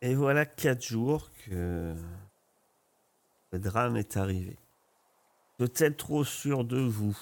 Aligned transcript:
Et 0.00 0.14
voilà 0.14 0.46
quatre 0.46 0.84
jours 0.84 1.28
que 1.44 1.94
le 3.50 3.58
drame 3.58 3.96
est 3.96 4.16
arrivé. 4.16 4.56
Peut-être 5.56 5.96
trop 5.96 6.24
sûr 6.24 6.64
de 6.64 6.78
vous, 6.78 7.18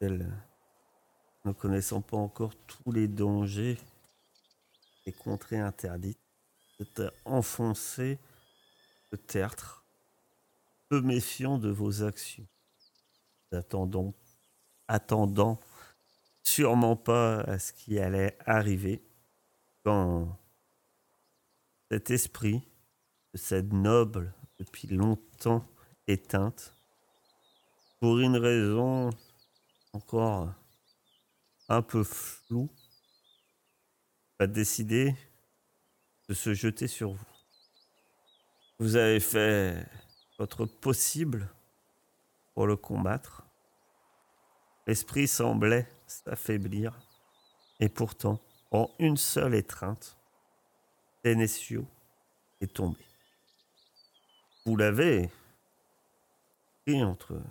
ne 0.00 1.52
connaissant 1.52 2.00
pas 2.00 2.16
encore 2.16 2.54
tous 2.66 2.90
les 2.90 3.06
dangers 3.06 3.78
et 5.06 5.12
contrées 5.12 5.60
interdites, 5.60 6.18
de 6.80 7.10
enfoncé 7.24 8.18
le 9.12 9.18
tertre, 9.18 9.84
peu 10.88 11.00
méfiant 11.00 11.58
de 11.58 11.70
vos 11.70 12.02
actions, 12.02 12.46
attendant, 13.52 14.14
attendant 14.88 15.60
sûrement 16.42 16.96
pas 16.96 17.40
à 17.40 17.58
ce 17.60 17.72
qui 17.72 17.98
allait 18.00 18.36
arriver 18.46 19.00
quand 19.84 20.36
cet 21.90 22.10
esprit, 22.10 22.62
cette 23.34 23.72
noble 23.72 24.34
depuis 24.58 24.88
longtemps 24.88 25.66
éteinte, 26.06 26.74
pour 28.00 28.18
une 28.18 28.36
raison 28.36 29.10
encore 29.92 30.52
un 31.68 31.82
peu 31.82 32.04
floue, 32.04 32.70
a 34.38 34.46
décidé 34.46 35.14
de 36.28 36.34
se 36.34 36.54
jeter 36.54 36.88
sur 36.88 37.12
vous. 37.12 37.26
Vous 38.78 38.96
avez 38.96 39.20
fait 39.20 39.88
votre 40.38 40.66
possible 40.66 41.48
pour 42.54 42.66
le 42.66 42.76
combattre. 42.76 43.44
L'esprit 44.86 45.26
semblait 45.26 45.88
s'affaiblir, 46.06 46.98
et 47.80 47.88
pourtant, 47.88 48.40
en 48.70 48.90
une 48.98 49.16
seule 49.16 49.54
étreinte, 49.54 50.15
Est 52.60 52.72
tombé. 52.72 53.00
Vous 54.64 54.76
l'avez 54.76 55.28
pris 56.84 57.02
entre 57.02 57.42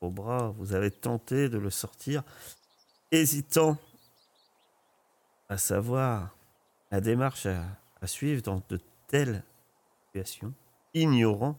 vos 0.00 0.10
bras, 0.10 0.48
vous 0.56 0.74
avez 0.74 0.90
tenté 0.90 1.48
de 1.48 1.58
le 1.58 1.70
sortir, 1.70 2.24
hésitant 3.12 3.78
à 5.48 5.58
savoir 5.58 6.34
la 6.90 7.00
démarche 7.00 7.46
à, 7.46 7.64
suivre 8.06 8.42
dans 8.42 8.62
de 8.68 8.80
telles 9.06 9.44
situations, 10.06 10.52
ignorant 10.92 11.56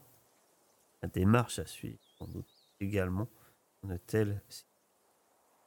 la 1.01 1.07
démarche 1.07 1.59
à 1.59 1.65
suivre, 1.65 1.99
sans 2.17 2.27
doute 2.27 2.49
également 2.81 3.29
dans 3.81 3.89
de 3.89 3.97
telles 3.97 4.41
situations. 4.49 4.67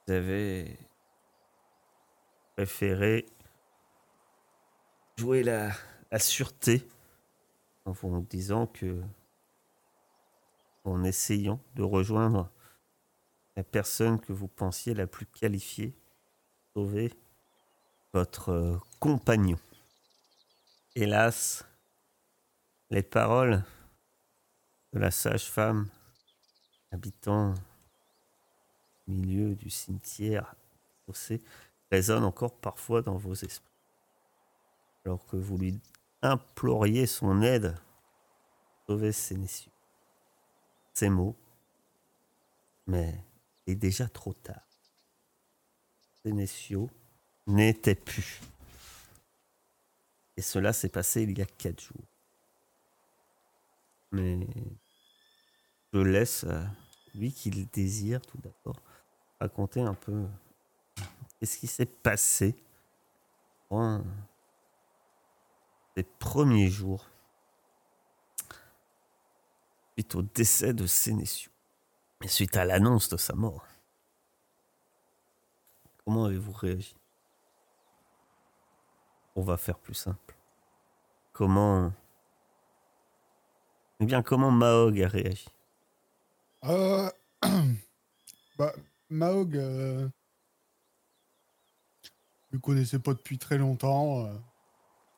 Vous 0.07 0.13
avez 0.13 0.79
préféré 2.57 3.25
jouer 5.17 5.43
la, 5.43 5.73
sûreté 6.19 6.87
en 7.85 7.93
vous 7.93 8.27
disant 8.29 8.67
que 8.67 9.01
en 10.85 11.05
essayant 11.05 11.61
de 11.77 11.83
rejoindre 11.83 12.51
la 13.57 13.63
personne 13.63 14.21
que 14.21 14.33
vous 14.33 14.49
pensiez 14.49 14.95
la 14.95 15.07
plus 15.07 15.27
qualifiée 15.27 15.95
sauver 16.75 17.13
votre 18.13 18.51
euh, 18.51 18.77
compagnon. 18.99 19.59
Hélas, 20.95 21.65
les 22.91 23.03
paroles 23.03 23.63
de 24.93 24.99
la 24.99 25.11
sage-femme 25.11 25.89
habitant 26.91 27.55
au 29.07 29.13
milieu 29.13 29.55
du 29.55 29.71
cimetière 29.71 30.55
résonnent 31.91 32.25
encore 32.25 32.55
parfois 32.57 33.03
dans 33.03 33.17
vos 33.17 33.35
esprits. 33.35 33.72
Alors 35.05 35.27
que 35.27 35.37
vous 35.37 35.59
lui 35.59 35.81
imploriez 36.23 37.07
son 37.07 37.43
aide 37.43 37.75
pour 38.87 38.97
sauver 38.97 39.13
Sénécio. 39.13 39.71
Ces 40.93 41.09
mots, 41.09 41.37
mais 42.87 43.15
il 43.67 43.73
est 43.73 43.77
déjà 43.77 44.09
trop 44.09 44.33
tard. 44.33 44.63
Sénécio 46.23 46.91
n'était 47.47 47.95
plus. 47.95 48.41
Et 50.37 50.43
cela 50.43 50.73
s'est 50.73 50.89
passé 50.89 51.23
il 51.23 51.37
y 51.37 51.43
a 51.43 51.47
quatre 51.47 51.81
jours. 51.81 52.05
Mais 54.13 54.47
je 55.93 55.99
laisse 55.99 56.45
lui 57.15 57.33
qui 57.33 57.51
le 57.51 57.65
désire 57.73 58.21
tout 58.23 58.39
d'abord 58.39 58.81
raconter 59.41 59.81
un 59.81 59.95
peu 59.95 60.25
qu'est-ce 61.39 61.59
qui 61.59 61.67
s'est 61.67 61.87
passé 61.87 62.55
les 65.97 66.03
premiers 66.03 66.69
jours 66.69 67.09
suite 69.95 70.15
au 70.15 70.23
décès 70.23 70.73
de 70.73 70.87
Sénécio 70.87 71.51
et 72.23 72.29
suite 72.29 72.57
à 72.57 72.65
l'annonce 72.65 73.09
de 73.09 73.17
sa 73.17 73.35
mort. 73.35 73.67
Comment 76.05 76.25
avez-vous 76.25 76.53
réagi? 76.53 76.97
On 79.37 79.43
va 79.43 79.57
faire 79.57 79.79
plus 79.79 79.95
simple. 79.95 80.35
Comment 81.33 81.93
Eh 84.01 84.05
bien, 84.05 84.23
comment 84.23 84.51
Mahog 84.51 85.01
a 85.01 85.09
réagi? 85.09 85.49
Euh... 86.65 87.11
bah, 88.59 88.73
Mahog, 89.11 89.57
euh... 89.57 90.09
pas 93.05 93.15
depuis 93.15 93.39
très 93.39 93.59
longtemps. 93.59 94.27
Euh... 94.27 94.35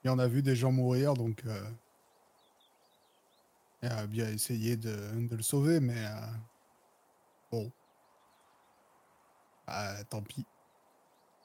Il 0.04 0.10
en 0.10 0.18
a 0.18 0.28
vu 0.28 0.42
des 0.42 0.54
gens 0.54 0.70
mourir, 0.70 1.14
donc 1.14 1.42
euh, 1.46 1.70
il 3.82 3.88
a 3.88 4.06
bien 4.06 4.28
essayé 4.28 4.76
de, 4.76 4.94
le 5.30 5.42
sauver, 5.42 5.80
mais 5.80 5.96
euh, 5.96 6.20
bon. 7.50 7.72
Bah, 9.66 10.04
tant 10.04 10.20
pis. 10.20 10.44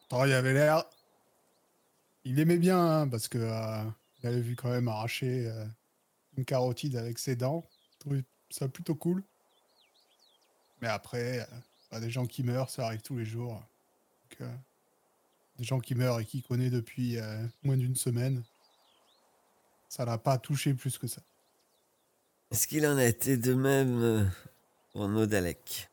Tant 0.10 0.26
il 0.26 0.34
avait 0.34 0.54
l'air. 0.54 0.84
Il 2.26 2.38
aimait 2.38 2.58
bien, 2.58 2.80
hein, 2.80 3.08
parce 3.08 3.30
que 3.30 3.38
euh, 3.38 3.84
il 4.22 4.28
avait 4.28 4.42
vu 4.42 4.58
quand 4.58 4.70
même 4.70 4.90
arracher 4.90 5.50
une 6.36 6.44
carotide 6.44 6.98
avec 6.98 7.18
ses 7.18 7.38
dents. 7.38 7.66
Ça 8.50 8.68
plutôt 8.68 8.96
cool. 8.96 9.24
Mais 10.82 10.90
après, 10.90 11.48
des 11.94 12.10
gens 12.10 12.26
qui 12.26 12.44
meurent, 12.44 12.70
ça 12.70 12.88
arrive 12.88 13.02
tous 13.02 13.18
les 13.18 13.26
jours. 13.26 13.64
Des 15.60 15.66
gens 15.66 15.82
qui 15.82 15.94
meurent 15.94 16.22
et 16.22 16.26
qui 16.26 16.42
connaît 16.42 16.70
depuis 16.70 17.18
euh, 17.18 17.46
moins 17.64 17.76
d'une 17.76 17.96
semaine. 17.96 18.44
Ça 19.90 20.06
l'a 20.06 20.18
pas 20.18 20.38
touché 20.38 20.74
plus 20.74 20.98
que 20.98 21.06
ça. 21.06 21.22
Est-ce 22.50 22.66
qu'il 22.66 22.88
en 22.88 22.96
a 22.96 23.04
été 23.04 23.36
de 23.36 23.54
même 23.54 24.02
euh, 24.02 24.26
pour 24.94 25.10
Nodalek? 25.10 25.90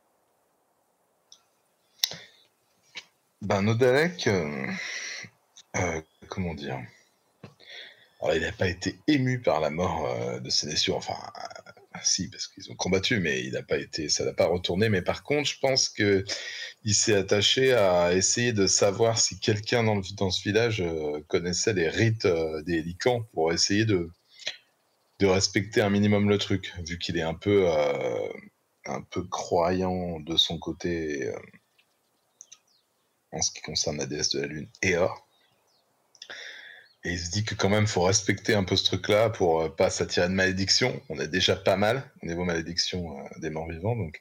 Ben 3.43 3.63
Nodalek, 3.63 4.29
euh, 4.29 4.73
comment 6.29 6.55
dire? 6.55 6.79
Alors 8.21 8.37
il 8.37 8.43
n'a 8.43 8.53
pas 8.53 8.69
été 8.69 9.01
ému 9.09 9.43
par 9.43 9.59
la 9.59 9.71
mort 9.71 10.41
de 10.41 10.49
Sénécio, 10.49 10.95
enfin 10.95 11.17
ah, 11.99 12.05
si, 12.05 12.29
parce 12.31 12.49
qu'ils 12.49 12.71
ont 12.71 12.77
combattu, 12.77 13.21
mais 13.21 13.45
il 13.45 13.53
n'a 13.53 13.63
pas 13.63 13.79
été, 13.79 14.09
ça 14.09 14.25
n'a 14.25 14.33
pas 14.33 14.47
retourné. 14.47 14.89
Mais 14.89 15.03
par 15.03 15.23
contre, 15.23 15.49
je 15.49 15.59
pense 15.59 15.89
que 15.89 16.25
il 16.85 16.95
s'est 16.95 17.15
attaché 17.15 17.73
à 17.73 18.15
essayer 18.15 18.53
de 18.53 18.67
savoir 18.67 19.19
si 19.19 19.39
quelqu'un 19.41 19.85
dans, 19.85 20.31
ce 20.31 20.43
village 20.43 20.81
euh, 20.81 21.21
connaissait 21.29 21.73
les 21.75 21.89
rites 21.89 22.27
euh, 22.27 22.63
des 22.63 22.83
licans 22.83 23.23
pour 23.33 23.53
essayer 23.53 23.85
de, 23.85 24.11
de 25.21 25.27
respecter 25.27 25.81
un 25.81 25.91
minimum 25.91 26.29
le 26.29 26.39
truc, 26.39 26.73
vu 26.87 26.99
qu'il 26.99 27.17
est 27.17 27.23
un 27.23 27.35
peu, 27.35 27.71
euh, 27.71 28.29
un 28.87 29.03
peu 29.03 29.23
croyant 29.25 30.21
de 30.21 30.37
son 30.37 30.59
côté 30.59 31.33
en 33.33 33.43
ce 33.43 33.51
qui 33.53 33.61
concerne 33.61 33.99
la 33.99 34.07
déesse 34.07 34.31
de 34.31 34.41
la 34.41 34.47
lune, 34.47 34.69
Ea. 34.83 35.09
Et 37.07 37.13
il 37.13 37.21
se 37.21 37.31
dit 37.31 37.45
que 37.45 37.55
quand 37.55 37.69
même, 37.69 37.87
faut 37.87 38.03
respecter 38.03 38.55
un 38.55 38.65
peu 38.65 38.75
ce 38.75 38.83
truc-là 38.83 39.31
pour 39.31 39.61
euh, 39.61 39.69
pas 39.69 39.91
s'attirer 39.91 40.27
de 40.27 40.33
malédiction. 40.33 41.01
On 41.09 41.21
est 41.21 41.29
déjà 41.29 41.55
pas 41.55 41.77
mal 41.77 42.03
au 42.21 42.27
niveau 42.27 42.45
malédiction 42.45 43.17
euh, 43.17 43.23
des 43.39 43.49
morts 43.49 43.69
vivants, 43.69 43.95
donc 43.95 44.21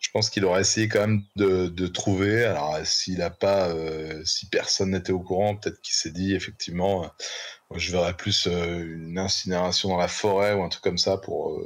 je 0.00 0.08
pense 0.10 0.30
qu'il 0.30 0.46
aurait 0.46 0.62
essayé 0.62 0.88
quand 0.88 1.00
même 1.00 1.22
de, 1.36 1.86
trouver. 1.88 2.46
Alors 2.46 2.78
s'il 2.86 3.20
a 3.20 3.28
pas, 3.28 3.68
euh, 3.68 4.24
si 4.24 4.48
personne 4.48 4.92
n'était 4.92 5.12
au 5.12 5.20
courant, 5.20 5.54
peut-être 5.54 5.82
qu'il 5.82 5.94
s'est 5.94 6.10
dit 6.10 6.34
effectivement, 6.34 7.12
je 7.74 7.92
verrais 7.92 8.16
plus 8.16 8.46
une 8.46 9.18
incinération 9.18 9.90
dans 9.90 9.98
la 9.98 10.08
forêt 10.08 10.54
ou 10.54 10.62
un 10.62 10.70
truc 10.70 10.84
comme 10.84 10.98
ça 10.98 11.18
pour 11.18 11.62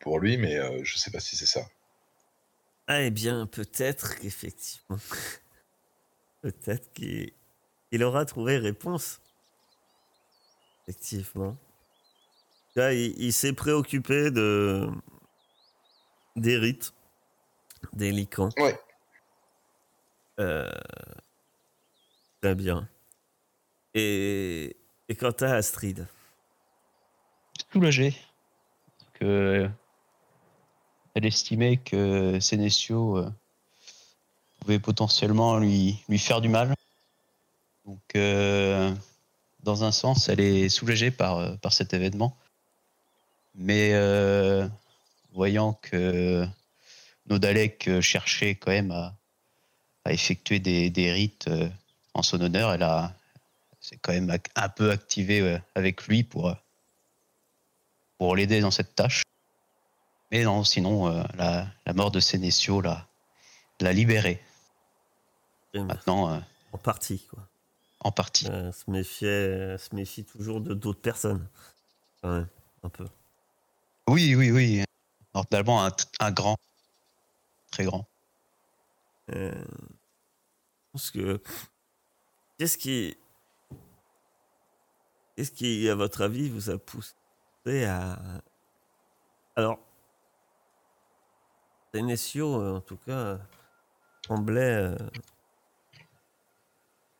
pour 0.00 0.18
lui, 0.18 0.36
mais 0.36 0.58
je 0.82 0.98
sais 0.98 1.10
pas 1.10 1.20
si 1.20 1.36
c'est 1.36 1.46
ça. 1.46 1.66
Eh 2.90 3.10
bien 3.10 3.46
peut-être 3.46 4.18
qu'effectivement, 4.18 4.98
peut-être 6.42 6.92
qu'il 6.92 7.32
il 7.94 8.02
aura 8.02 8.24
trouvé 8.24 8.58
réponse. 8.58 9.20
Effectivement. 10.88 11.56
Là, 12.74 12.92
il, 12.92 13.32
s'est 13.32 13.52
préoccupé 13.52 14.32
de 14.32 14.88
des 16.34 16.58
rites, 16.58 16.92
des 17.92 18.10
licans. 18.10 18.48
Ouais. 18.58 18.76
Euh, 20.40 20.68
très 22.42 22.56
bien. 22.56 22.88
Et 23.94 24.76
Et 25.08 25.14
quant 25.14 25.30
à 25.30 25.52
Astrid? 25.52 26.08
Soulagée. 27.72 28.16
Que 29.12 29.70
elle 31.14 31.26
estimait 31.26 31.76
que 31.76 32.40
Sénécio 32.40 33.18
euh, 33.18 33.30
pouvait 34.58 34.80
potentiellement 34.80 35.58
lui, 35.58 36.02
lui 36.08 36.18
faire 36.18 36.40
du 36.40 36.48
mal. 36.48 36.74
Donc, 37.84 38.00
euh, 38.16 38.94
dans 39.62 39.84
un 39.84 39.92
sens, 39.92 40.28
elle 40.28 40.40
est 40.40 40.68
soulagée 40.68 41.10
par, 41.10 41.38
euh, 41.38 41.56
par 41.56 41.72
cet 41.72 41.94
événement. 41.94 42.36
Mais 43.54 43.90
euh, 43.92 44.66
voyant 45.32 45.74
que 45.74 46.46
Nodalek 47.26 48.00
cherchait 48.00 48.54
quand 48.56 48.70
même 48.70 48.90
à, 48.90 49.14
à 50.04 50.12
effectuer 50.12 50.58
des, 50.58 50.90
des 50.90 51.12
rites 51.12 51.48
en 52.14 52.22
son 52.22 52.40
honneur, 52.40 52.72
elle 52.72 52.82
a 52.82 53.14
s'est 53.80 53.98
quand 54.00 54.12
même 54.12 54.34
un 54.56 54.68
peu 54.70 54.90
activée 54.90 55.58
avec 55.74 56.06
lui 56.06 56.24
pour, 56.24 56.56
pour 58.16 58.34
l'aider 58.34 58.60
dans 58.60 58.70
cette 58.70 58.94
tâche. 58.96 59.22
Mais 60.30 60.42
non, 60.42 60.64
sinon, 60.64 61.22
la, 61.34 61.66
la 61.86 61.92
mort 61.92 62.10
de 62.10 62.18
Sénécio 62.18 62.80
l'a 62.80 63.06
l'a 63.80 63.92
libéré. 63.92 64.42
Maintenant, 65.74 66.32
euh, 66.32 66.38
En 66.72 66.78
partie, 66.78 67.20
quoi. 67.30 67.46
En 68.04 68.12
partie. 68.12 68.48
Euh, 68.48 68.70
se, 68.70 68.90
méfiait, 68.90 69.28
euh, 69.28 69.78
se 69.78 69.94
méfie 69.94 70.24
toujours 70.24 70.60
de 70.60 70.74
d'autres 70.74 71.00
personnes. 71.00 71.48
Un 72.22 72.46
peu. 72.92 73.06
Oui, 74.08 74.34
oui, 74.34 74.50
oui. 74.50 74.84
Normalement, 75.34 75.84
un, 75.84 75.90
un 76.20 76.30
grand. 76.30 76.56
Très 77.70 77.84
grand. 77.84 78.06
Euh, 79.34 79.52
je 79.52 80.92
pense 80.92 81.10
que. 81.10 81.42
Qu'est-ce 82.58 82.78
qui. 82.78 83.16
Qu'est-ce 85.36 85.50
qui, 85.50 85.88
à 85.88 85.94
votre 85.94 86.22
avis, 86.22 86.48
vous 86.48 86.70
a 86.70 86.78
poussé 86.78 87.14
à. 87.66 88.18
Alors. 89.56 89.78
Euh, 91.96 92.76
en 92.76 92.80
tout 92.80 92.96
cas, 92.96 93.12
euh, 93.12 93.38
semblait. 94.26 94.96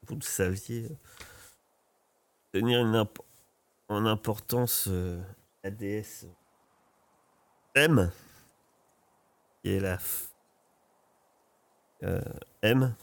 Vous 0.07 0.17
le 0.17 0.23
saviez. 0.23 0.89
Tenir 2.53 2.81
en 3.89 4.07
importance 4.07 4.87
euh, 4.89 5.21
la 5.63 5.71
déesse 5.71 6.27
M, 7.75 8.11
qui 9.63 9.71
est 9.71 9.81
la 9.81 9.99
euh, 12.05 12.21
M 12.63 12.95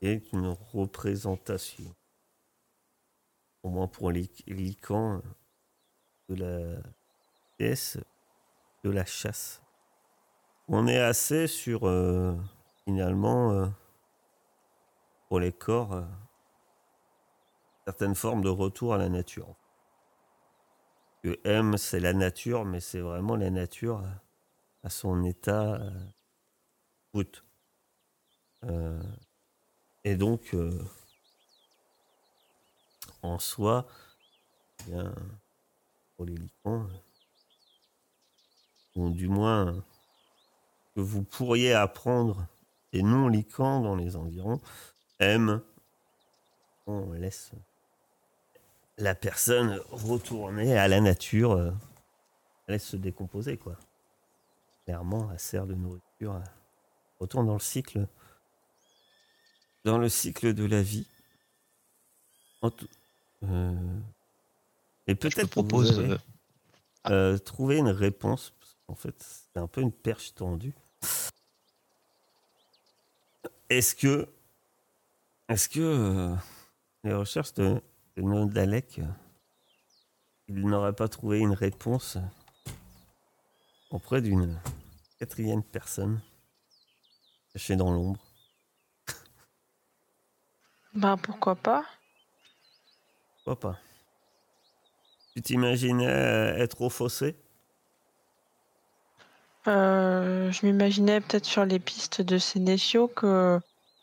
est 0.00 0.32
une 0.32 0.56
représentation, 0.72 1.94
au 3.62 3.68
moins 3.68 3.88
pour 3.88 4.10
les 4.10 4.30
Lycans, 4.46 5.20
de 6.28 6.34
la 6.36 6.82
déesse 7.58 7.98
de 8.84 8.90
la 8.90 9.04
chasse. 9.04 9.60
On 10.68 10.86
est 10.86 11.00
assez 11.00 11.46
sur, 11.46 11.86
euh, 11.86 12.34
finalement, 12.84 13.52
euh, 13.52 13.66
les 15.38 15.52
corps, 15.52 15.92
euh, 15.92 16.02
certaines 17.84 18.14
formes 18.14 18.42
de 18.42 18.48
retour 18.48 18.94
à 18.94 18.98
la 18.98 19.08
nature. 19.08 19.54
Que 21.22 21.38
M, 21.44 21.76
c'est 21.76 22.00
la 22.00 22.12
nature, 22.12 22.64
mais 22.64 22.80
c'est 22.80 23.00
vraiment 23.00 23.36
la 23.36 23.50
nature 23.50 24.00
euh, 24.00 24.08
à 24.82 24.90
son 24.90 25.24
état 25.24 25.74
euh, 25.74 25.90
brut. 27.12 27.44
Et 30.04 30.16
donc, 30.16 30.54
en 33.22 33.38
soi, 33.38 33.86
eh 34.88 34.92
pour 36.16 36.26
les 36.26 36.34
licans, 36.34 36.86
ou 38.96 39.10
du 39.10 39.28
moins 39.28 39.82
que 40.94 41.00
vous 41.00 41.22
pourriez 41.22 41.72
apprendre 41.72 42.46
des 42.92 43.02
non-licans 43.02 43.80
dans 43.80 43.96
les 43.96 44.16
environs, 44.16 44.60
M, 45.20 45.60
on 46.86 47.12
laisse 47.12 47.52
la 48.98 49.14
personne 49.14 49.80
retourner 49.90 50.76
à 50.76 50.88
la 50.88 51.00
nature, 51.00 51.52
euh, 51.52 51.70
laisse 52.68 52.84
se 52.84 52.96
décomposer, 52.96 53.56
quoi. 53.56 53.76
Clairement, 54.84 55.30
elle 55.32 55.38
sert 55.38 55.66
de 55.66 55.74
nourriture, 55.74 56.36
elle 56.36 56.50
retourne 57.20 57.46
dans 57.46 57.54
le 57.54 57.60
cycle 57.60 58.06
dans 59.84 59.98
le 59.98 60.08
cycle 60.08 60.54
de 60.54 60.64
la 60.64 60.82
vie. 60.82 61.06
En 62.62 62.70
euh, 63.44 63.74
et 65.06 65.14
peut-être 65.14 65.48
propose. 65.48 65.92
vous 65.92 65.98
avez, 66.00 66.12
euh, 66.12 66.18
euh, 67.08 67.38
trouver 67.38 67.78
une 67.78 67.88
réponse. 67.88 68.52
parce 68.58 68.76
qu'en 68.86 68.94
fait, 68.94 69.14
c'est 69.18 69.58
un 69.58 69.66
peu 69.66 69.80
une 69.80 69.92
perche 69.92 70.34
tendue. 70.34 70.74
Est-ce 73.70 73.94
que, 73.94 74.28
est-ce 75.50 75.68
que 75.68 75.80
euh, 75.80 76.34
les 77.04 77.12
recherches 77.12 77.52
de, 77.54 77.82
de 78.16 78.22
Nodalek, 78.22 79.00
euh, 79.00 79.06
il 80.48 80.64
n'aurait 80.66 80.94
pas 80.94 81.08
trouvé 81.08 81.40
une 81.40 81.52
réponse 81.52 82.18
auprès 83.90 84.22
d'une 84.22 84.60
quatrième 85.18 85.62
personne 85.64 86.20
cachée 87.52 87.74
dans 87.76 87.90
l'ombre? 87.92 88.20
Bah 90.94 91.16
pourquoi 91.20 91.56
pas. 91.56 91.84
Pourquoi 93.44 93.72
pas. 93.72 93.78
Tu 95.34 95.42
t'imaginais 95.42 96.06
euh, 96.06 96.56
être 96.58 96.80
au 96.80 96.90
fossé? 96.90 97.36
Euh, 99.66 100.50
Je 100.50 100.66
m'imaginais 100.66 101.20
peut-être 101.20 101.44
sur 101.44 101.64
les 101.64 101.78
pistes 101.78 102.22
de 102.22 102.38
Sénécio 102.38 103.08
que 103.08 103.60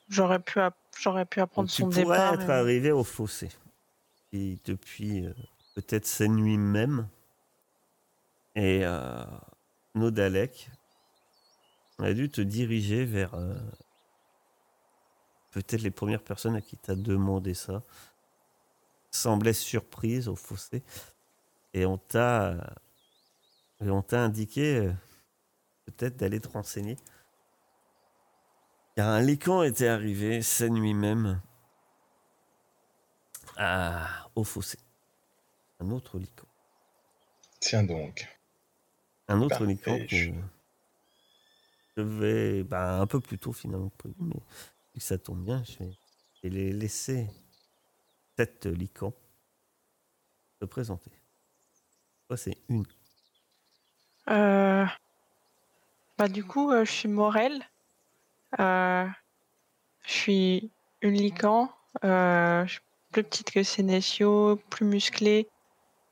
j'aurais 0.09 0.39
pu, 0.39 0.59
app- 0.59 0.75
j'aurais 0.99 1.25
pu 1.25 1.39
apprendre 1.41 1.67
Donc, 1.67 1.75
tu 1.75 1.81
son 1.83 1.89
pourrais 1.89 2.03
départ. 2.03 2.33
être 2.35 2.49
et- 2.49 2.53
arrivé 2.53 2.91
au 2.91 3.03
fossé. 3.03 3.49
Et 4.33 4.57
depuis 4.65 5.25
euh, 5.25 5.33
peut-être 5.75 6.05
ces 6.05 6.27
nuits 6.27 6.57
même. 6.57 7.07
Et 8.55 8.81
euh, 8.83 9.23
Nodalek 9.95 10.69
a 11.99 12.13
dû 12.13 12.29
te 12.29 12.41
diriger 12.41 13.05
vers 13.05 13.33
euh, 13.35 13.55
peut-être 15.51 15.81
les 15.81 15.91
premières 15.91 16.23
personnes 16.23 16.55
à 16.55 16.61
qui 16.61 16.77
t'as 16.77 16.95
demandé 16.95 17.53
ça. 17.53 17.81
Semblait 19.11 19.53
surprise 19.53 20.27
au 20.27 20.35
fossé. 20.35 20.83
Et 21.73 21.85
on 21.85 21.97
t'a 21.97 22.73
et 23.79 23.89
on 23.89 24.01
t'a 24.01 24.21
indiqué 24.23 24.77
euh, 24.77 24.91
peut-être 25.85 26.17
d'aller 26.17 26.39
te 26.39 26.47
renseigner. 26.49 26.97
Car 28.97 29.09
un 29.09 29.21
lican 29.21 29.61
était 29.61 29.87
arrivé 29.87 30.41
cette 30.41 30.71
nuit 30.71 30.95
même 30.95 31.39
à- 33.55 34.27
au 34.33 34.43
fossé. 34.43 34.79
Un 35.79 35.91
autre 35.91 36.17
lican. 36.17 36.47
Tiens 37.59 37.83
donc. 37.83 38.27
Un 39.27 39.39
autre 39.41 39.49
Parfait. 39.59 39.65
lican 39.67 39.99
que 40.07 40.33
je 41.95 42.01
vais 42.01 42.63
bah, 42.63 42.99
un 42.99 43.05
peu 43.05 43.19
plus 43.19 43.37
tôt 43.37 43.53
finalement 43.53 43.89
que 43.89 43.97
prévu, 43.97 44.15
mais 44.19 44.33
vu 44.33 44.99
que 44.99 45.03
ça 45.03 45.19
tombe 45.19 45.43
bien, 45.45 45.63
je 45.63 45.77
vais, 45.77 45.91
je 45.91 46.41
vais 46.41 46.49
les 46.49 46.71
laisser 46.73 47.27
sept 48.35 48.65
licans 48.65 49.13
se 50.59 50.65
présenter. 50.65 51.11
Toi, 52.27 52.37
c'est 52.37 52.57
une. 52.67 52.83
Euh, 54.29 54.87
Bah 56.17 56.27
du 56.27 56.43
coup, 56.43 56.71
euh, 56.71 56.83
je 56.83 56.91
suis 56.91 57.07
Morel. 57.07 57.63
Euh, 58.59 59.07
Je 60.03 60.11
suis 60.11 60.71
une 61.01 61.13
lican. 61.15 61.71
Euh, 62.03 62.65
je 62.65 62.73
suis 62.73 62.81
plus 63.11 63.23
petite 63.23 63.51
que 63.51 63.63
Sénécio, 63.63 64.57
plus 64.69 64.85
musclée 64.85 65.47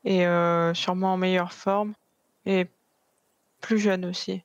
et 0.04 0.26
euh, 0.26 0.74
sûrement 0.74 1.14
en 1.14 1.18
meilleure 1.18 1.54
forme 1.54 1.94
et 2.46 2.68
plus 3.62 3.80
jeune 3.80 4.06
aussi. 4.06 4.44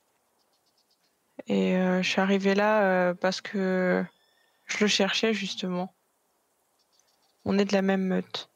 Et 1.47 1.75
euh, 1.77 2.01
je 2.01 2.09
suis 2.09 2.21
arrivée 2.21 2.55
là 2.55 2.83
euh, 2.83 3.13
parce 3.13 3.41
que 3.41 4.03
je 4.67 4.77
le 4.79 4.87
cherchais 4.87 5.33
justement. 5.33 5.93
On 7.45 7.57
est 7.57 7.65
de 7.65 7.73
la 7.73 7.81
même 7.81 8.03
meute. 8.03 8.49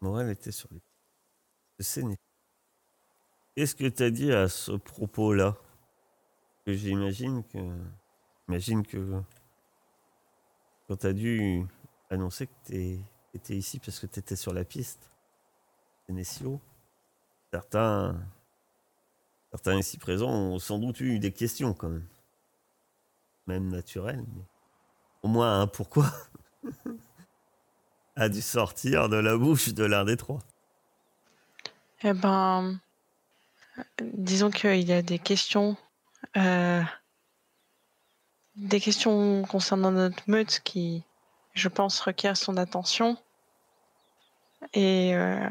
Morel 0.00 0.30
était 0.30 0.52
sur 0.52 0.68
les. 0.72 0.80
Séné. 1.80 2.16
Qu'est-ce 3.54 3.76
que 3.76 3.86
tu 3.88 4.02
as 4.02 4.10
dit 4.10 4.32
à 4.32 4.48
ce 4.48 4.72
propos-là? 4.72 5.56
Que 6.66 6.72
j'imagine 6.72 7.44
que. 7.44 7.58
J'imagine 8.48 8.86
que. 8.86 9.22
Quand 10.88 10.96
tu 10.96 11.06
as 11.06 11.12
dû 11.12 11.66
annoncer 12.08 12.46
que 12.46 12.52
tu 12.64 13.04
étais 13.34 13.54
ici 13.54 13.78
parce 13.78 14.00
que 14.00 14.06
tu 14.06 14.20
étais 14.20 14.36
sur 14.36 14.54
la 14.54 14.64
piste, 14.64 15.10
Sénécio, 16.06 16.60
certains. 17.52 18.18
Certains 19.50 19.76
ici 19.78 19.98
présents 19.98 20.30
ont 20.30 20.58
sans 20.58 20.78
doute 20.78 21.00
eu 21.00 21.18
des 21.18 21.32
questions 21.32 21.74
quand 21.74 21.90
même. 21.90 22.08
Même 23.46 23.68
naturelles, 23.68 24.24
mais. 24.34 24.42
Au 25.22 25.28
moins 25.28 25.60
un 25.60 25.66
pourquoi. 25.66 26.06
a 28.16 28.28
dû 28.28 28.40
sortir 28.40 29.08
de 29.08 29.16
la 29.16 29.36
bouche 29.36 29.74
de 29.74 29.84
l'un 29.84 30.04
des 30.04 30.16
trois. 30.16 30.40
Eh 32.02 32.12
ben, 32.12 32.80
disons 34.00 34.50
qu'il 34.50 34.82
y 34.88 34.92
a 34.92 35.02
des 35.02 35.18
questions, 35.18 35.76
euh, 36.36 36.82
des 38.58 38.80
questions 38.80 39.42
concernant 39.44 39.92
notre 39.92 40.22
meute 40.26 40.60
qui, 40.64 41.04
je 41.54 41.68
pense, 41.68 42.00
requièrent 42.00 42.36
son 42.36 42.56
attention 42.56 43.16
et 44.74 45.14
euh, 45.14 45.48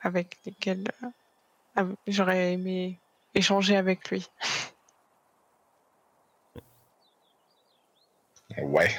avec 0.00 0.38
lesquelles 0.46 0.90
euh, 1.76 1.94
j'aurais 2.06 2.54
aimé 2.54 2.98
échanger 3.34 3.76
avec 3.76 4.10
lui. 4.10 4.26
Ouais, 8.58 8.90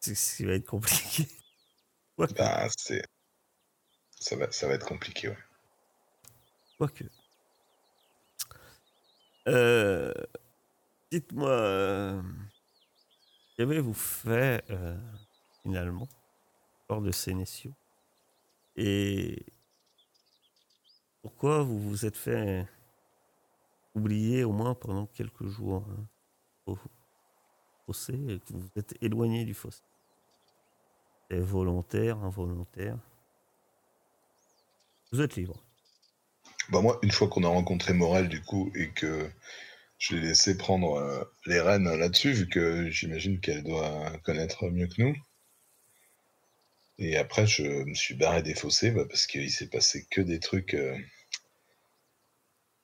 C'est 0.00 0.16
ce 0.16 0.36
qui 0.36 0.44
va 0.44 0.54
être 0.54 0.66
compliqué. 0.66 1.28
Bah, 2.18 2.68
c'est. 2.76 3.02
Ça 4.20 4.36
va, 4.36 4.52
ça 4.52 4.68
va 4.68 4.74
être 4.74 4.86
compliqué, 4.86 5.28
ouais. 5.28 5.38
Quoique. 6.78 7.04
Euh, 9.48 10.12
Dites-moi, 11.12 11.50
euh, 11.50 12.22
qu'avez-vous 13.58 13.92
fait 13.92 14.64
euh, 14.70 14.96
finalement 15.62 16.08
lors 16.88 17.02
de 17.02 17.10
Sénécio 17.10 17.70
Et 18.76 19.44
pourquoi 21.20 21.64
vous 21.64 21.78
vous 21.78 22.06
êtes 22.06 22.16
fait 22.16 22.66
oublier 23.94 24.42
au 24.44 24.52
moins 24.52 24.74
pendant 24.74 25.04
quelques 25.04 25.48
jours 25.48 25.84
hein, 25.86 26.06
au 26.64 26.78
fossé 27.84 28.14
que 28.46 28.54
vous 28.54 28.60
vous 28.60 28.80
êtes 28.80 28.94
éloigné 29.02 29.44
du 29.44 29.52
fossé? 29.52 29.82
C'est 31.30 31.40
volontaire, 31.40 32.16
involontaire. 32.24 32.96
Vous 35.12 35.20
êtes 35.20 35.36
libre. 35.36 35.62
Bah 36.70 36.80
moi, 36.80 36.98
une 37.02 37.10
fois 37.10 37.28
qu'on 37.28 37.44
a 37.44 37.48
rencontré 37.48 37.92
Morel, 37.92 38.30
du 38.30 38.40
coup, 38.40 38.72
et 38.74 38.88
que 38.92 39.30
je 40.02 40.16
l'ai 40.16 40.22
laissé 40.22 40.58
prendre 40.58 40.96
euh, 40.96 41.24
les 41.46 41.60
rênes 41.60 41.88
là-dessus, 41.88 42.32
vu 42.32 42.48
que 42.48 42.90
j'imagine 42.90 43.38
qu'elle 43.38 43.62
doit 43.62 44.12
connaître 44.24 44.68
mieux 44.68 44.88
que 44.88 45.00
nous. 45.00 45.16
Et 46.98 47.16
après, 47.16 47.46
je 47.46 47.62
me 47.62 47.94
suis 47.94 48.14
barré 48.14 48.42
des 48.42 48.56
fossés, 48.56 48.90
bah, 48.90 49.04
parce 49.08 49.28
qu'il 49.28 49.48
s'est 49.48 49.68
passé 49.68 50.04
que 50.10 50.20
des 50.20 50.40
trucs... 50.40 50.74
euh, 50.74 50.98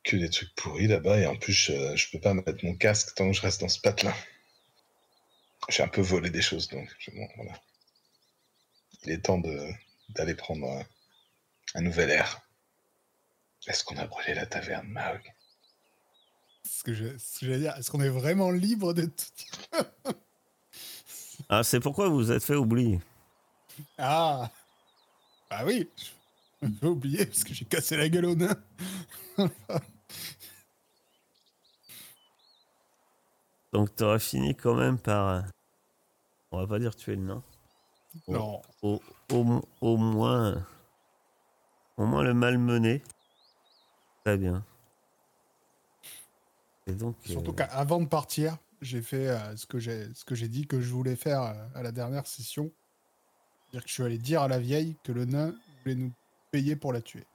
que 0.05 0.17
des 0.17 0.31
trucs 0.31 0.55
pourris 0.55 0.87
là-bas, 0.87 1.19
et 1.19 1.27
en 1.27 1.35
plus, 1.37 1.53
je, 1.53 1.97
je 1.97 2.09
peux 2.13 2.21
pas 2.21 2.35
mettre 2.35 2.65
mon 2.65 2.77
casque 2.77 3.17
tant 3.17 3.29
que 3.29 3.37
je 3.37 3.43
reste 3.43 3.61
dans 3.63 3.69
ce 3.69 3.81
pat-là. 3.81 4.15
J'ai 5.69 5.83
un 5.83 5.89
peu 5.89 6.01
volé 6.01 6.31
des 6.31 6.41
choses, 6.41 6.69
donc. 6.69 6.89
Il 9.03 9.11
est 9.11 9.25
temps 9.25 9.43
d'aller 10.11 10.35
prendre 10.37 10.71
euh, 10.71 10.83
un 11.75 11.81
nouvel 11.81 12.11
air. 12.11 12.49
Est-ce 13.67 13.83
qu'on 13.83 13.97
a 13.97 14.07
brûlé 14.07 14.35
la 14.35 14.47
taverne, 14.47 14.87
Mahog 14.87 15.33
Ce 16.71 16.83
que 16.85 16.93
je- 16.95 17.17
j'allais 17.41 17.59
dire, 17.61 17.75
est-ce 17.77 17.91
qu'on 17.91 18.01
est 18.01 18.09
vraiment 18.11 18.51
libre 18.51 18.93
de 18.93 19.07
tout 19.07 19.83
Ah, 21.49 21.63
c'est 21.63 21.81
pourquoi 21.81 22.09
vous 22.09 22.17
vous 22.17 22.33
êtes 22.33 22.43
fait 22.45 22.55
oublier. 22.55 23.01
Ah 23.97 24.51
Bah 25.51 25.63
oui 25.65 25.89
J'ai 26.63 26.87
oublié 26.87 27.27
parce 27.27 27.45
que 27.45 27.55
j'ai 27.55 27.65
cassé 27.65 27.97
la 27.97 28.09
gueule 28.09 28.27
au 28.27 28.35
nain. 28.35 28.57
Donc 33.73 33.95
tu 33.97 34.03
aurais 34.05 34.19
fini 34.19 34.55
quand 34.55 34.75
même 34.75 34.99
par... 34.99 35.29
euh, 35.29 35.41
On 36.51 36.59
va 36.59 36.67
pas 36.67 36.79
dire 36.79 36.95
tuer 36.97 37.17
le 37.17 37.23
nain. 37.23 37.43
Non. 38.27 38.61
Au, 38.83 39.01
au, 39.33 39.63
au 39.81 39.97
moins... 39.97 40.67
Au 41.97 42.07
moins 42.07 42.23
le 42.23 42.33
malmener. 42.35 43.03
Très 44.25 44.37
bien. 44.39 44.65
Et 46.89 46.95
donc... 46.95 47.17
Surtout 47.25 47.53
euh, 47.53 47.55
qu'avant 47.55 48.01
de 48.01 48.07
partir, 48.07 48.57
j'ai 48.81 49.03
fait 49.03 49.29
euh, 49.29 49.57
ce 49.57 49.67
que 49.67 49.79
j'ai 49.79 50.13
ce 50.15 50.25
que 50.25 50.35
j'ai 50.35 50.49
dit 50.49 50.67
que 50.67 50.81
je 50.81 50.93
voulais 50.93 51.17
faire 51.17 51.43
euh, 51.43 51.55
à 51.75 51.83
la 51.83 51.93
dernière 51.93 52.27
session. 52.27 52.73
C'est-à-dire 53.61 53.83
que 53.83 53.89
je 53.89 53.95
suis 53.95 54.03
allé 54.03 54.19
dire 54.19 54.43
à 54.43 54.49
la 54.49 54.59
vieille 54.59 54.97
que 55.05 55.13
le 55.13 55.27
nain 55.27 55.55
voulait 55.83 55.95
nous 55.95 56.13
payer 56.51 56.75
pour 56.75 56.93
la 56.93 57.03
tuer. 57.03 57.27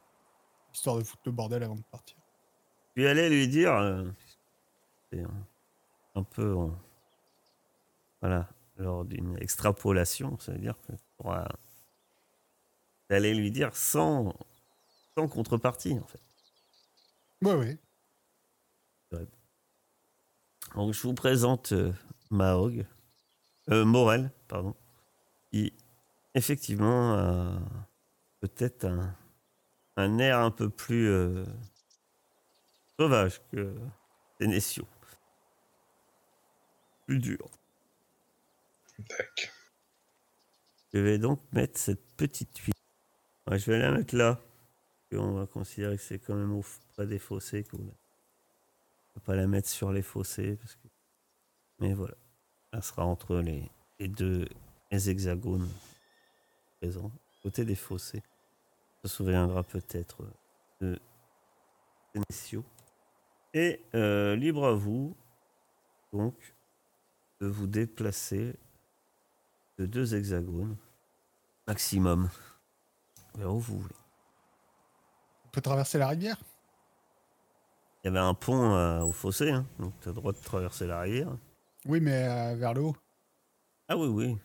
Histoire 0.73 0.97
de 0.97 1.03
foutre 1.03 1.21
le 1.25 1.31
bordel 1.31 1.63
avant 1.63 1.75
de 1.75 1.83
partir. 1.91 2.17
Tu 2.95 3.07
allais 3.07 3.29
lui 3.29 3.47
dire... 3.47 3.73
euh, 3.73 4.09
c'est 5.11 5.23
un, 6.15 6.23
peu... 6.23 6.57
voilà. 8.21 8.49
Lors 8.77 9.05
d'une 9.05 9.37
extrapolation, 9.39 10.39
ça 10.39 10.51
veut 10.53 10.57
dire 10.57 10.75
que 10.87 10.93
tu 10.93 11.03
pourras... 11.17 11.47
T'allais 13.07 13.35
lui 13.35 13.51
dire 13.51 13.75
sans, 13.75 14.33
sans 15.15 15.27
contrepartie, 15.27 15.99
en 15.99 16.07
fait. 16.07 16.21
Ouais, 17.43 17.53
ouais. 17.53 17.77
Donc, 20.75 20.93
je 20.93 21.01
vous 21.03 21.13
présente 21.13 21.71
euh, 21.73 21.93
Mahog, 22.31 22.85
euh, 23.69 23.85
Morel, 23.85 24.31
pardon, 24.47 24.75
qui 25.51 25.73
effectivement 26.33 27.13
a 27.13 27.59
peut-être 28.39 28.85
un, 28.85 29.15
un 29.97 30.17
air 30.17 30.39
un 30.39 30.51
peu 30.51 30.69
plus 30.69 31.09
euh, 31.09 31.45
sauvage 32.97 33.41
que 33.51 33.75
Ténécio. 34.39 34.87
Plus 37.05 37.19
dur. 37.19 37.49
Tac. 39.07 39.51
Je 40.93 40.99
vais 40.99 41.17
donc 41.17 41.39
mettre 41.51 41.79
cette 41.79 42.15
petite 42.15 42.57
huile. 42.59 42.73
Ouais, 43.47 43.59
je 43.59 43.71
vais 43.71 43.79
la 43.79 43.91
mettre 43.91 44.15
là. 44.15 44.39
Et 45.11 45.17
on 45.17 45.33
va 45.33 45.45
considérer 45.45 45.97
que 45.97 46.03
c'est 46.03 46.19
quand 46.19 46.35
même 46.35 46.53
au 46.53 46.63
près 46.93 47.05
des 47.05 47.19
fossés. 47.19 47.65
On 49.15 49.19
peut 49.19 49.25
pas 49.25 49.35
la 49.35 49.47
mettre 49.47 49.69
sur 49.69 49.91
les 49.91 50.01
fossés. 50.01 50.55
Parce 50.55 50.75
que... 50.75 50.87
Mais 51.79 51.93
voilà. 51.93 52.15
Elle 52.71 52.83
sera 52.83 53.05
entre 53.05 53.37
les, 53.37 53.69
deux 53.99 54.47
hexagones 54.89 55.69
présents. 56.79 57.11
Côté 57.41 57.65
des 57.65 57.75
fossés. 57.75 58.23
Ça 59.01 59.09
se 59.09 59.15
souviendra 59.15 59.63
peut-être 59.63 60.23
de 60.81 60.99
Ténécio. 62.13 62.63
Et 63.53 63.81
euh, 63.93 64.35
libre 64.35 64.65
à 64.65 64.73
vous, 64.73 65.15
donc, 66.11 66.35
de 67.41 67.47
vous 67.47 67.67
déplacer 67.67 68.55
de 69.77 69.85
deux 69.85 70.15
hexagones 70.15 70.77
maximum 71.67 72.29
où 73.37 73.59
vous 73.59 73.79
voulez. 73.79 73.95
On 75.45 75.49
peut 75.49 75.61
traverser 75.61 75.97
la 75.97 76.07
rivière? 76.07 76.37
Il 78.03 78.07
y 78.07 78.09
avait 78.09 78.19
un 78.19 78.33
pont 78.33 78.73
euh, 78.75 79.01
au 79.03 79.11
fossé, 79.11 79.49
hein, 79.51 79.65
donc 79.79 79.93
tu 80.01 80.09
as 80.09 80.11
le 80.11 80.15
droit 80.15 80.33
de 80.33 80.37
traverser 80.39 80.85
la 80.87 80.99
rivière. 81.01 81.37
Oui, 81.85 82.01
mais 82.01 82.27
euh, 82.27 82.55
vers 82.55 82.73
le 82.73 82.81
haut. 82.81 82.95
Ah 83.87 83.95
oui, 83.97 84.07
oui. 84.07 84.37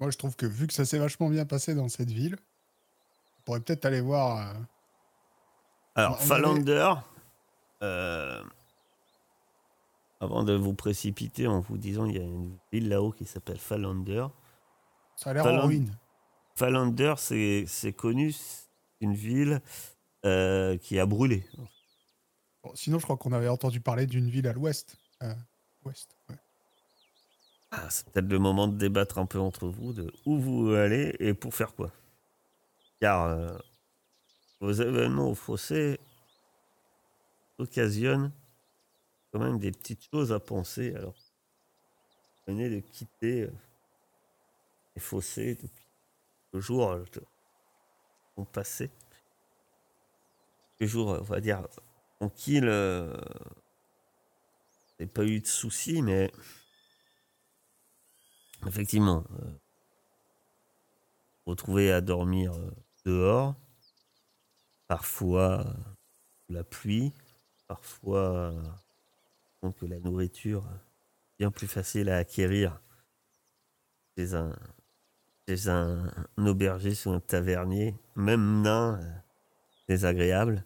Moi, 0.00 0.10
je 0.10 0.18
trouve 0.18 0.36
que 0.36 0.46
vu 0.46 0.66
que 0.66 0.72
ça 0.74 0.84
s'est 0.84 0.98
vachement 0.98 1.28
bien 1.28 1.46
passé 1.46 1.74
dans 1.74 1.88
cette 1.88 2.10
ville, 2.10 2.36
on 3.38 3.42
pourrait 3.44 3.60
peut-être 3.60 3.84
aller 3.86 4.00
voir. 4.00 4.38
euh, 4.38 4.60
Alors, 5.96 6.12
On 6.12 6.14
avait- 6.16 6.26
Falander, 6.26 6.94
euh, 7.82 8.42
avant 10.20 10.44
de 10.44 10.54
vous 10.54 10.74
précipiter 10.74 11.46
en 11.48 11.60
vous 11.60 11.76
disant 11.76 12.06
il 12.06 12.16
y 12.16 12.20
a 12.20 12.22
une 12.22 12.56
ville 12.72 12.88
là-haut 12.88 13.10
qui 13.12 13.24
s'appelle 13.24 13.58
Falander. 13.58 14.26
Ça 15.16 15.30
a 15.30 15.34
l'air 15.34 15.46
en 15.46 15.66
ruine. 15.66 15.96
Falander, 16.54 17.14
c'est 17.18 17.64
c'est 17.66 17.92
connu, 17.92 18.30
c'est 18.32 18.68
une 19.00 19.14
ville 19.14 19.60
euh, 20.24 20.76
qui 20.78 20.98
a 21.00 21.06
brûlé. 21.06 21.44
Sinon, 22.74 22.98
je 22.98 23.04
crois 23.04 23.16
qu'on 23.16 23.32
avait 23.32 23.48
entendu 23.48 23.80
parler 23.80 24.06
d'une 24.06 24.30
ville 24.30 24.46
à 24.48 24.52
l'ouest. 24.52 24.96
Euh, 25.22 25.34
ouest. 25.84 26.16
Ah, 27.70 27.90
c'est 27.90 28.08
peut-être 28.08 28.28
le 28.28 28.38
moment 28.38 28.68
de 28.68 28.76
débattre 28.76 29.18
un 29.18 29.26
peu 29.26 29.38
entre 29.38 29.66
vous 29.68 29.92
de 29.92 30.12
où 30.26 30.38
vous 30.38 30.70
allez 30.72 31.14
et 31.18 31.34
pour 31.34 31.54
faire 31.54 31.74
quoi. 31.74 31.90
Car 33.00 33.24
euh, 33.24 33.58
vos 34.60 34.72
événements 34.72 35.28
au 35.28 35.34
fossé 35.34 35.98
occasionnent 37.58 38.32
quand 39.32 39.40
même 39.40 39.58
des 39.58 39.72
petites 39.72 40.08
choses 40.12 40.32
à 40.32 40.38
penser. 40.38 40.94
Alors, 40.94 41.16
venez 42.46 42.70
de 42.70 42.78
quitter 42.80 43.42
euh, 43.42 43.52
les 44.94 45.02
fossés 45.02 45.56
depuis 45.56 45.84
le 46.52 46.60
jour 46.60 46.92
euh, 46.92 47.04
de- 47.12 47.24
ont 48.36 48.44
passé. 48.44 48.90
Jours, 50.80 51.16
on 51.18 51.22
va 51.22 51.40
dire, 51.40 51.66
tranquilles. 52.28 52.68
Euh, 52.68 53.16
pas 55.12 55.24
eu 55.24 55.40
de 55.40 55.46
soucis, 55.46 56.00
mais 56.00 56.32
effectivement, 58.66 59.22
euh, 59.38 59.50
retrouver 61.44 61.92
à 61.92 62.00
dormir 62.00 62.54
euh, 62.54 62.70
dehors, 63.04 63.54
parfois 64.88 65.66
la 66.48 66.64
pluie, 66.64 67.12
parfois 67.68 68.54
donc 69.62 69.76
la 69.82 70.00
nourriture 70.00 70.64
bien 71.38 71.50
plus 71.50 71.68
facile 71.68 72.08
à 72.08 72.16
acquérir 72.16 72.80
chez 74.16 74.34
un 74.34 74.54
chez 75.46 75.68
un, 75.68 76.10
un 76.38 76.46
aubergiste 76.46 77.04
ou 77.04 77.10
un 77.10 77.20
tavernier, 77.20 77.94
même 78.16 78.62
nain, 78.62 78.98
désagréable, 79.86 80.64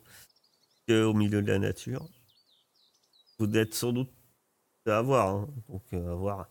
que 0.89 1.05
au 1.05 1.13
milieu 1.13 1.43
de 1.43 1.53
la 1.53 1.59
nature. 1.59 2.09
Vous 3.39 3.55
êtes 3.57 3.75
sans 3.75 3.93
doute 3.93 4.11
à 4.87 4.99
avoir, 4.99 5.29
hein. 5.29 5.49
donc 5.69 5.83
euh, 5.93 6.13
à 6.13 6.15
voir. 6.15 6.49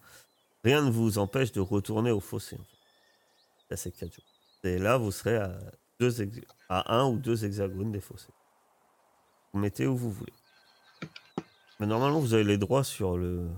Rien 0.64 0.84
ne 0.84 0.92
vous 0.92 1.18
empêche 1.18 1.52
de 1.52 1.60
retourner 1.60 2.12
au 2.12 2.20
fossé. 2.20 2.56
En 2.56 2.64
fait. 2.64 3.74
À 3.74 3.78
ces 3.78 3.92
quatre 3.92 4.14
jours. 4.14 4.24
Et 4.64 4.78
là, 4.78 4.98
vous 4.98 5.12
serez 5.12 5.38
à, 5.38 5.60
deux 6.00 6.22
à 6.70 6.96
un 6.96 7.08
ou 7.08 7.18
deux 7.18 7.44
hexagones 7.46 7.92
des 7.92 8.00
fossés. 8.00 8.32
Vous 9.52 9.60
mettez 9.60 9.88
où 9.88 9.98
vous 9.98 10.12
voulez. 10.12 10.34
Mais 11.80 11.88
normalement, 11.88 12.20
vous 12.20 12.34
avez 12.34 12.44
les 12.44 12.58
droits 12.58 12.84
sur 12.84 13.18
le 13.18 13.50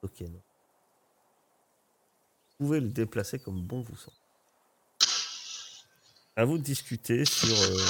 token. 0.00 0.32
Vous 2.58 2.66
pouvez 2.66 2.80
le 2.80 2.88
déplacer 2.88 3.38
comme 3.38 3.62
bon 3.62 3.82
vous 3.82 3.96
semble. 3.96 4.16
À 6.36 6.44
vous 6.44 6.58
de 6.58 6.62
discuter 6.62 7.24
sur 7.24 7.56
euh, 7.56 7.84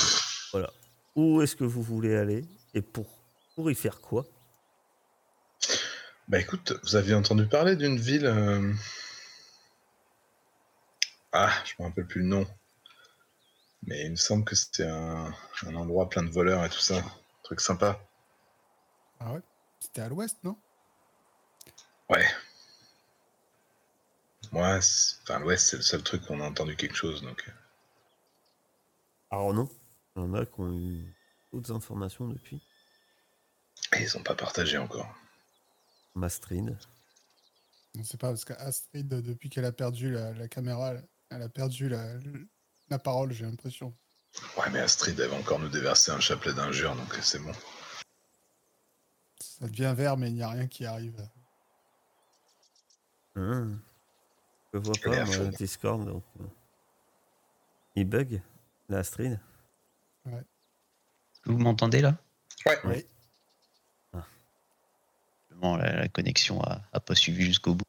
voilà 0.53 0.71
où 1.17 1.43
est-ce 1.43 1.57
que 1.57 1.65
vous 1.65 1.83
voulez 1.83 2.17
aller 2.17 2.45
et 2.75 2.83
pour 2.83 3.07
pour 3.55 3.71
y 3.71 3.75
faire 3.75 4.01
quoi? 4.01 4.27
Bah 6.29 6.41
écoute, 6.41 6.73
vous 6.83 6.97
aviez 6.97 7.15
entendu 7.15 7.47
parler 7.47 7.77
d'une 7.77 7.99
ville. 7.99 8.27
euh, 8.27 8.73
Ah, 11.33 11.53
je 11.65 11.75
me 11.79 11.87
rappelle 11.89 12.07
plus 12.07 12.23
le 12.23 12.29
nom. 12.29 12.47
Mais 13.87 14.05
il 14.07 14.13
me 14.13 14.17
semble 14.17 14.45
que 14.45 14.57
c'était 14.57 14.87
un... 14.87 15.33
un 15.67 15.75
endroit 15.75 16.09
plein 16.09 16.23
de 16.23 16.31
voleurs 16.31 16.65
et 16.65 16.71
tout 16.71 16.79
ça. 16.79 16.97
Un 16.99 17.43
truc 17.43 17.61
sympa. 17.61 18.01
Ah 19.21 19.33
ouais? 19.33 19.41
C'était 19.79 20.01
à 20.01 20.09
l'ouest, 20.09 20.39
non? 20.43 20.57
Ouais. 22.09 22.27
Moi, 24.53 24.79
enfin, 24.79 25.39
l'Ouest, 25.41 25.67
c'est 25.67 25.77
le 25.77 25.83
seul 25.83 26.03
truc 26.03 26.25
qu'on 26.25 26.41
a 26.41 26.45
entendu 26.49 26.77
quelque 26.77 26.97
chose. 26.97 27.23
Donc... 27.23 27.45
euh. 27.49 27.53
Alors 29.31 29.53
non, 29.53 29.69
il 30.17 30.23
y 30.23 30.25
en 30.25 30.35
a 30.35 30.47
qui 30.47 30.61
ont 30.61 30.73
eu 30.73 31.15
d'autres 31.53 31.73
informations 31.73 32.29
depuis. 32.29 32.63
Et 33.93 34.03
ils 34.03 34.17
ont 34.17 34.23
pas 34.23 34.35
partagé 34.35 34.79
encore. 34.79 35.13
Mastrid. 36.15 36.77
On 37.99 38.05
sait 38.05 38.17
pas, 38.17 38.29
parce 38.29 38.45
qu'Astrid, 38.45 39.09
depuis 39.09 39.49
qu'elle 39.49 39.65
a 39.65 39.73
perdu 39.73 40.11
la, 40.11 40.33
la 40.33 40.49
caméra, 40.49 40.95
elle 41.31 41.43
a 41.43 41.49
perdu 41.49 41.89
la, 41.89 42.15
la 42.89 42.99
parole, 42.99 43.33
j'ai 43.33 43.45
l'impression. 43.45 43.95
Ouais, 44.57 44.69
mais 44.71 44.81
Astrid, 44.81 45.19
elle 45.21 45.31
va 45.31 45.37
encore 45.37 45.61
nous 45.61 45.69
déverser 45.69 46.11
un 46.11 46.21
chapelet 46.21 46.53
d'injures, 46.55 46.97
donc 46.97 47.15
c'est 47.23 47.39
bon. 47.39 47.53
Ça 49.41 49.69
devient 49.69 49.95
vert, 49.97 50.17
mais 50.17 50.29
il 50.29 50.35
n'y 50.35 50.43
a 50.43 50.49
rien 50.49 50.67
qui 50.67 50.85
arrive. 50.85 51.29
Hum. 53.37 53.81
Je 54.73 54.79
vois 54.79 54.95
pas 55.03 55.25
moi. 55.25 55.37
Discord. 55.57 56.05
Donc... 56.05 56.25
euh. 56.41 56.45
Il 57.95 58.09
bug 58.09 58.43
la 58.89 58.99
Astrid. 58.99 59.39
Vous 61.47 61.59
m'entendez 61.59 62.01
là? 62.01 62.17
Ouais. 62.67 62.79
Oui. 62.85 63.07
Bon, 65.57 65.77
la, 65.77 65.95
la 65.97 66.09
connexion 66.09 66.61
a, 66.63 66.83
a 66.93 67.01
pas 67.01 67.15
suivi 67.15 67.45
jusqu'au 67.45 67.75
bout. 67.75 67.85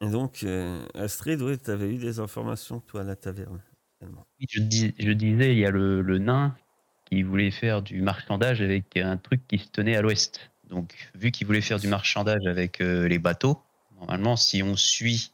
Et 0.00 0.08
donc 0.08 0.42
euh, 0.42 0.84
Astrid, 0.94 1.40
oui, 1.42 1.58
tu 1.58 1.70
avais 1.70 1.88
eu 1.88 1.98
des 1.98 2.18
informations 2.18 2.80
toi 2.80 3.02
à 3.02 3.04
la 3.04 3.14
taverne. 3.14 3.62
Oui, 4.00 4.46
Je, 4.48 4.60
dis- 4.60 4.94
je 4.98 5.12
disais, 5.12 5.52
il 5.52 5.58
y 5.58 5.66
a 5.66 5.70
le, 5.70 6.02
le 6.02 6.18
nain 6.18 6.56
qui 7.04 7.22
voulait 7.22 7.50
faire 7.50 7.82
du 7.82 8.02
marchandage 8.02 8.60
avec 8.62 8.96
un 8.96 9.16
truc 9.16 9.46
qui 9.46 9.58
se 9.58 9.68
tenait 9.68 9.96
à 9.96 10.02
l'ouest. 10.02 10.50
Donc, 10.68 11.10
vu 11.14 11.30
qu'il 11.30 11.46
voulait 11.46 11.60
faire 11.60 11.78
du 11.78 11.86
marchandage 11.88 12.46
avec 12.46 12.80
euh, 12.80 13.06
les 13.06 13.18
bateaux, 13.18 13.62
normalement, 14.00 14.36
si 14.36 14.62
on 14.62 14.74
suit 14.74 15.30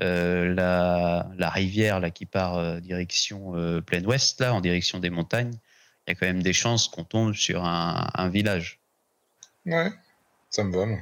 euh, 0.00 0.54
la, 0.54 1.28
la 1.36 1.50
rivière 1.50 2.00
là, 2.00 2.10
qui 2.10 2.26
part 2.26 2.56
euh, 2.56 2.80
direction 2.80 3.56
euh, 3.56 3.80
plein 3.80 4.04
ouest, 4.04 4.40
là, 4.40 4.54
en 4.54 4.60
direction 4.60 4.98
des 4.98 5.10
montagnes, 5.10 5.58
il 6.06 6.10
y 6.10 6.12
a 6.12 6.14
quand 6.14 6.26
même 6.26 6.42
des 6.42 6.52
chances 6.52 6.88
qu'on 6.88 7.04
tombe 7.04 7.34
sur 7.34 7.64
un, 7.64 8.10
un 8.14 8.28
village. 8.28 8.80
Ouais, 9.66 9.90
ça 10.50 10.64
me 10.64 10.76
va, 10.76 10.86
moi. 10.86 10.98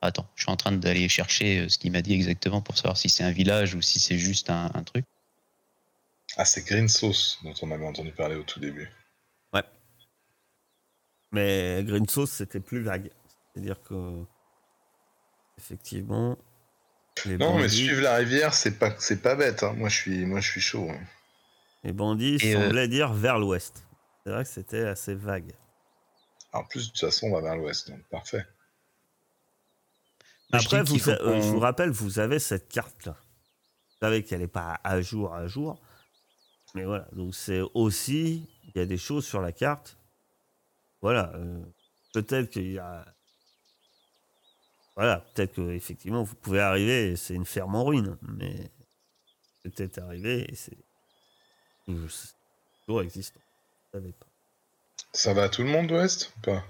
Attends, 0.00 0.28
je 0.34 0.42
suis 0.42 0.52
en 0.52 0.56
train 0.56 0.72
d'aller 0.72 1.08
chercher 1.08 1.60
euh, 1.60 1.68
ce 1.68 1.78
qu'il 1.78 1.92
m'a 1.92 2.02
dit 2.02 2.14
exactement 2.14 2.60
pour 2.60 2.76
savoir 2.76 2.96
si 2.96 3.08
c'est 3.08 3.24
un 3.24 3.30
village 3.30 3.74
ou 3.74 3.82
si 3.82 3.98
c'est 3.98 4.18
juste 4.18 4.50
un, 4.50 4.70
un 4.74 4.82
truc. 4.82 5.04
Ah, 6.36 6.44
c'est 6.44 6.66
Green 6.66 6.88
Sauce 6.88 7.38
dont 7.42 7.54
on 7.62 7.70
avait 7.70 7.86
entendu 7.86 8.12
parler 8.12 8.34
au 8.36 8.42
tout 8.42 8.60
début. 8.60 8.90
Mais 11.32 11.82
Green 11.82 12.08
Sauce, 12.08 12.30
c'était 12.30 12.60
plus 12.60 12.80
vague. 12.80 13.10
C'est-à-dire 13.52 13.82
que 13.82 14.24
effectivement, 15.58 16.38
les 17.26 17.38
Non, 17.38 17.56
mais 17.58 17.68
suivre 17.68 18.00
la 18.02 18.16
rivière, 18.16 18.54
c'est 18.54 18.78
pas, 18.78 18.94
c'est 18.98 19.22
pas 19.22 19.34
bête. 19.36 19.62
hein. 19.62 19.72
Moi, 19.74 19.88
je 19.88 19.96
suis, 19.96 20.26
moi, 20.26 20.40
je 20.40 20.50
suis 20.50 20.60
chaud. 20.60 20.88
hein. 20.90 21.00
les 21.84 21.92
bandits 21.92 22.38
Et, 22.42 22.54
euh, 22.56 22.64
semblaient 22.64 22.88
dire 22.88 23.12
vers 23.12 23.38
l'ouest. 23.38 23.84
C'est 24.24 24.30
vrai 24.32 24.42
que 24.44 24.50
c'était 24.50 24.84
assez 24.86 25.14
vague. 25.14 25.54
En 26.52 26.64
plus, 26.64 26.86
de 26.86 26.90
toute 26.92 27.00
façon, 27.00 27.28
on 27.28 27.34
va 27.34 27.40
vers 27.42 27.56
l'ouest, 27.56 27.88
donc 27.90 28.02
parfait. 28.10 28.46
Après, 30.52 30.82
vous 30.82 31.10
a- 31.10 31.20
euh, 31.22 31.40
je 31.42 31.48
vous 31.48 31.58
rappelle, 31.58 31.90
vous 31.90 32.18
avez 32.20 32.38
cette 32.38 32.68
carte-là. 32.68 33.16
Vous 33.18 33.96
savez 34.06 34.22
qu'elle 34.22 34.40
n'est 34.40 34.46
pas 34.46 34.78
à 34.84 35.00
jour 35.00 35.34
à 35.34 35.46
jour. 35.46 35.80
Mais 36.74 36.84
voilà, 36.84 37.08
donc 37.12 37.34
c'est 37.34 37.60
aussi, 37.74 38.48
il 38.64 38.72
y 38.76 38.80
a 38.80 38.86
des 38.86 38.98
choses 38.98 39.24
sur 39.26 39.40
la 39.40 39.52
carte. 39.52 39.96
Voilà, 41.02 41.32
euh, 41.36 41.62
peut-être 42.12 42.50
qu'il 42.50 42.72
y 42.72 42.78
a. 42.78 43.13
Voilà, 44.96 45.24
peut-être 45.34 45.54
que 45.54 45.72
effectivement 45.72 46.22
vous 46.22 46.34
pouvez 46.36 46.60
arriver 46.60 47.10
et 47.10 47.16
c'est 47.16 47.34
une 47.34 47.44
ferme 47.46 47.74
en 47.74 47.84
ruine, 47.84 48.16
mais 48.22 48.70
peut-être 49.64 49.98
arriver 49.98 50.46
et 50.50 50.54
c'est 50.54 50.76
toujours 51.86 53.02
existant. 53.02 53.40
Pas. 53.92 53.98
Ça 55.12 55.34
va 55.34 55.44
à 55.44 55.48
tout 55.48 55.62
le 55.62 55.68
monde, 55.68 55.90
l'ouest 55.90 56.32
ou 56.36 56.40
pas? 56.40 56.64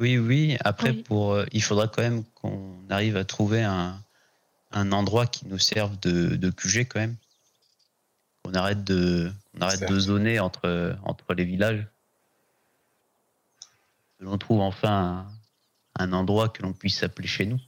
Oui, 0.00 0.18
oui. 0.18 0.56
Après, 0.64 0.90
Oui. 0.90 1.02
pour, 1.02 1.32
euh, 1.32 1.46
il 1.52 1.62
faudra 1.62 1.86
quand 1.86 2.02
même 2.02 2.24
qu'on 2.34 2.76
arrive 2.90 3.16
à 3.16 3.24
trouver 3.24 3.62
un, 3.62 4.02
un 4.72 4.90
endroit 4.92 5.26
qui 5.26 5.46
nous 5.46 5.58
serve 5.58 5.98
de, 6.00 6.34
de 6.36 6.50
QG 6.50 6.88
quand 6.88 6.98
même. 7.00 7.16
Qu'on 8.42 8.54
arrête 8.54 8.82
de, 8.82 9.30
qu'on 9.54 9.60
arrête 9.60 9.88
de 9.88 9.98
zoner 10.00 10.40
entre, 10.40 10.96
entre 11.04 11.34
les 11.34 11.44
villages. 11.44 11.86
Que 14.18 14.24
l'on 14.24 14.38
trouve 14.38 14.60
enfin 14.60 15.28
un, 15.98 16.12
endroit 16.12 16.48
que 16.48 16.62
l'on 16.62 16.72
puisse 16.72 17.02
appeler 17.02 17.28
chez 17.28 17.46
nous. 17.46 17.60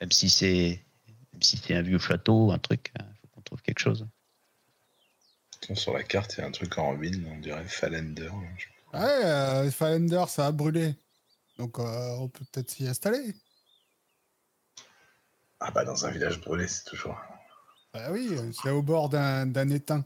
Même 0.00 0.12
si 0.12 0.28
c'est, 0.28 0.84
même 1.32 1.42
si 1.42 1.56
c'est 1.56 1.74
un 1.74 1.82
vieux 1.82 1.98
château, 1.98 2.52
un 2.52 2.58
truc, 2.58 2.92
il 2.98 3.04
faut 3.20 3.28
qu'on 3.28 3.40
trouve 3.42 3.62
quelque 3.62 3.78
chose. 3.78 4.06
Sur 5.74 5.94
la 5.94 6.02
carte, 6.02 6.34
il 6.36 6.40
y 6.40 6.44
a 6.44 6.46
un 6.46 6.52
truc 6.52 6.76
en 6.78 6.96
ruine, 6.96 7.26
on 7.30 7.38
dirait 7.38 7.66
Fallender. 7.66 8.30
je- 8.56 8.66
Ouais, 8.96 9.24
euh, 9.24 9.70
Fallender, 9.70 10.24
ça 10.28 10.46
a 10.46 10.52
brûlé. 10.52 10.94
Donc, 11.58 11.78
euh, 11.78 12.16
on 12.18 12.28
peut 12.28 12.44
peut-être 12.52 12.70
s'y 12.70 12.86
installer. 12.86 13.34
Ah 15.58 15.70
bah, 15.70 15.84
dans 15.84 16.06
un 16.06 16.10
village 16.10 16.40
brûlé, 16.40 16.68
c'est 16.68 16.84
toujours... 16.84 17.18
Bah 17.92 18.08
oui, 18.12 18.28
euh, 18.32 18.52
c'est 18.52 18.70
au 18.70 18.82
bord 18.82 19.08
d'un 19.08 19.46
d'un 19.46 19.70
étang. 19.70 20.04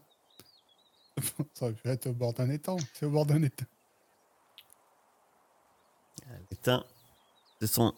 ça 1.54 1.66
aurait 1.66 1.74
pu 1.74 1.88
être 1.88 2.06
au 2.06 2.12
bord 2.12 2.33
d'un 2.33 2.50
étang. 2.50 2.76
C'est 2.94 3.06
au 3.06 3.11
bord 3.11 3.26
d'un 3.26 3.42
étang. 3.42 3.64
Putain, 6.48 6.85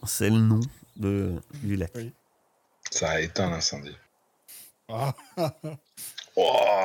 c'est 0.06 0.30
le 0.30 0.38
nom 0.38 0.60
de, 0.96 1.40
du 1.62 1.76
lac. 1.76 1.90
Oui. 1.94 2.12
Ça 2.90 3.10
a 3.10 3.20
éteint 3.20 3.50
l'incendie. 3.50 3.96
Ah. 4.88 5.14
Oh 6.34 6.84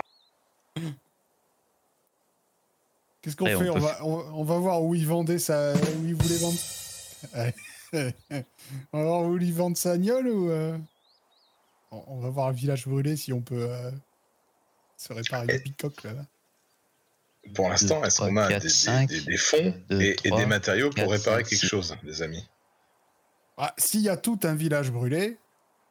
Qu'est-ce 3.21 3.35
qu'on 3.37 3.45
on 3.45 3.59
fait? 3.59 3.69
On, 3.69 3.73
peut 3.75 3.79
va, 3.79 4.05
on, 4.05 4.39
on 4.39 4.43
va 4.43 4.57
voir 4.57 4.83
où 4.83 4.93
il 4.93 5.07
vendait 5.07 5.39
sa. 5.39 5.73
où 5.73 6.05
il 6.05 6.15
voulait 6.15 6.37
vendre. 6.37 6.59
On 8.91 8.99
va 8.99 9.03
voir 9.05 9.21
où 9.23 9.37
il 9.37 9.53
vend 9.53 9.73
sa 9.73 9.97
gnole 9.97 10.27
ou. 10.27 10.49
euh, 10.49 10.77
On, 11.91 12.03
on 12.07 12.19
va 12.19 12.29
voir 12.29 12.49
le 12.49 12.55
village 12.55 12.85
brûlé 12.85 13.15
si 13.15 13.31
on 13.31 13.41
peut 13.41 13.69
euh, 13.71 13.89
se 14.97 15.13
réparer 15.13 15.47
une 15.55 15.61
bicoque 15.61 16.03
là. 16.03 16.25
Pour 17.55 17.69
l'instant, 17.69 18.03
est-ce 18.03 18.17
qu'on 18.19 18.35
a 18.35 18.49
des, 18.49 18.59
des- 18.59 18.69
cinq, 18.69 19.09
des- 19.09 19.21
des 19.21 19.37
fonds 19.37 19.73
et, 19.89 20.15
des 20.23 20.45
matériaux 20.45 20.89
pour 20.89 21.11
réparer 21.11 21.43
quelque 21.43 21.65
chose, 21.65 21.95
les 22.03 22.21
amis? 22.21 22.45
Ah, 23.57 23.73
S'il 23.77 24.01
y 24.01 24.09
a 24.09 24.17
tout 24.17 24.39
un 24.43 24.53
village 24.55 24.91
brûlé 24.91 25.37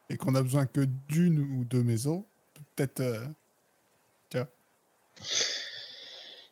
et 0.09 0.17
qu'on 0.17 0.35
a 0.35 0.41
besoin 0.43 0.67
que 0.67 0.81
d'une 0.81 1.39
ou 1.39 1.65
deux 1.65 1.83
maisons, 1.83 2.25
peut-être. 2.75 2.99
euh, 3.01 3.25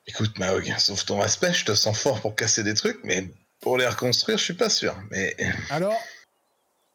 Écoute, 0.08 0.38
Maog, 0.38 0.72
sauf 0.78 1.06
ton 1.06 1.20
aspect, 1.22 1.54
je 1.54 1.66
te 1.66 1.74
sens 1.74 1.98
fort 2.00 2.22
pour 2.22 2.36
casser 2.36 2.64
des 2.64 2.74
trucs, 2.76 3.00
mais 3.04 3.32
pour 3.60 3.78
les 3.78 3.88
reconstruire, 3.88 4.38
je 4.38 4.44
suis 4.44 4.54
pas 4.54 4.70
sûr. 4.70 4.96
Mais 5.12 5.36
Alors 5.70 6.00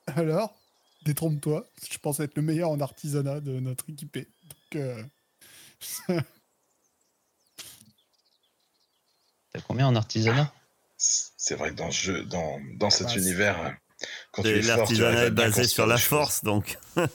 Alors 0.07 0.57
Détrompe-toi. 1.05 1.67
Je 1.91 1.97
pense 1.99 2.21
être 2.21 2.37
le 2.37 2.43
meilleur 2.43 2.71
en 2.71 2.81
artisanat 2.81 3.41
de 3.41 3.59
notre 3.59 3.89
équipé. 3.89 4.29
Donc. 4.45 4.77
euh, 4.83 5.03
T'as 9.53 9.61
combien 9.67 9.87
en 9.87 9.97
artisanat? 9.97 10.53
C'est 10.97 11.55
vrai 11.57 11.71
que 11.71 11.77
dans 11.77 11.91
ce 11.91 12.03
jeu, 12.03 12.25
dans, 12.25 12.61
dans 12.75 12.91
cet 12.91 13.09
bah, 13.09 13.17
univers, 13.17 13.75
Quand 14.33 14.43
tu 14.43 14.49
es 14.49 14.63
L'artisanat 14.63 15.25
est 15.27 15.31
basé 15.31 15.67
sur 15.67 15.87
la 15.87 15.99
force, 15.99 16.45
donc. 16.45 16.79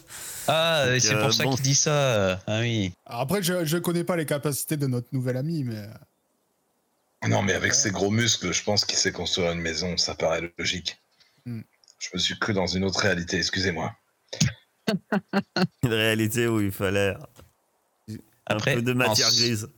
Ah, 0.48 0.86
c'est 1.00 1.16
euh, 1.16 1.24
pour 1.24 1.34
ça 1.34 1.44
bon. 1.44 1.56
qu'il 1.56 1.64
dit 1.64 1.74
ça. 1.74 2.40
Ah 2.46 2.60
oui. 2.60 2.94
Alors 3.08 3.22
Après, 3.22 3.42
je, 3.42 3.66
je 3.66 3.78
connais 3.80 4.04
pas 4.04 4.16
les 4.16 4.28
capacités 4.28 4.78
de 4.78 4.86
notre 4.86 5.08
nouvel 5.12 5.38
ami, 5.38 5.64
mais 5.64 5.78
euh, 5.78 7.28
Non, 7.28 7.42
mais 7.42 7.54
avec 7.54 7.74
ses 7.74 7.90
gros 7.90 8.12
muscles, 8.12 8.54
je 8.54 8.64
pense 8.64 8.86
qu'il 8.86 8.96
sait 8.96 9.12
construire 9.12 9.54
une 9.54 9.62
maison, 9.62 9.98
ça 9.98 10.14
paraît 10.14 10.54
logique. 10.60 11.02
Hmm. 11.48 11.62
Je 11.98 12.10
me 12.14 12.20
suis 12.20 12.38
cru 12.38 12.54
dans 12.54 12.68
une 12.68 12.84
autre 12.84 13.00
réalité, 13.00 13.38
excusez-moi. 13.38 13.96
Une 15.84 15.94
réalité 15.94 16.46
où 16.46 16.62
il 16.62 16.72
fallait 16.72 17.16
un 18.48 18.56
Après, 18.56 18.76
peu 18.76 18.82
de 18.82 18.94
matière 18.94 19.28
en, 19.28 19.32
grise. 19.32 19.70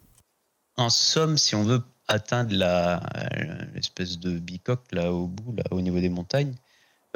en 0.77 0.89
somme, 0.89 1.37
si 1.37 1.55
on 1.55 1.63
veut 1.63 1.81
atteindre 2.07 2.53
la 2.55 3.01
l'espèce 3.73 4.17
de 4.19 4.37
bicoque 4.39 4.85
là 4.91 5.11
au 5.11 5.27
bout, 5.27 5.53
là 5.55 5.63
au 5.71 5.81
niveau 5.81 5.99
des 5.99 6.09
montagnes, 6.09 6.53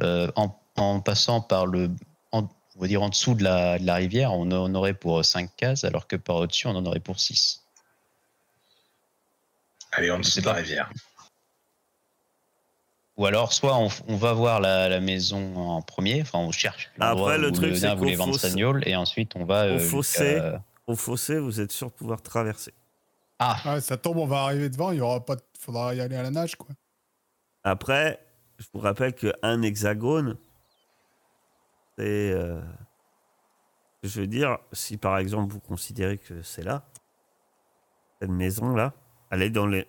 euh, 0.01 0.29
en, 0.35 0.57
en 0.77 0.99
passant 0.99 1.41
par 1.41 1.65
le, 1.65 1.89
en- 2.31 2.47
on 2.75 2.79
va 2.81 2.87
dire 2.87 3.01
en 3.01 3.09
dessous 3.09 3.33
de 3.35 3.43
la, 3.43 3.79
de 3.79 3.85
la 3.85 3.95
rivière, 3.95 4.33
on 4.33 4.49
en 4.51 4.73
aurait 4.75 4.93
pour 4.93 5.23
5 5.23 5.55
cases, 5.55 5.83
alors 5.83 6.07
que 6.07 6.15
par 6.15 6.37
au-dessus, 6.37 6.67
on 6.67 6.75
en 6.75 6.85
aurait 6.85 6.99
pour 6.99 7.19
6. 7.19 7.61
Allez, 9.93 10.09
en 10.11 10.19
dessous 10.19 10.39
de 10.41 10.45
la 10.45 10.53
rivière. 10.53 10.89
Ou 13.17 13.25
alors, 13.25 13.51
soit 13.53 13.77
on, 13.77 13.89
on 14.07 14.15
va 14.15 14.33
voir 14.33 14.61
la, 14.61 14.87
la 14.89 14.99
maison 15.01 15.55
en 15.57 15.81
premier, 15.81 16.21
enfin 16.21 16.39
on 16.39 16.51
cherche 16.51 16.89
Après, 16.99 17.37
le 17.37 17.49
où 17.49 17.51
truc, 17.51 17.69
le 17.71 17.75
c'est 17.75 18.55
gnôle, 18.55 18.87
et 18.87 18.95
ensuite 18.95 19.33
on 19.35 19.43
va 19.45 19.65
au 19.67 19.69
euh, 19.71 20.57
Au 20.91 20.95
fossé, 20.95 21.39
vous 21.39 21.62
êtes 21.62 21.71
sûr 21.71 21.88
de 21.88 21.93
pouvoir 21.93 22.21
traverser. 22.21 22.73
Ah, 23.39 23.58
ouais, 23.65 23.82
ça 23.82 23.95
tombe, 23.95 24.17
on 24.17 24.27
va 24.27 24.41
arriver 24.43 24.69
devant, 24.69 24.91
il 24.91 24.97
y 24.97 25.01
aura 25.01 25.25
pas, 25.25 25.38
de- 25.38 25.41
faudra 25.58 25.95
y 25.95 26.01
aller 26.01 26.17
à 26.17 26.23
la 26.23 26.32
nage, 26.32 26.56
quoi. 26.58 26.67
Après, 27.63 28.19
je 28.60 28.65
vous 28.73 28.80
rappelle 28.82 29.13
qu'un 29.15 29.62
hexagone, 29.62 30.38
c'est. 31.97 32.32
euh, 32.32 32.60
je 34.04 34.19
veux 34.19 34.27
dire, 34.27 34.58
si 34.73 34.97
par 34.97 35.17
exemple 35.17 35.54
vous 35.54 35.60
considérez 35.62 36.17
que 36.17 36.41
c'est 36.41 36.63
là, 36.63 36.84
cette 38.19 38.32
maison-là, 38.32 38.93
elle 39.30 39.43
est 39.43 39.49
dans 39.49 39.67
les. 39.67 39.88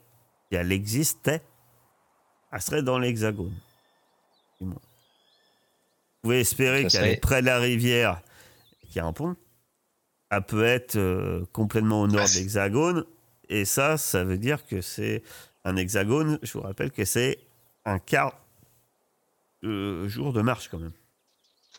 Si 0.50 0.56
elle 0.56 0.70
existait, 0.70 1.42
elle 2.52 2.62
serait 2.62 2.82
dans 2.82 2.98
l'hexagone. 2.98 3.54
Vous 4.60 4.74
pouvez 6.22 6.40
espérer 6.40 6.82
qu'elle 6.86 7.04
est 7.12 7.16
près 7.20 7.40
de 7.40 7.46
la 7.46 7.58
rivière 7.58 8.22
et 8.82 8.86
qu'il 8.86 8.96
y 8.96 9.00
a 9.00 9.06
un 9.06 9.12
pont. 9.12 9.34
Elle 10.34 10.42
peut 10.42 10.64
être 10.64 10.96
euh, 10.96 11.44
complètement 11.52 12.00
au 12.00 12.06
nord 12.08 12.20
Ah, 12.20 12.24
de 12.24 12.28
c'est- 12.28 12.38
l'hexagone. 12.40 13.04
Et 13.50 13.66
ça, 13.66 13.98
ça 13.98 14.24
veut 14.24 14.38
dire 14.38 14.66
que 14.66 14.80
c'est 14.80 15.22
un 15.64 15.76
hexagone. 15.76 16.38
Je 16.42 16.52
vous 16.54 16.62
rappelle 16.62 16.90
que 16.90 17.04
c'est 17.04 17.38
un 17.84 17.98
quart 17.98 18.38
de 19.62 20.08
jour 20.08 20.32
de 20.32 20.40
marche 20.40 20.68
quand 20.70 20.78
même. 20.78 20.92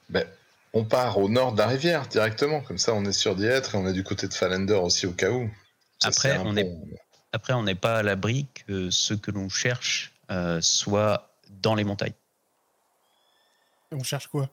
Ben, 0.09 0.25
on 0.71 0.85
part 0.85 1.17
au 1.17 1.29
nord 1.29 1.53
de 1.53 1.57
la 1.57 1.67
rivière 1.67 2.07
directement, 2.07 2.61
comme 2.61 2.77
ça 2.77 2.93
on 2.93 3.03
est 3.05 3.11
sûr 3.11 3.35
d'y 3.35 3.45
être 3.45 3.73
et 3.73 3.77
on 3.79 3.87
est 3.87 3.93
du 3.93 4.03
côté 4.03 4.27
de 4.27 4.33
Fallender 4.35 4.73
aussi 4.75 5.07
au 5.07 5.13
cas 5.13 5.31
où. 5.31 5.49
Ça, 5.99 6.09
Après, 6.09 6.37
on 6.37 6.53
pont. 6.53 6.87
Après, 7.31 7.53
on 7.53 7.63
n'est 7.63 7.73
pas 7.75 7.97
à 7.97 8.03
l'abri 8.03 8.47
que 8.67 8.91
ce 8.91 9.15
que 9.15 9.31
l'on 9.31 9.49
cherche 9.49 10.13
euh, 10.29 10.61
soit 10.61 11.33
dans 11.61 11.73
les 11.73 11.83
montagnes. 11.83 12.13
On 13.91 14.03
cherche 14.03 14.27
quoi? 14.27 14.47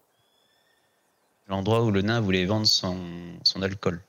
L'endroit 1.51 1.83
où 1.83 1.91
le 1.91 2.01
nain 2.03 2.21
voulait 2.21 2.45
vendre 2.47 2.67
son, 2.67 2.97
son 3.43 3.61
alcool. 3.61 4.01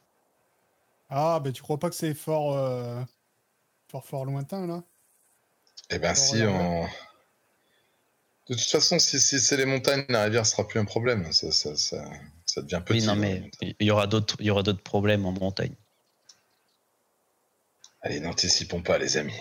Ah, 1.10 1.40
ben 1.44 1.52
tu 1.52 1.62
crois 1.64 1.80
pas 1.80 1.90
que 1.90 1.96
c'est 1.96 2.14
fort, 2.14 2.56
euh, 2.56 3.02
fort, 3.90 4.06
fort 4.06 4.26
lointain, 4.26 4.68
là? 4.68 4.84
Eh 5.90 5.98
ben 5.98 6.14
si, 6.14 6.44
on... 6.44 6.84
De 8.48 8.54
toute 8.56 8.70
façon, 8.70 9.00
si, 9.00 9.20
si 9.20 9.40
c'est 9.40 9.58
les 9.58 9.66
montagnes, 9.66 10.06
la 10.10 10.26
rivière 10.26 10.46
sera 10.46 10.68
plus 10.68 10.80
un 10.80 10.86
problème. 10.86 11.32
Ça, 11.34 11.52
ça, 11.52 11.76
ça, 11.76 12.04
ça 12.46 12.62
devient 12.62 12.82
petit. 12.86 13.00
Oui, 13.00 13.06
non, 13.08 13.16
mais 13.16 13.50
il 13.62 13.88
y 13.88 13.92
aura 13.92 14.06
d'autres, 14.08 14.36
il 14.40 14.46
y 14.46 14.52
aura 14.52 14.62
d'autres 14.62 14.84
problèmes 14.84 15.26
en 15.26 15.32
montagne. 15.32 15.74
Allez, 18.02 18.20
n'anticipons 18.20 18.82
pas, 18.82 18.98
les 19.00 19.18
amis. 19.18 19.40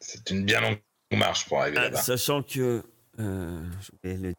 C'est 0.00 0.30
une 0.30 0.44
bien 0.44 0.60
longue 0.60 0.80
marche 1.12 1.46
pour 1.48 1.60
arriver 1.60 1.78
Ah, 1.78 1.82
là-bas. 1.84 2.02
sachant 2.02 2.42
que 2.42 2.84
euh, 3.20 3.70
je 3.80 3.90
vais 4.02 4.16
le- 4.16 4.34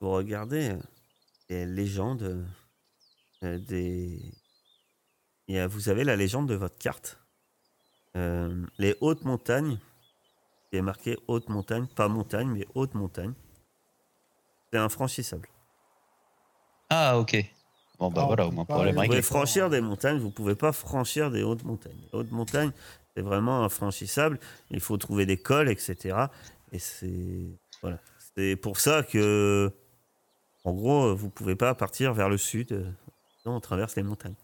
vous 0.00 0.10
regardez 0.10 0.70
euh, 0.70 0.78
les 1.48 1.66
légendes 1.66 2.46
euh, 3.42 3.58
des 3.58 4.32
il 5.48 5.54
y 5.54 5.58
a- 5.58 5.68
vous 5.68 5.88
avez 5.88 6.02
la 6.02 6.16
légende 6.16 6.48
de 6.48 6.54
votre 6.54 6.76
carte. 6.78 7.20
Euh, 8.16 8.66
les 8.78 8.96
hautes 9.00 9.24
montagnes, 9.24 9.78
qui 10.70 10.78
est 10.78 10.82
marqué 10.82 11.16
haute 11.28 11.48
montagne, 11.48 11.86
pas 11.86 12.08
montagne, 12.08 12.48
mais 12.48 12.66
haute 12.74 12.94
montagne. 12.94 13.32
C'est 14.72 14.78
infranchissable. 14.80 15.48
Ah, 16.90 17.18
ok. 17.18 17.36
Bon, 17.98 18.10
bah 18.10 18.22
Ah, 18.22 18.26
voilà, 18.26 18.46
au 18.46 18.50
moins 18.50 18.64
pas 18.64 18.74
problème 18.74 18.96
Vous 18.96 19.02
pouvez 19.04 19.22
franchir 19.22 19.70
des 19.70 19.80
montagnes, 19.80 20.18
vous 20.18 20.30
pouvez 20.32 20.54
pas 20.56 20.72
franchir 20.72 21.30
des 21.30 21.42
hautes 21.44 21.64
montagnes. 21.64 21.96
Les 22.12 22.18
hautes 22.18 22.32
montagnes, 22.32 22.72
c'est 23.14 23.22
vraiment 23.22 23.62
infranchissable. 23.64 24.40
Il 24.70 24.80
faut 24.80 24.96
trouver 24.96 25.26
des 25.26 25.36
cols, 25.36 25.68
etc. 25.68 26.30
Et 26.72 26.78
c'est 26.80 27.58
voilà. 27.82 28.00
C'est 28.34 28.56
pour 28.56 28.80
ça 28.80 29.02
que, 29.04 29.72
en 30.66 30.74
gros, 30.74 31.14
vous 31.14 31.30
pouvez 31.30 31.54
pas 31.54 31.74
partir 31.76 32.12
vers 32.12 32.28
le 32.28 32.36
sud. 32.36 32.72
euh, 32.72 32.90
on 33.44 33.60
traverse 33.60 33.94
les 33.94 34.02
montagnes. 34.02 34.34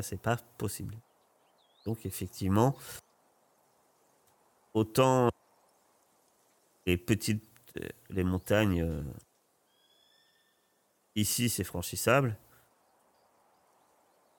C'est 0.00 0.20
pas 0.20 0.38
possible. 0.56 0.96
Donc 1.84 2.06
effectivement, 2.06 2.74
autant 4.72 5.28
les 6.86 6.96
petites, 6.96 7.44
euh, 7.76 7.86
les 8.08 8.24
montagnes 8.24 8.80
euh, 8.82 9.02
ici, 11.14 11.50
c'est 11.50 11.64
franchissable. 11.64 12.38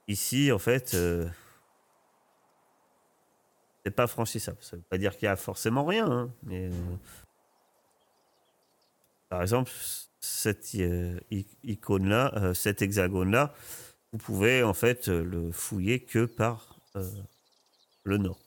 Ici, 0.08 0.52
en 0.52 0.58
fait, 0.58 0.96
euh, 0.96 1.30
c'est 3.86 3.92
pas 3.92 4.08
franchissable. 4.08 4.58
Ça 4.62 4.78
veut 4.78 4.82
pas 4.82 4.98
dire 4.98 5.16
qu'il 5.16 5.28
y 5.28 5.30
a 5.30 5.36
forcément 5.36 5.86
rien, 5.86 6.10
hein, 6.12 6.34
mais 6.42 6.72
euh, 6.72 6.96
par 9.30 9.44
exemple, 9.44 9.72
cette 10.24 10.74
euh, 10.76 11.20
icône-là, 11.64 12.32
euh, 12.38 12.54
cet 12.54 12.82
hexagone-là, 12.82 13.54
vous 14.14 14.18
pouvez 14.20 14.64
en 14.64 14.74
fait 14.74 15.10
euh, 15.10 15.22
le 15.22 15.52
fouiller 15.52 16.00
que 16.00 16.26
par 16.26 16.80
euh, 16.96 17.12
le 18.04 18.18
nord. 18.18 18.40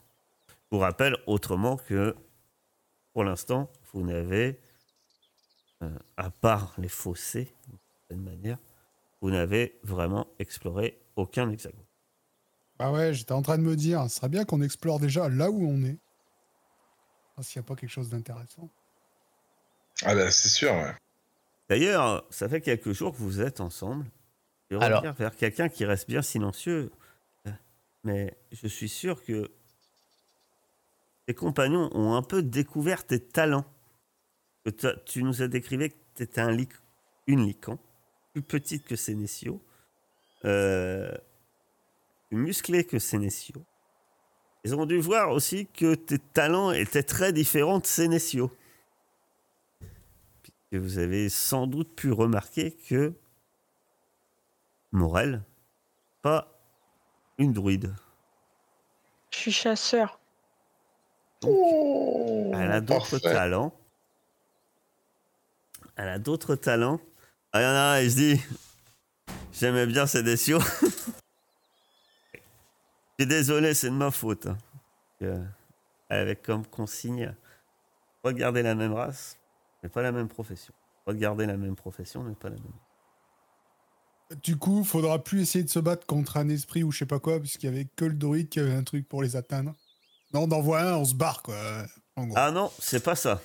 Je 0.48 0.54
vous 0.70 0.78
rappelle 0.78 1.16
autrement 1.26 1.76
que 1.76 2.16
pour 3.12 3.24
l'instant, 3.24 3.70
vous 3.92 4.02
n'avez, 4.02 4.58
euh, 5.82 5.98
à 6.16 6.30
part 6.30 6.74
les 6.78 6.88
fossés, 6.88 7.52
d'une 8.10 8.22
manière, 8.22 8.58
vous 9.20 9.30
n'avez 9.30 9.78
vraiment 9.82 10.28
exploré 10.38 10.98
aucun 11.14 11.50
hexagone. 11.50 11.84
Bah 12.78 12.90
ouais, 12.90 13.12
j'étais 13.12 13.32
en 13.32 13.42
train 13.42 13.58
de 13.58 13.62
me 13.62 13.76
dire, 13.76 14.02
ce 14.08 14.16
serait 14.16 14.28
bien 14.30 14.46
qu'on 14.46 14.62
explore 14.62 14.98
déjà 14.98 15.28
là 15.28 15.50
où 15.50 15.66
on 15.66 15.82
est. 15.84 15.98
S'il 17.42 17.60
n'y 17.60 17.66
a 17.66 17.68
pas 17.68 17.76
quelque 17.76 17.90
chose 17.90 18.08
d'intéressant. 18.08 18.70
Ah 20.02 20.14
bah 20.14 20.30
c'est 20.30 20.48
sûr, 20.48 20.72
ouais. 20.72 20.94
D'ailleurs, 21.68 22.24
ça 22.30 22.48
fait 22.48 22.60
quelques 22.60 22.92
jours 22.92 23.12
que 23.12 23.18
vous 23.18 23.40
êtes 23.40 23.60
ensemble. 23.60 24.06
Je 24.70 24.76
Alors. 24.76 24.98
revenir 24.98 25.14
vers 25.14 25.34
quelqu'un 25.36 25.68
qui 25.68 25.84
reste 25.84 26.08
bien 26.08 26.22
silencieux. 26.22 26.90
Mais 28.04 28.36
je 28.52 28.68
suis 28.68 28.88
sûr 28.88 29.22
que 29.24 29.50
tes 31.26 31.34
compagnons 31.34 31.90
ont 31.92 32.14
un 32.14 32.22
peu 32.22 32.42
découvert 32.42 33.04
tes 33.04 33.20
talents. 33.20 33.64
Que 34.64 34.70
tu 35.04 35.22
nous 35.22 35.42
as 35.42 35.48
décrivé 35.48 35.90
que 35.90 35.96
tu 36.14 36.22
étais 36.22 36.40
un 36.40 36.52
lic, 36.52 36.70
une 37.26 37.44
lican, 37.44 37.78
plus 38.32 38.42
petite 38.42 38.84
que 38.84 38.96
Sénécio, 38.96 39.60
euh, 40.44 41.12
plus 42.28 42.38
musclée 42.38 42.84
que 42.84 42.98
Sénécio. 42.98 43.64
Ils 44.64 44.74
ont 44.74 44.86
dû 44.86 44.98
voir 44.98 45.30
aussi 45.30 45.66
que 45.66 45.94
tes 45.94 46.18
talents 46.18 46.72
étaient 46.72 47.04
très 47.04 47.32
différents 47.32 47.78
de 47.78 47.86
Sénécio 47.86 48.50
que 50.70 50.76
vous 50.76 50.98
avez 50.98 51.28
sans 51.28 51.66
doute 51.66 51.94
pu 51.94 52.12
remarquer 52.12 52.72
que 52.72 53.12
Morel, 54.92 55.42
pas 56.22 56.48
une 57.38 57.52
druide. 57.52 57.94
Je 59.30 59.38
suis 59.38 59.52
chasseur. 59.52 60.18
Elle 61.42 62.72
a 62.72 62.80
d'autres 62.80 63.18
talents. 63.18 63.72
Elle 65.96 66.08
a 66.08 66.18
d'autres 66.18 66.54
talents. 66.56 67.00
Ah, 67.52 67.60
il 67.60 67.64
y 67.64 67.66
en 67.66 67.70
a 67.70 67.80
un, 67.96 68.00
il 68.00 68.10
se 68.10 68.16
dit 68.16 68.40
J'aimais 69.52 69.86
bien 69.86 70.06
ces 70.06 70.22
déciaux. 70.22 70.60
Je 73.18 73.24
suis 73.24 73.28
désolé, 73.28 73.72
c'est 73.74 73.88
de 73.88 73.94
ma 73.94 74.10
faute. 74.10 74.46
hein. 74.46 74.58
Euh, 75.22 75.42
Avec 76.10 76.42
comme 76.42 76.66
consigne 76.66 77.34
regarder 78.22 78.62
la 78.62 78.74
même 78.74 78.92
race, 78.92 79.38
mais 79.86 79.90
pas 79.90 80.02
la 80.02 80.10
même 80.10 80.26
profession. 80.26 80.74
Regarder 81.06 81.46
la 81.46 81.56
même 81.56 81.76
profession, 81.76 82.24
mais 82.24 82.34
pas 82.34 82.48
la 82.48 82.56
même. 82.56 84.40
Du 84.42 84.56
coup, 84.56 84.82
faudra 84.82 85.22
plus 85.22 85.42
essayer 85.42 85.62
de 85.64 85.70
se 85.70 85.78
battre 85.78 86.04
contre 86.06 86.36
un 86.38 86.48
esprit 86.48 86.82
ou 86.82 86.90
je 86.90 86.98
sais 86.98 87.06
pas 87.06 87.20
quoi, 87.20 87.38
puisqu'il 87.38 87.66
y 87.66 87.68
avait 87.68 87.84
que 87.94 88.04
le 88.04 88.14
druide 88.14 88.48
qui 88.48 88.58
avait 88.58 88.74
un 88.74 88.82
truc 88.82 89.08
pour 89.08 89.22
les 89.22 89.36
atteindre. 89.36 89.72
Non, 90.34 90.42
on 90.42 90.50
envoie 90.50 90.80
un, 90.80 90.96
on 90.96 91.04
se 91.04 91.14
barre, 91.14 91.40
quoi. 91.44 91.56
En 92.16 92.26
gros. 92.26 92.34
Ah 92.36 92.50
non, 92.50 92.72
c'est 92.80 93.04
pas 93.04 93.14
ça. 93.14 93.40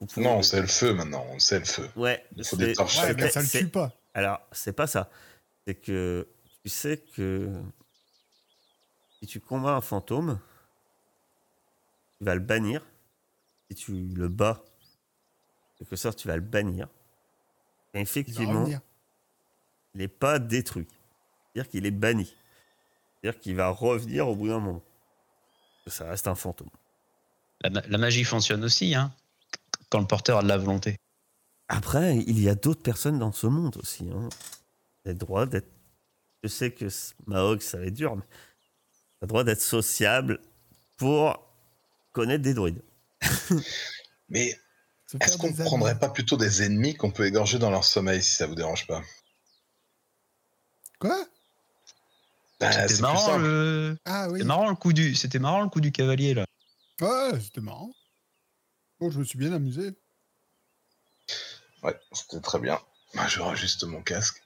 pouvez- 0.00 0.26
Non, 0.26 0.42
c'est 0.42 0.60
le 0.60 0.66
feu 0.66 0.92
maintenant, 0.92 1.24
on 1.30 1.38
sait 1.38 1.60
le 1.60 1.64
feu. 1.64 1.88
Ouais, 1.94 2.26
Il 2.36 2.44
faut 2.44 2.56
des 2.56 2.72
torches. 2.72 2.98
Ouais, 2.98 3.14
mais 3.14 3.30
ça 3.30 3.40
le 3.40 3.46
tue 3.46 3.68
pas. 3.68 3.92
Alors, 4.14 4.40
c'est 4.50 4.72
pas 4.72 4.88
ça. 4.88 5.08
C'est 5.64 5.76
que 5.76 6.26
tu 6.64 6.68
sais 6.68 6.98
que 7.14 7.52
si 9.20 9.28
tu 9.28 9.38
combats 9.38 9.76
un 9.76 9.80
fantôme, 9.80 10.40
tu 12.18 12.24
vas 12.24 12.34
le 12.34 12.40
bannir. 12.40 12.84
Si 13.70 13.76
tu 13.76 13.92
le 13.92 14.28
bats, 14.28 14.64
quelque 15.78 15.96
sorte, 15.96 16.18
tu 16.18 16.28
vas 16.28 16.36
le 16.36 16.42
bannir. 16.42 16.88
Et 17.94 18.00
effectivement, 18.00 18.66
il 18.66 18.80
n'est 19.94 20.08
pas 20.08 20.38
détruit. 20.38 20.86
C'est-à-dire 21.52 21.70
qu'il 21.70 21.86
est 21.86 21.90
banni. 21.90 22.34
C'est-à-dire 23.20 23.40
qu'il 23.40 23.54
va 23.54 23.68
revenir 23.68 24.28
au 24.28 24.34
bout 24.34 24.48
d'un 24.48 24.58
moment. 24.58 24.82
Ça 25.86 26.08
reste 26.08 26.26
un 26.26 26.34
fantôme. 26.34 26.70
La, 27.62 27.70
ma- 27.70 27.86
la 27.86 27.98
magie 27.98 28.24
fonctionne 28.24 28.64
aussi, 28.64 28.94
hein, 28.94 29.12
quand 29.90 30.00
le 30.00 30.06
porteur 30.06 30.38
a 30.38 30.42
de 30.42 30.48
la 30.48 30.58
volonté. 30.58 30.96
Après, 31.68 32.16
il 32.16 32.40
y 32.40 32.48
a 32.48 32.54
d'autres 32.54 32.82
personnes 32.82 33.18
dans 33.18 33.32
ce 33.32 33.46
monde 33.46 33.76
aussi. 33.76 34.10
Hein. 34.10 34.28
Le 35.04 35.14
droit 35.14 35.46
d'être. 35.46 35.68
Je 36.42 36.48
sais 36.48 36.70
que 36.72 36.86
Mahog, 37.26 37.60
ça 37.60 37.78
va 37.78 37.86
être 37.86 37.94
dur, 37.94 38.16
mais 38.16 38.24
le 39.22 39.26
droit 39.28 39.44
d'être 39.44 39.62
sociable 39.62 40.40
pour 40.98 41.42
connaître 42.12 42.42
des 42.42 42.52
druides. 42.52 42.82
Mais 44.28 44.58
est-ce 45.20 45.36
qu'on 45.38 45.48
amis. 45.48 45.64
prendrait 45.64 45.98
pas 45.98 46.08
plutôt 46.08 46.36
des 46.36 46.62
ennemis 46.62 46.94
qu'on 46.94 47.10
peut 47.10 47.26
égorger 47.26 47.58
dans 47.58 47.70
leur 47.70 47.84
sommeil 47.84 48.22
si 48.22 48.34
ça 48.34 48.46
vous 48.46 48.54
dérange 48.54 48.86
pas? 48.86 49.02
Quoi? 50.98 51.24
Bah, 52.60 52.72
C'était 52.72 53.02
marrant, 53.02 53.38
le... 53.38 53.96
Ah 54.04 54.28
oui. 54.28 54.38
c'était 54.38 54.44
marrant 54.46 54.68
le 54.68 54.74
coup 54.76 54.92
du, 54.92 55.14
c'était 55.14 55.38
marrant 55.38 55.62
le 55.62 55.68
coup 55.68 55.80
du 55.80 55.92
cavalier 55.92 56.34
là. 56.34 56.46
Ouais, 57.00 57.40
c'était 57.40 57.60
marrant. 57.60 57.90
Bon, 59.00 59.10
je 59.10 59.18
me 59.18 59.24
suis 59.24 59.38
bien 59.38 59.52
amusé. 59.52 59.92
Ouais, 61.82 61.98
c'était 62.12 62.40
très 62.40 62.58
bien. 62.58 62.80
Bah, 63.14 63.26
je 63.28 63.40
rajuste 63.40 63.84
mon 63.84 64.02
casque. 64.02 64.42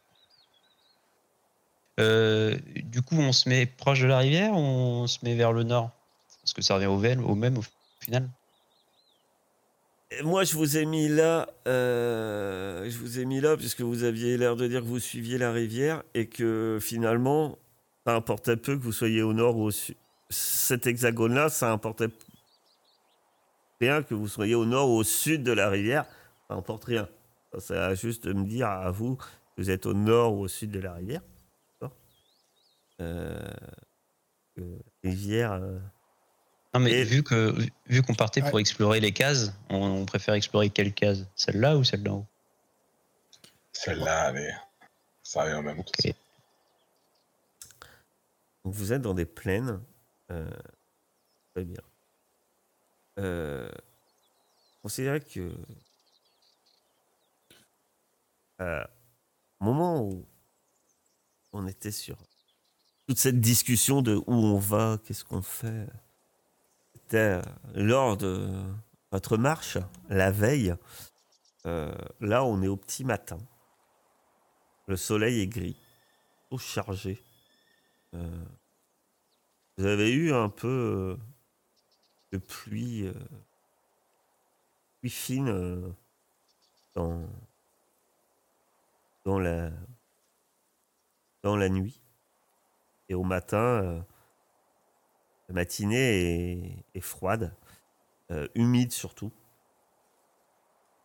Euh, 2.00 2.58
du 2.76 3.02
coup, 3.02 3.16
on 3.16 3.32
se 3.32 3.48
met 3.48 3.66
proche 3.66 4.00
de 4.00 4.06
la 4.06 4.18
rivière 4.18 4.52
ou 4.52 4.58
on 4.58 5.06
se 5.06 5.18
met 5.22 5.34
vers 5.34 5.52
le 5.52 5.64
nord? 5.64 5.90
Parce 6.42 6.52
que 6.52 6.62
ça 6.62 6.74
revient 6.74 6.86
au 6.86 7.34
même 7.34 7.58
au 7.58 7.64
final. 8.00 8.28
Moi, 10.22 10.44
je 10.44 10.56
vous 10.56 10.78
ai 10.78 10.86
mis 10.86 11.08
là. 11.08 11.48
euh, 11.66 12.88
je 12.90 12.98
vous 12.98 13.18
ai 13.18 13.24
mis 13.26 13.40
là 13.40 13.56
puisque 13.56 13.82
vous 13.82 14.04
aviez 14.04 14.38
l'air 14.38 14.56
de 14.56 14.66
dire 14.66 14.80
que 14.80 14.86
vous 14.86 14.98
suiviez 14.98 15.36
la 15.36 15.52
rivière 15.52 16.02
et 16.14 16.26
que 16.26 16.78
finalement, 16.80 17.58
ça 18.06 18.14
importait 18.14 18.56
peu 18.56 18.76
que 18.76 18.82
vous 18.82 18.92
soyez 18.92 19.22
au 19.22 19.34
nord 19.34 19.56
ou 19.58 19.64
au 19.64 19.70
sud. 19.70 19.96
Cet 20.30 20.86
hexagone-là, 20.86 21.50
ça 21.50 21.70
importait 21.70 22.08
rien 23.80 24.02
que 24.02 24.14
vous 24.14 24.28
soyez 24.28 24.54
au 24.54 24.64
nord 24.64 24.90
ou 24.90 24.96
au 24.96 25.04
sud 25.04 25.42
de 25.42 25.52
la 25.52 25.68
rivière. 25.68 26.06
Ça 26.48 26.54
n'importe 26.54 26.84
rien. 26.84 27.08
Ça, 27.58 27.86
à 27.86 27.94
juste 27.94 28.26
de 28.26 28.32
me 28.32 28.46
dire 28.46 28.66
à 28.66 28.90
vous 28.90 29.18
vous 29.58 29.70
êtes 29.70 29.86
au 29.86 29.92
nord 29.92 30.34
ou 30.34 30.42
au 30.42 30.48
sud 30.48 30.70
de 30.70 30.78
la 30.78 30.94
rivière. 30.94 31.22
Euh, 33.00 33.50
rivière. 35.02 35.60
Non, 36.78 36.84
mais 36.84 36.92
Et- 36.92 37.04
vu 37.04 37.22
que 37.24 37.54
vu 37.86 38.02
qu'on 38.02 38.14
partait 38.14 38.40
pour 38.40 38.60
explorer 38.60 39.00
les 39.00 39.12
cases, 39.12 39.52
on, 39.68 39.76
on 39.80 40.06
préfère 40.06 40.34
explorer 40.34 40.70
quelle 40.70 40.94
case? 40.94 41.26
Celle-là 41.34 41.76
ou 41.76 41.82
celle 41.82 42.02
d'en 42.04 42.18
haut? 42.18 42.26
Celle-là, 43.72 44.26
allez. 44.26 44.52
Ça 45.22 45.42
arrive 45.42 45.56
en 45.56 45.62
même 45.62 45.82
temps. 45.84 45.92
Ok. 46.04 46.14
Donc 48.64 48.74
vous 48.74 48.92
êtes 48.92 49.02
dans 49.02 49.14
des 49.14 49.26
plaines. 49.26 49.80
euh, 50.30 50.48
très 51.54 51.64
bien. 51.64 51.82
Euh, 53.18 53.68
considérez 54.82 55.20
que 55.20 55.52
euh, 58.60 58.84
au 59.60 59.64
moment 59.64 60.02
où 60.02 60.24
on 61.52 61.66
était 61.66 61.90
sur 61.90 62.16
toute 63.08 63.18
cette 63.18 63.40
discussion 63.40 64.02
de 64.02 64.14
où 64.14 64.22
on 64.34 64.58
va, 64.58 64.98
qu'est-ce 65.04 65.24
qu'on 65.24 65.42
fait, 65.42 65.86
euh, 67.14 67.42
lors 67.74 68.16
de 68.16 68.48
votre 69.10 69.36
marche, 69.36 69.78
la 70.08 70.30
veille. 70.30 70.74
Euh, 71.66 71.94
là, 72.20 72.44
on 72.44 72.62
est 72.62 72.68
au 72.68 72.76
petit 72.76 73.04
matin. 73.04 73.38
Le 74.86 74.96
soleil 74.96 75.40
est 75.40 75.46
gris, 75.46 75.76
tout 76.50 76.58
chargé. 76.58 77.22
Euh, 78.14 78.44
vous 79.76 79.86
avez 79.86 80.10
eu 80.12 80.32
un 80.32 80.48
peu 80.48 81.18
de 82.32 82.38
pluie, 82.38 83.10
pluie 84.98 85.10
fine 85.10 85.94
dans, 86.94 87.28
la, 89.38 89.70
dans 91.42 91.56
la 91.56 91.68
nuit. 91.68 92.00
Et 93.08 93.14
au 93.14 93.22
matin, 93.22 94.04
la 95.48 95.54
matinée 95.54 96.52
est, 96.52 96.84
est 96.94 97.00
froide, 97.00 97.54
euh, 98.30 98.48
humide 98.54 98.92
surtout. 98.92 99.32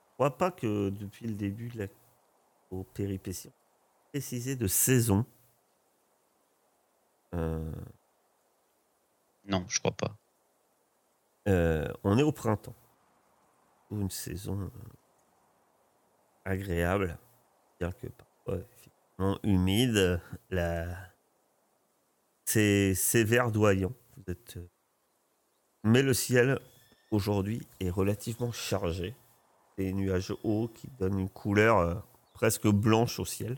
Je 0.09 0.13
crois 0.15 0.37
pas 0.37 0.51
que 0.51 0.89
depuis 0.89 1.27
le 1.27 1.35
début 1.35 1.69
de 1.69 1.79
la 1.79 1.87
aux 2.71 2.83
péripéties, 2.83 3.51
précisé 4.11 4.55
de 4.55 4.67
saison. 4.67 5.25
Euh, 7.33 7.71
Non, 9.45 9.65
je 9.67 9.79
crois 9.79 9.91
pas. 9.91 10.15
Euh, 11.47 11.91
on 12.03 12.17
est 12.17 12.23
au 12.23 12.31
printemps. 12.31 12.75
Une 13.91 14.09
saison 14.09 14.71
agréable, 16.45 17.17
bien 17.79 17.91
que 17.91 18.07
parfois 18.07 18.57
effectivement 18.57 19.39
humide. 19.43 20.21
La... 20.49 20.85
C'est 22.45 23.23
verdoyant. 23.23 23.93
Euh, 24.29 24.67
Mais 25.83 26.01
le 26.01 26.13
ciel 26.13 26.59
aujourd'hui 27.11 27.65
est 27.79 27.89
relativement 27.89 28.51
chargé. 28.51 29.15
Des 29.77 29.91
nuages 29.93 30.33
hauts 30.43 30.67
qui 30.67 30.87
donnent 30.99 31.19
une 31.19 31.29
couleur 31.29 31.79
euh, 31.79 31.95
presque 32.33 32.67
blanche 32.67 33.19
au 33.19 33.25
ciel. 33.25 33.57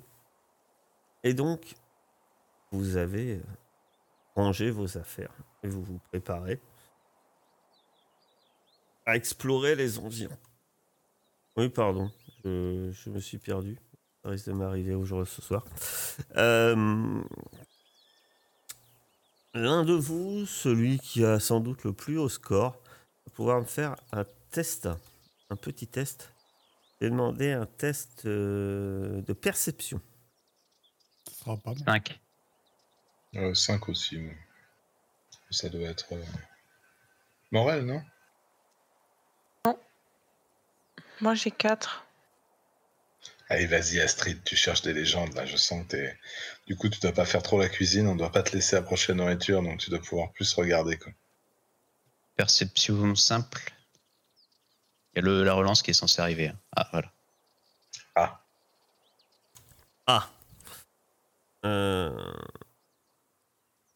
Et 1.23 1.33
donc, 1.33 1.75
vous 2.71 2.97
avez 2.97 3.35
euh, 3.35 3.43
rangé 4.35 4.71
vos 4.71 4.97
affaires 4.97 5.33
et 5.63 5.67
vous 5.67 5.83
vous 5.83 5.99
préparez 6.09 6.59
à 9.05 9.15
explorer 9.15 9.75
les 9.75 9.99
environs. 9.99 10.37
Oui, 11.57 11.69
pardon, 11.69 12.11
je, 12.43 13.09
me 13.09 13.19
suis 13.19 13.37
perdu. 13.37 13.77
Ça 14.23 14.29
risque 14.29 14.47
de 14.47 14.53
m'arriver 14.53 14.95
aujourd'hui 14.95 15.31
ce 15.31 15.41
soir. 15.41 15.63
L'un 19.55 19.85
de 19.85 19.93
vous, 19.93 20.45
celui 20.45 20.99
qui 20.99 21.23
a 21.23 21.39
sans 21.39 21.61
doute 21.61 21.85
le 21.85 21.93
plus 21.93 22.17
haut 22.17 22.27
score, 22.27 22.73
va 23.25 23.33
pouvoir 23.33 23.59
me 23.61 23.65
faire 23.65 23.95
un 24.11 24.25
test, 24.51 24.89
un 25.49 25.55
petit 25.55 25.87
test. 25.87 26.33
J'ai 26.99 27.09
demandé 27.09 27.53
un 27.53 27.65
test 27.65 28.25
euh, 28.25 29.21
de 29.21 29.31
perception. 29.33 30.01
Ce 31.29 31.35
sera 31.39 31.55
pas 31.55 31.73
mal. 31.85 32.01
5. 33.33 33.55
5 33.55 33.89
aussi. 33.89 34.17
moi. 34.17 34.33
Ça 35.51 35.69
doit 35.69 35.87
être. 35.87 36.05
euh, 36.11 36.23
Morel, 37.51 37.85
non? 37.85 38.01
Moi, 41.21 41.33
j'ai 41.33 41.51
4. 41.51 42.04
Allez, 43.49 43.67
vas-y, 43.67 43.99
Astrid, 43.99 44.43
tu 44.43 44.55
cherches 44.55 44.81
des 44.81 44.93
légendes 44.93 45.33
là. 45.35 45.45
Je 45.45 45.55
sens 45.57 45.83
que 45.83 45.89
t'es. 45.89 46.17
Du 46.65 46.75
coup, 46.75 46.89
tu 46.89 46.99
dois 46.99 47.11
pas 47.11 47.25
faire 47.25 47.43
trop 47.43 47.59
la 47.59 47.69
cuisine, 47.69 48.07
on 48.07 48.15
doit 48.15 48.31
pas 48.31 48.41
te 48.43 48.53
laisser 48.53 48.75
approcher 48.75 49.11
la 49.13 49.17
nourriture, 49.17 49.61
donc 49.61 49.79
tu 49.79 49.89
dois 49.91 49.99
pouvoir 49.99 50.31
plus 50.31 50.51
regarder. 50.55 50.97
Quoi. 50.97 51.11
Perception 52.35 53.13
simple. 53.15 53.71
Il 55.13 55.17
y 55.17 55.19
a 55.19 55.21
le, 55.25 55.43
la 55.43 55.53
relance 55.53 55.81
qui 55.83 55.91
est 55.91 55.93
censée 55.93 56.21
arriver. 56.21 56.51
Ah, 56.75 56.87
voilà. 56.91 57.11
Ah, 58.15 58.41
Ah 60.07 60.29
Euh, 61.65 62.33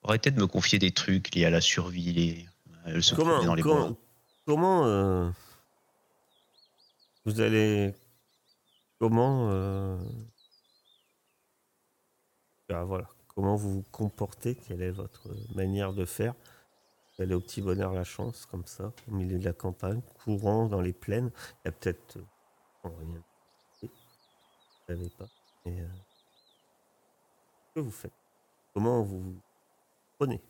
Arrêtez 0.03 0.31
de 0.31 0.39
me 0.39 0.47
confier 0.47 0.79
des 0.79 0.91
trucs 0.91 1.33
liés 1.35 1.45
à 1.45 1.49
la 1.49 1.61
survie, 1.61 2.13
les, 2.13 2.47
euh, 2.87 3.01
se 3.01 3.13
comment 3.15 3.43
dans 3.43 3.53
les 3.53 3.61
comment, 3.61 3.89
bois. 3.89 3.97
comment, 4.45 4.85
euh, 4.87 5.29
vous 7.25 7.41
allez 7.41 7.93
comment 8.99 9.49
euh, 9.49 9.97
ah, 12.69 12.83
voilà 12.83 13.09
comment 13.27 13.55
vous 13.55 13.75
vous 13.75 13.85
comportez 13.91 14.55
quelle 14.55 14.81
est 14.81 14.91
votre 14.91 15.29
manière 15.55 15.93
de 15.93 16.05
faire? 16.05 16.35
Vous 17.17 17.23
allez 17.23 17.33
au 17.33 17.39
petit 17.39 17.61
bonheur 17.61 17.93
la 17.93 18.03
chance 18.03 18.45
comme 18.45 18.65
ça 18.65 18.93
au 19.07 19.11
milieu 19.11 19.39
de 19.39 19.45
la 19.45 19.53
campagne 19.53 20.01
courant 20.23 20.67
dans 20.67 20.81
les 20.81 20.93
plaines. 20.93 21.31
Il 21.63 21.67
y 21.67 21.69
a 21.69 21.71
peut-être 21.71 22.17
euh, 22.17 22.89
rien 22.99 23.23
vous 23.81 23.89
savez 24.87 25.09
pas 25.17 25.27
mais 25.65 25.81
euh, 25.81 25.87
que 27.75 27.79
vous 27.79 27.91
faites? 27.91 28.13
Comment 28.73 29.03
vous 29.03 29.21
vous 29.21 29.41
prenez? 30.17 30.41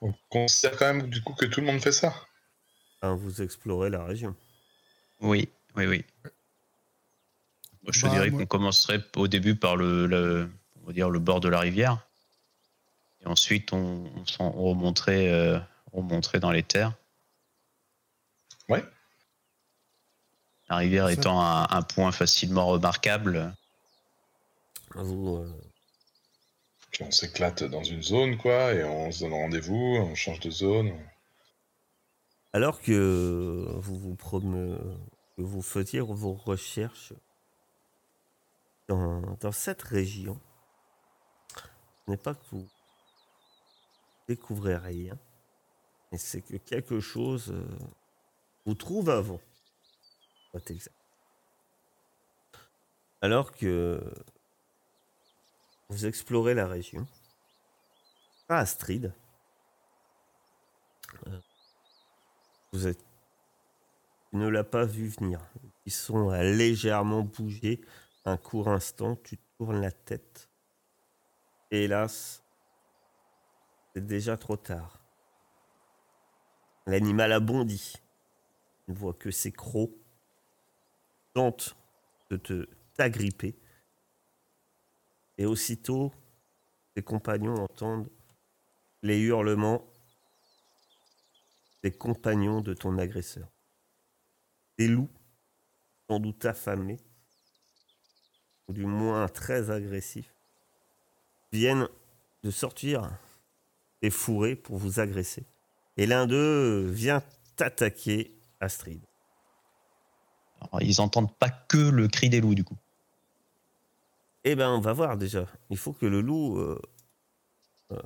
On 0.00 0.12
considère 0.28 0.78
quand 0.78 0.94
même 0.94 1.08
du 1.08 1.22
coup 1.22 1.34
que 1.34 1.46
tout 1.46 1.60
le 1.60 1.66
monde 1.66 1.80
fait 1.80 1.92
ça. 1.92 2.14
Vous 3.02 3.42
explorez 3.42 3.90
la 3.90 4.04
région. 4.04 4.34
Oui, 5.20 5.48
oui, 5.76 5.86
oui. 5.86 6.04
Moi, 7.88 7.92
je 7.94 8.00
te 8.02 8.06
Bah, 8.06 8.12
dirais 8.12 8.28
moi- 8.30 8.40
qu'on 8.42 8.46
commencerait 8.46 9.00
au 9.16 9.28
début 9.28 9.56
par 9.56 9.74
le, 9.76 10.06
le- 10.06 10.50
on 10.82 10.86
va 10.88 10.92
dire 10.92 11.08
le 11.08 11.18
bord 11.18 11.40
de 11.40 11.48
la 11.48 11.58
rivière. 11.60 12.06
Et 13.22 13.26
ensuite, 13.26 13.72
on, 13.72 14.04
on, 14.14 14.26
s'en- 14.26 14.52
on 14.54 14.64
remonterait, 14.70 15.32
euh, 15.32 15.58
on 15.94 16.02
remonterait 16.02 16.38
dans 16.38 16.50
les 16.50 16.62
terres. 16.62 16.92
Ouais. 18.68 18.84
La 20.68 20.76
rivière 20.76 21.06
Ça- 21.06 21.12
étant 21.12 21.40
un, 21.40 21.66
un 21.70 21.80
point 21.80 22.12
facilement 22.12 22.66
remarquable. 22.66 23.54
Vous, 24.94 25.36
euh, 25.38 25.50
Puis 26.90 27.04
on 27.04 27.10
s'éclate 27.10 27.64
dans 27.64 27.84
une 27.84 28.02
zone, 28.02 28.36
quoi, 28.36 28.74
et 28.74 28.84
on 28.84 29.10
se 29.10 29.20
donne 29.20 29.32
rendez-vous, 29.32 29.96
on 29.98 30.14
change 30.14 30.40
de 30.40 30.50
zone. 30.50 30.92
alors 32.52 32.82
que 32.82 33.66
vous 33.76 33.98
vous 33.98 34.14
promeux, 34.14 34.78
que 35.38 35.42
vous 35.42 35.62
faisiez 35.62 36.00
vos 36.00 36.34
recherches 36.34 37.14
dans, 38.88 39.52
cette 39.52 39.82
région, 39.82 40.40
ce 41.54 42.10
n'est 42.10 42.16
pas 42.16 42.34
que 42.34 42.44
vous 42.50 42.66
découvrez 44.26 44.76
rien, 44.76 45.18
mais 46.10 46.18
c'est 46.18 46.40
que 46.40 46.56
quelque 46.56 47.00
chose 47.00 47.50
euh, 47.50 47.78
vous 48.64 48.74
trouve 48.74 49.10
avant. 49.10 49.40
Exact. 50.54 50.94
Alors 53.20 53.52
que 53.52 54.02
vous 55.88 56.06
explorez 56.06 56.54
la 56.54 56.66
région, 56.66 57.06
à 58.48 58.58
Astrid, 58.58 59.12
euh, 61.26 61.38
vous 62.72 62.86
êtes, 62.86 63.04
ne 64.32 64.48
l'as 64.48 64.64
pas 64.64 64.84
vu 64.84 65.08
venir. 65.08 65.40
Ils 65.84 65.92
sont 65.92 66.30
légèrement 66.30 67.22
bouger 67.22 67.80
un 68.28 68.36
court 68.36 68.68
instant, 68.68 69.16
tu 69.16 69.38
tournes 69.56 69.80
la 69.80 69.90
tête. 69.90 70.48
Hélas, 71.70 72.42
c'est 73.94 74.06
déjà 74.06 74.36
trop 74.36 74.56
tard. 74.56 75.02
L'animal 76.86 77.32
a 77.32 77.40
bondi. 77.40 77.94
Tu 78.84 78.92
ne 78.92 78.96
vois 78.96 79.14
que 79.14 79.30
ses 79.30 79.52
crocs 79.52 79.94
tentent 81.34 81.76
de 82.30 82.36
te 82.36 82.68
t'agripper. 82.94 83.54
Et 85.36 85.46
aussitôt, 85.46 86.12
tes 86.94 87.02
compagnons 87.02 87.54
entendent 87.54 88.10
les 89.02 89.20
hurlements 89.20 89.84
des 91.82 91.92
compagnons 91.92 92.60
de 92.60 92.74
ton 92.74 92.98
agresseur. 92.98 93.48
Des 94.78 94.88
loups, 94.88 95.10
sans 96.08 96.18
doute 96.18 96.44
affamés, 96.44 96.98
ou 98.68 98.72
du 98.72 98.84
moins 98.84 99.28
très 99.28 99.70
agressifs, 99.70 100.32
viennent 101.52 101.88
de 102.44 102.50
sortir 102.50 103.10
des 104.02 104.10
fourrés 104.10 104.54
pour 104.54 104.76
vous 104.76 105.00
agresser. 105.00 105.44
Et 105.96 106.06
l'un 106.06 106.26
d'eux 106.26 106.86
vient 106.86 107.22
t'attaquer, 107.56 108.30
Astrid. 108.60 109.00
Alors, 110.60 110.82
ils 110.82 111.00
entendent 111.00 111.34
pas 111.36 111.50
que 111.50 111.78
le 111.78 112.08
cri 112.08 112.28
des 112.28 112.40
loups, 112.40 112.54
du 112.54 112.64
coup. 112.64 112.76
Eh 114.44 114.54
ben, 114.54 114.70
on 114.70 114.80
va 114.80 114.92
voir 114.92 115.16
déjà. 115.16 115.46
Il 115.70 115.76
faut 115.76 115.92
que 115.92 116.06
le 116.06 116.20
loup. 116.20 116.58
euh, 116.58 116.80
euh, 117.92 118.00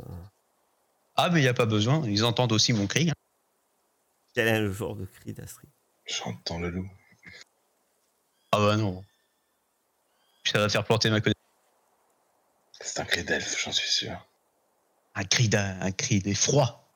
Ah, 1.17 1.29
mais 1.31 1.41
il 1.41 1.43
n'y 1.43 1.49
a 1.49 1.55
pas 1.55 1.67
besoin. 1.67 2.07
Ils 2.07 2.25
entendent 2.25 2.53
aussi 2.53 2.73
mon 2.73 2.87
cri. 2.87 3.11
quel 4.35 4.49
est 4.49 4.61
le 4.61 4.73
genre 4.73 4.97
de 4.97 5.05
cri 5.05 5.33
d'Astrid? 5.35 5.71
J'entends 6.07 6.59
le 6.59 6.71
loup. 6.71 6.91
Ah 8.53 8.59
bah 8.59 8.77
non. 8.77 9.05
Ça 10.53 10.59
va 10.59 10.69
faire 10.69 10.85
planter 10.85 11.09
ma 11.09 11.21
connaissance. 11.21 11.41
C'est 12.81 13.01
un 13.01 13.05
cri 13.05 13.25
d'elfe, 13.25 13.63
j'en 13.65 13.73
suis 13.73 13.89
sûr. 13.89 14.27
Un 15.15 15.25
cri 15.25 15.49
d'un, 15.49 15.81
un 15.81 15.93
cri 15.93 16.21
d'effroi. 16.21 16.87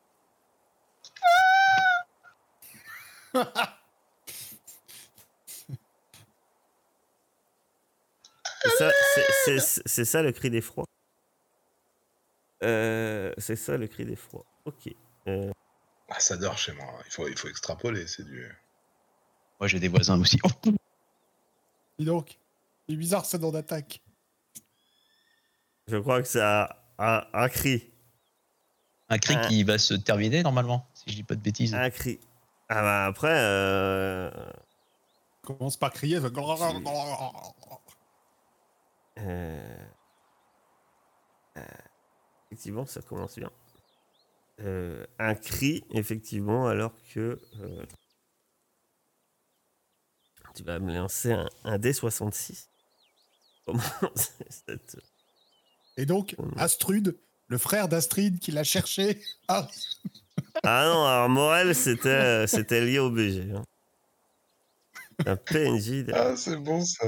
C'est 8.62 8.70
ça, 8.78 8.90
c'est- 9.14 9.58
c'est- 9.60 9.82
c'est 9.86 10.04
ça 10.04 10.22
le 10.22 10.32
cri 10.32 10.50
d'effroi 10.50 10.84
euh, 12.62 13.32
C'est 13.38 13.56
ça 13.56 13.76
le 13.76 13.86
cri 13.86 14.04
d'effroi. 14.04 14.44
Ok. 14.64 14.88
Euh, 15.28 15.50
Ah, 16.08 16.20
ça 16.20 16.36
dort 16.36 16.56
chez 16.56 16.72
moi. 16.72 17.00
Il 17.06 17.12
faut, 17.12 17.28
il 17.28 17.36
faut 17.36 17.48
extrapoler, 17.48 18.06
c'est 18.06 18.22
du. 18.24 18.48
Moi, 19.60 19.66
j'ai 19.68 19.80
des 19.80 19.88
voisins 19.88 20.18
aussi. 20.20 20.38
Oh, 20.44 20.70
Dis 21.98 22.04
donc, 22.04 22.38
c'est 22.88 22.96
bizarre 22.96 23.24
ce 23.26 23.36
nom 23.36 23.50
d'attaque. 23.50 24.00
je 25.88 25.96
crois 25.96 26.22
que 26.22 26.28
c'est 26.28 26.42
un, 26.42 26.68
un- 26.98 27.24
un 27.32 27.48
cri. 27.48 27.92
un 29.08 29.18
cri 29.18 29.34
qui 29.48 29.62
va 29.64 29.78
se 29.78 29.94
terminer 29.94 30.42
normalement, 30.42 30.88
si 30.94 31.04
je 31.10 31.14
dis 31.16 31.22
pas 31.22 31.34
de 31.36 31.40
bêtises. 31.40 31.74
Un 31.74 31.90
cri. 31.90 32.18
Ah 32.68 32.82
bah 32.82 33.06
après. 33.06 33.30
euh, 33.32 34.30
Commence 35.42 35.76
par 35.76 35.92
crier. 35.92 36.20
ça- 36.20 36.30
euh, 39.18 39.86
euh, 41.56 41.64
effectivement, 42.50 42.84
ça 42.86 43.00
commence 43.02 43.38
bien. 43.38 43.50
Euh, 44.60 45.06
un 45.18 45.34
cri, 45.34 45.84
effectivement, 45.92 46.66
alors 46.66 46.92
que. 47.14 47.40
euh, 47.60 47.86
tu 50.54 50.62
vas 50.64 50.78
me 50.80 50.92
lancer 50.96 51.32
un, 51.32 51.48
un 51.64 51.78
D66. 51.78 52.68
Comment 53.66 53.82
cette- 54.48 54.96
Et 55.96 56.06
donc, 56.06 56.36
Astrude, 56.56 57.18
le 57.48 57.58
frère 57.58 57.88
d'Astrid 57.88 58.38
qui 58.38 58.52
l'a 58.52 58.64
cherché, 58.64 59.20
ah, 59.48 59.68
Ah 60.62 60.84
non, 60.86 61.04
alors 61.04 61.28
Morel, 61.28 61.74
c'était 61.74 62.08
euh, 62.08 62.46
c'était 62.46 62.80
lié 62.84 62.98
au 62.98 63.10
BG. 63.10 63.50
hein. 63.54 63.64
Un 65.26 65.36
PNJ. 65.36 66.04
de- 66.04 66.12
Ah, 66.14 66.36
c'est 66.36 66.56
bon 66.56 66.84
ça. 66.84 67.06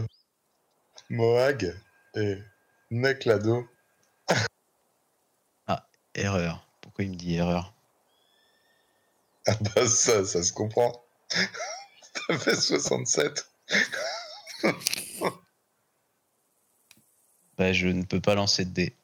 Moag 1.10 1.74
et 2.14 2.38
Neclado. 2.90 3.66
Erreur. 6.14 6.66
Pourquoi 6.80 7.04
il 7.04 7.10
me 7.12 7.14
dit 7.16 7.36
erreur? 7.36 7.72
Ah 9.46 9.54
bah 9.60 9.86
ça, 9.86 10.24
ça 10.24 10.42
se 10.42 10.52
comprend. 10.52 11.04
T'as 12.28 12.38
fait 12.38 12.56
67. 12.56 13.48
Bah, 17.58 17.72
je 17.72 17.88
ne 17.88 18.04
peux 18.04 18.20
pas 18.20 18.34
lancer 18.34 18.64
de 18.64 18.70
dés. 18.70 18.94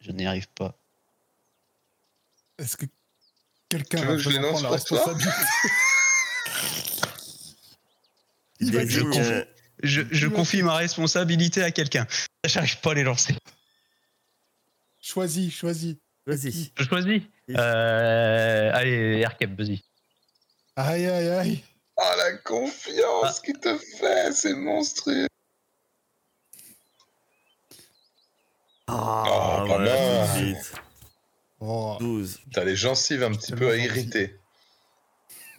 Je 0.00 0.10
n'y 0.12 0.26
arrive 0.26 0.48
pas. 0.48 0.76
est-ce 2.58 2.76
que 2.76 2.84
quelqu'un 3.70 4.04
va 4.04 4.12
que 4.12 4.18
je 4.18 4.28
les 4.30 4.38
lance 4.38 4.62
la 4.62 4.68
responsabilité 4.70 5.30
Il 8.60 8.72
va 8.72 8.84
désigne, 8.84 9.10
dire- 9.10 9.22
euh, 9.24 9.44
Je, 9.82 10.02
je 10.10 10.26
veux- 10.26 10.34
confie 10.34 10.62
ma 10.62 10.74
responsabilité 10.76 11.62
à 11.62 11.70
quelqu'un. 11.70 12.06
J'arrive 12.44 12.80
pas 12.80 12.92
à 12.92 12.94
les 12.94 13.02
lancer. 13.02 13.34
Choisis, 15.00 15.52
choisis. 15.54 15.96
Vas-y. 16.26 16.72
Je 16.78 16.84
choisis. 16.84 17.22
Euh, 17.50 18.70
allez, 18.72 19.20
Erkep, 19.20 19.58
vas-y. 19.58 19.82
Aïe, 20.76 21.06
aïe, 21.06 21.28
aïe. 21.28 21.64
Oh 21.96 22.02
la 22.16 22.36
confiance 22.38 23.40
qu'il 23.40 23.58
te 23.58 23.76
fait, 23.78 24.32
c'est 24.32 24.54
monstrueux. 24.54 25.26
Ah, 28.86 29.24
Oh, 29.26 29.30
pas 29.60 29.64
voilà, 29.66 29.92
mal. 29.94 30.26
tout 30.28 30.32
de 30.32 30.44
suite. 30.54 30.72
Oh, 31.60 31.96
12. 32.00 32.40
T'as 32.52 32.64
les 32.64 32.76
gencives 32.76 33.22
un 33.22 33.30
petit 33.32 33.52
peu 33.52 33.78
irriter. 33.78 34.38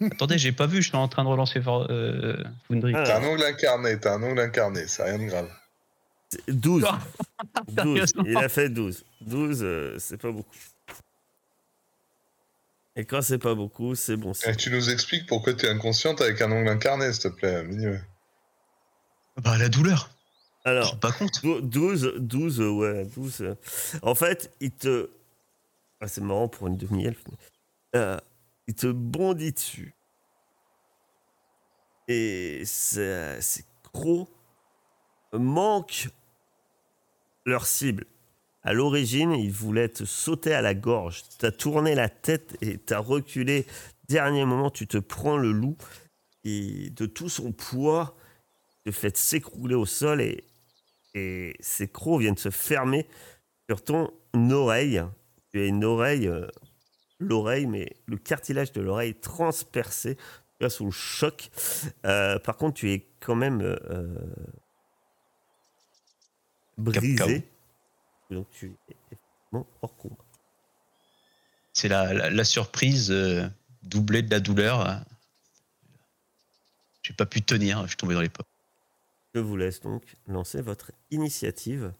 Attendez, 0.12 0.38
j'ai 0.38 0.52
pas 0.52 0.66
vu, 0.66 0.82
je 0.82 0.88
suis 0.88 0.96
en 0.96 1.08
train 1.08 1.24
de 1.24 1.28
relancer 1.28 1.60
for- 1.62 1.86
euh, 1.90 2.36
Foundry. 2.68 2.92
Ah. 2.94 3.02
T'as 3.04 3.18
un 3.20 3.24
ongle 3.24 3.42
incarné, 3.44 3.98
t'as 3.98 4.14
un 4.14 4.22
ongle 4.22 4.40
incarné, 4.40 4.86
c'est 4.86 5.02
rien 5.02 5.18
de 5.18 5.24
grave. 5.24 5.50
C'est 6.30 6.50
12. 6.50 6.84
Ah, 6.86 6.98
12. 7.68 7.74
sérieusement 7.76 8.22
Il 8.26 8.36
a 8.36 8.48
fait 8.48 8.68
12. 8.68 9.04
12, 9.22 9.60
euh, 9.62 9.96
c'est 9.98 10.18
pas 10.20 10.30
beaucoup. 10.30 10.54
Et 12.94 13.04
quand 13.04 13.22
c'est 13.22 13.38
pas 13.38 13.54
beaucoup, 13.54 13.94
c'est 13.94 14.16
bon. 14.16 14.32
Et 14.32 14.34
signe. 14.34 14.56
tu 14.56 14.70
nous 14.70 14.88
expliques 14.90 15.26
pourquoi 15.26 15.52
tu 15.54 15.66
es 15.66 15.68
inconsciente 15.68 16.20
avec 16.20 16.40
un 16.40 16.50
ongle 16.52 16.68
incarné, 16.68 17.12
s'il 17.12 17.22
te 17.24 17.28
plaît, 17.28 17.62
Migneux. 17.64 18.00
Bah, 19.38 19.58
la 19.58 19.68
douleur. 19.68 20.10
Alors, 20.66 20.98
pas 20.98 21.12
compte. 21.12 21.40
dou- 21.42 21.60
12, 21.60 22.12
12, 22.18 22.60
euh, 22.60 22.70
ouais, 22.70 23.04
12. 23.16 23.40
euh. 23.42 23.54
En 24.02 24.14
fait, 24.14 24.52
il 24.60 24.72
te. 24.72 25.08
Ah, 26.00 26.08
c'est 26.08 26.20
marrant 26.20 26.48
pour 26.48 26.66
une 26.66 26.76
demi-elfe. 26.76 27.22
euh, 27.94 28.18
il 28.66 28.74
te 28.74 28.88
bondit 28.88 29.52
dessus. 29.52 29.94
Et 32.08 32.62
c'est- 32.64 33.40
ces 33.40 33.64
crocs 33.92 34.28
manquent 35.32 36.08
leur 37.44 37.64
cible. 37.66 38.04
À 38.62 38.72
l'origine, 38.72 39.30
ils 39.32 39.52
voulaient 39.52 39.88
te 39.88 40.04
sauter 40.04 40.52
à 40.52 40.60
la 40.62 40.74
gorge. 40.74 41.22
Tu 41.38 41.46
as 41.46 41.52
tourné 41.52 41.94
la 41.94 42.08
tête 42.08 42.56
et 42.60 42.78
tu 42.78 42.92
as 42.92 42.98
reculé. 42.98 43.66
Dernier 44.08 44.44
moment, 44.44 44.70
tu 44.70 44.86
te 44.86 44.98
prends 44.98 45.36
le 45.36 45.52
loup. 45.52 45.76
qui, 46.44 46.92
de 46.92 47.06
tout 47.06 47.28
son 47.28 47.50
poids, 47.50 48.16
te 48.84 48.92
fait 48.92 49.16
s'écrouler 49.16 49.74
au 49.74 49.84
sol 49.86 50.20
et, 50.20 50.44
et 51.16 51.56
ses 51.60 51.88
crocs 51.88 52.20
viennent 52.20 52.36
se 52.36 52.50
fermer 52.50 53.08
sur 53.68 53.82
ton 53.82 54.12
oreille. 54.50 55.02
Tu 55.50 55.60
as 55.60 55.64
une 55.64 55.82
oreille, 55.82 56.28
euh, 56.28 56.46
l'oreille, 57.18 57.66
mais 57.66 57.96
le 58.06 58.18
cartilage 58.18 58.72
de 58.72 58.82
l'oreille 58.82 59.14
transpercé. 59.14 60.16
Tu 60.60 60.66
es 60.66 60.68
sous 60.68 60.84
le 60.84 60.90
choc. 60.90 61.50
Euh, 62.04 62.38
par 62.38 62.56
contre, 62.56 62.74
tu 62.74 62.92
es 62.92 63.06
quand 63.20 63.34
même 63.34 63.62
euh, 63.62 64.14
brisé. 66.76 67.48
Donc 68.30 68.46
tu 68.50 68.76
es 68.88 68.96
effectivement 69.06 69.66
hors 69.80 69.96
combat. 69.96 70.24
C'est 71.72 71.88
la, 71.88 72.12
la, 72.12 72.30
la 72.30 72.44
surprise 72.44 73.10
doublée 73.82 74.22
de 74.22 74.30
la 74.30 74.40
douleur. 74.40 75.04
J'ai 77.02 77.14
pas 77.14 77.26
pu 77.26 77.40
tenir, 77.40 77.82
je 77.82 77.88
suis 77.88 77.96
tombé 77.96 78.14
dans 78.14 78.20
les 78.20 78.28
pommes. 78.28 78.46
Je 79.36 79.40
vous 79.42 79.58
laisse 79.58 79.80
donc 79.80 80.02
lancer 80.28 80.62
votre 80.62 80.92
initiative. 81.10 81.92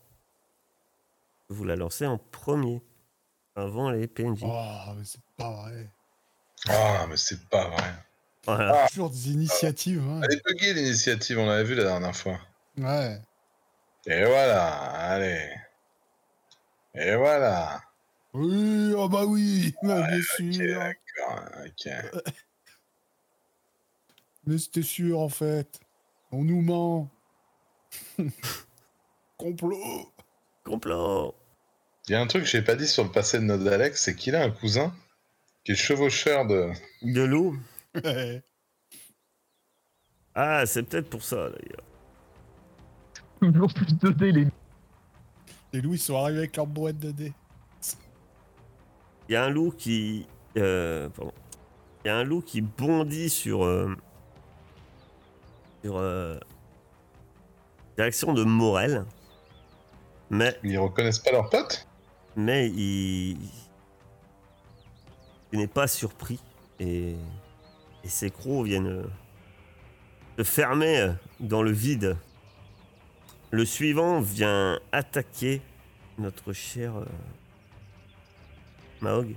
Vous 1.50 1.64
la 1.64 1.76
lancez 1.76 2.06
en 2.06 2.16
premier, 2.16 2.80
avant 3.54 3.90
les 3.90 4.06
PNJ. 4.06 4.40
Oh, 4.44 4.94
mais 4.96 5.04
c'est 5.04 5.20
pas 5.36 5.50
vrai. 5.50 5.86
Ah, 6.66 7.04
mais 7.06 7.18
c'est 7.18 7.46
pas 7.50 7.68
vrai. 7.68 7.92
Voilà. 8.46 8.86
Toujours 8.88 9.10
des 9.10 9.32
initiatives. 9.32 10.00
hein. 10.08 10.22
Elle 10.24 10.38
est 10.38 10.42
buggée 10.46 10.72
l'initiative, 10.72 11.38
on 11.38 11.44
l'avait 11.44 11.64
vu 11.64 11.74
la 11.74 11.84
dernière 11.84 12.16
fois. 12.16 12.40
Ouais. 12.78 13.20
Et 14.06 14.24
voilà, 14.24 14.72
allez. 14.94 15.50
Et 16.94 17.16
voilà. 17.16 17.82
Oui, 18.32 18.94
oh 18.96 19.10
bah 19.10 19.26
oui, 19.26 19.74
bah, 19.82 20.06
bien 20.08 20.20
Ok, 20.20 20.54
sûr. 20.54 20.78
d'accord, 20.78 21.44
ok. 21.66 21.92
Mais 24.46 24.56
c'était 24.56 24.80
sûr 24.80 25.18
en 25.20 25.28
fait. 25.28 25.80
On 26.32 26.42
nous 26.42 26.62
ment. 26.62 27.10
Complot. 29.38 30.12
Complot 30.64 31.34
Il 32.08 32.12
y 32.12 32.14
a 32.14 32.20
un 32.20 32.26
truc 32.26 32.44
que 32.44 32.48
j'ai 32.48 32.62
pas 32.62 32.74
dit 32.74 32.88
sur 32.88 33.04
le 33.04 33.10
passé 33.10 33.38
de 33.38 33.44
notre 33.44 33.70
Alex, 33.70 34.02
c'est 34.02 34.14
qu'il 34.16 34.34
a 34.34 34.42
un 34.42 34.50
cousin 34.50 34.94
qui 35.64 35.72
est 35.72 35.76
chevaucheur 35.76 36.46
de. 36.46 36.70
De 37.02 37.22
loup 37.22 37.58
Ouais. 38.04 38.42
Ah, 40.34 40.66
c'est 40.66 40.82
peut-être 40.82 41.08
pour 41.08 41.22
ça 41.22 41.48
d'ailleurs. 41.48 41.82
Toujours 43.40 43.72
plus 43.72 43.96
de 43.98 44.10
dés, 44.10 44.32
les 44.32 44.46
Les 45.72 45.80
loups 45.80 45.94
ils 45.94 45.98
sont 45.98 46.16
arrivés 46.16 46.38
avec 46.38 46.56
leur 46.56 46.66
boîte 46.66 46.98
de 46.98 47.10
dés. 47.10 47.32
Il 49.28 49.32
y 49.32 49.36
a 49.36 49.44
un 49.44 49.50
loup 49.50 49.72
qui. 49.76 50.26
euh, 50.56 51.08
pardon. 51.10 51.32
Il 52.04 52.08
y 52.08 52.10
a 52.10 52.16
un 52.16 52.24
loup 52.24 52.40
qui 52.42 52.60
bondit 52.60 53.28
sur. 53.28 53.64
euh, 53.64 53.94
sur. 55.82 55.96
euh, 55.96 56.38
direction 57.96 58.32
de 58.32 58.44
Morel. 58.44 59.04
Mais, 60.30 60.56
Ils 60.64 60.78
reconnaissent 60.78 61.20
pas 61.20 61.32
leur 61.32 61.48
pote 61.50 61.86
mais 62.38 62.68
il. 62.68 63.38
Il 65.52 65.58
n'est 65.58 65.66
pas 65.66 65.86
surpris. 65.86 66.38
Et. 66.80 67.14
Et 68.04 68.08
ses 68.08 68.30
crocs 68.30 68.66
viennent. 68.66 68.86
euh, 68.88 69.04
se 70.38 70.42
fermer 70.44 70.98
euh, 71.00 71.12
dans 71.40 71.62
le 71.62 71.70
vide. 71.70 72.16
Le 73.52 73.64
suivant 73.64 74.20
vient 74.20 74.78
attaquer 74.92 75.62
notre 76.18 76.52
cher. 76.52 76.96
euh, 76.96 77.04
Mahog. 79.00 79.34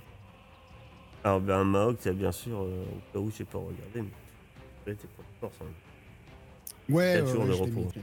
Alors, 1.24 1.40
ben, 1.40 1.64
Mahog, 1.64 1.98
t'as 2.02 2.12
bien 2.12 2.32
sûr. 2.34 2.60
euh, 2.60 2.84
au 2.84 3.14
cas 3.14 3.20
où 3.20 3.32
j'ai 3.38 3.46
pas 3.46 3.60
regardé, 3.60 4.02
mais. 4.02 4.94
t'es 4.96 5.08
pas 5.08 5.24
de 5.24 5.40
force, 5.40 5.56
hein. 5.62 5.66
Ouais, 6.90 7.14
Quatre 7.16 7.26
ouais, 7.28 7.32
jours 7.32 7.44
ouais, 7.44 8.02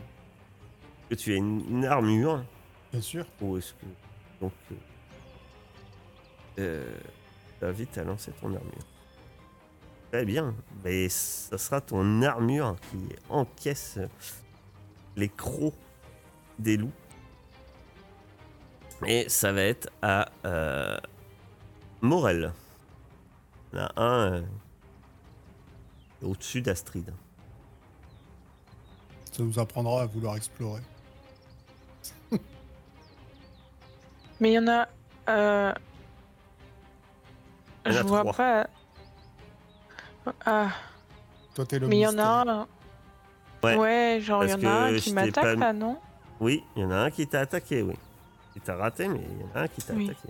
que 1.08 1.14
tu 1.14 1.32
as 1.32 1.36
une, 1.36 1.64
une 1.68 1.84
armure 1.84 2.44
Bien 2.92 3.00
sûr. 3.00 3.26
ou 3.40 3.56
est-ce 3.58 3.72
que. 3.74 3.86
Donc. 4.40 4.52
Euh, 4.70 4.74
euh, 6.58 6.98
t'invite 7.60 7.96
à 7.98 8.04
lancer 8.04 8.32
ton 8.32 8.54
armure. 8.54 8.86
Très 10.10 10.24
bien. 10.24 10.54
Mais 10.84 11.08
ça 11.08 11.58
sera 11.58 11.80
ton 11.80 12.22
armure 12.22 12.76
qui 12.90 12.98
encaisse 13.28 13.98
les 15.16 15.28
crocs 15.28 15.74
des 16.58 16.76
loups. 16.76 16.92
Et 19.06 19.28
ça 19.28 19.52
va 19.52 19.62
être 19.62 19.90
à 20.00 20.30
euh, 20.46 20.96
Morel. 22.00 22.52
Il 23.72 23.78
y 23.78 23.82
en 23.82 23.86
a 23.86 24.02
un 24.02 24.32
euh, 24.32 24.42
au-dessus 26.22 26.62
d'Astrid. 26.62 27.12
Ça 29.32 29.42
nous 29.42 29.58
apprendra 29.58 30.02
à 30.02 30.06
vouloir 30.06 30.36
explorer. 30.36 30.80
Mais 34.40 34.50
il 34.50 34.54
y 34.54 34.58
en 34.58 34.68
a. 34.68 34.88
euh, 35.28 35.72
en 37.86 37.90
Je 37.90 37.98
vois 38.02 38.20
trois. 38.20 38.32
pas. 38.34 38.66
Ah, 40.44 40.70
Toi 41.54 41.64
t'es 41.66 41.78
le 41.78 41.86
mais 41.86 41.98
il 41.98 42.00
y 42.00 42.06
en 42.06 42.18
a 42.18 42.24
un. 42.50 42.66
Ouais. 43.62 44.18
genre 44.20 44.44
il 44.44 44.50
y 44.50 44.54
en 44.54 44.70
a 44.70 44.70
un 44.88 44.96
qui 44.96 45.12
m'attaque 45.12 45.34
pas- 45.44 45.54
là, 45.54 45.72
non? 45.72 45.98
Oui, 46.40 46.64
il 46.76 46.82
y 46.82 46.84
en 46.84 46.90
a 46.90 46.96
un 46.96 47.10
qui 47.10 47.26
t'a 47.26 47.40
attaqué, 47.40 47.82
oui. 47.82 47.94
Il 48.54 48.60
t'a 48.62 48.76
raté, 48.76 49.08
mais 49.08 49.20
il 49.20 49.40
y 49.40 49.44
en 49.44 49.54
a 49.54 49.62
un 49.62 49.68
qui 49.68 49.80
t'a 49.82 49.94
Oui. 49.94 50.10
attaqué. 50.10 50.28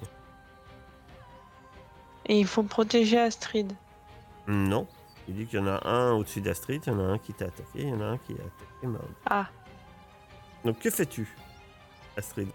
Et 2.26 2.38
il 2.40 2.46
faut 2.46 2.62
protéger 2.62 3.18
Astrid. 3.20 3.72
Non. 4.46 4.86
Il 5.28 5.34
dit 5.34 5.46
qu'il 5.46 5.58
y 5.58 5.62
en 5.62 5.66
a 5.66 5.86
un 5.88 6.12
au-dessus 6.12 6.40
d'Astrid, 6.40 6.82
il 6.86 6.92
y 6.92 6.94
en 6.94 7.00
a 7.00 7.02
un 7.02 7.18
qui 7.18 7.32
t'a 7.34 7.46
attaqué, 7.46 7.80
il 7.82 7.88
y 7.88 7.92
en 7.92 8.00
a 8.00 8.04
un 8.04 8.18
qui 8.18 8.32
a 8.32 8.36
attaqué 8.36 8.86
Mahog. 8.86 9.10
Ah, 9.28 9.46
Donc 10.64 10.78
que 10.78 10.90
fais-tu, 10.90 11.28
Astrid? 12.16 12.48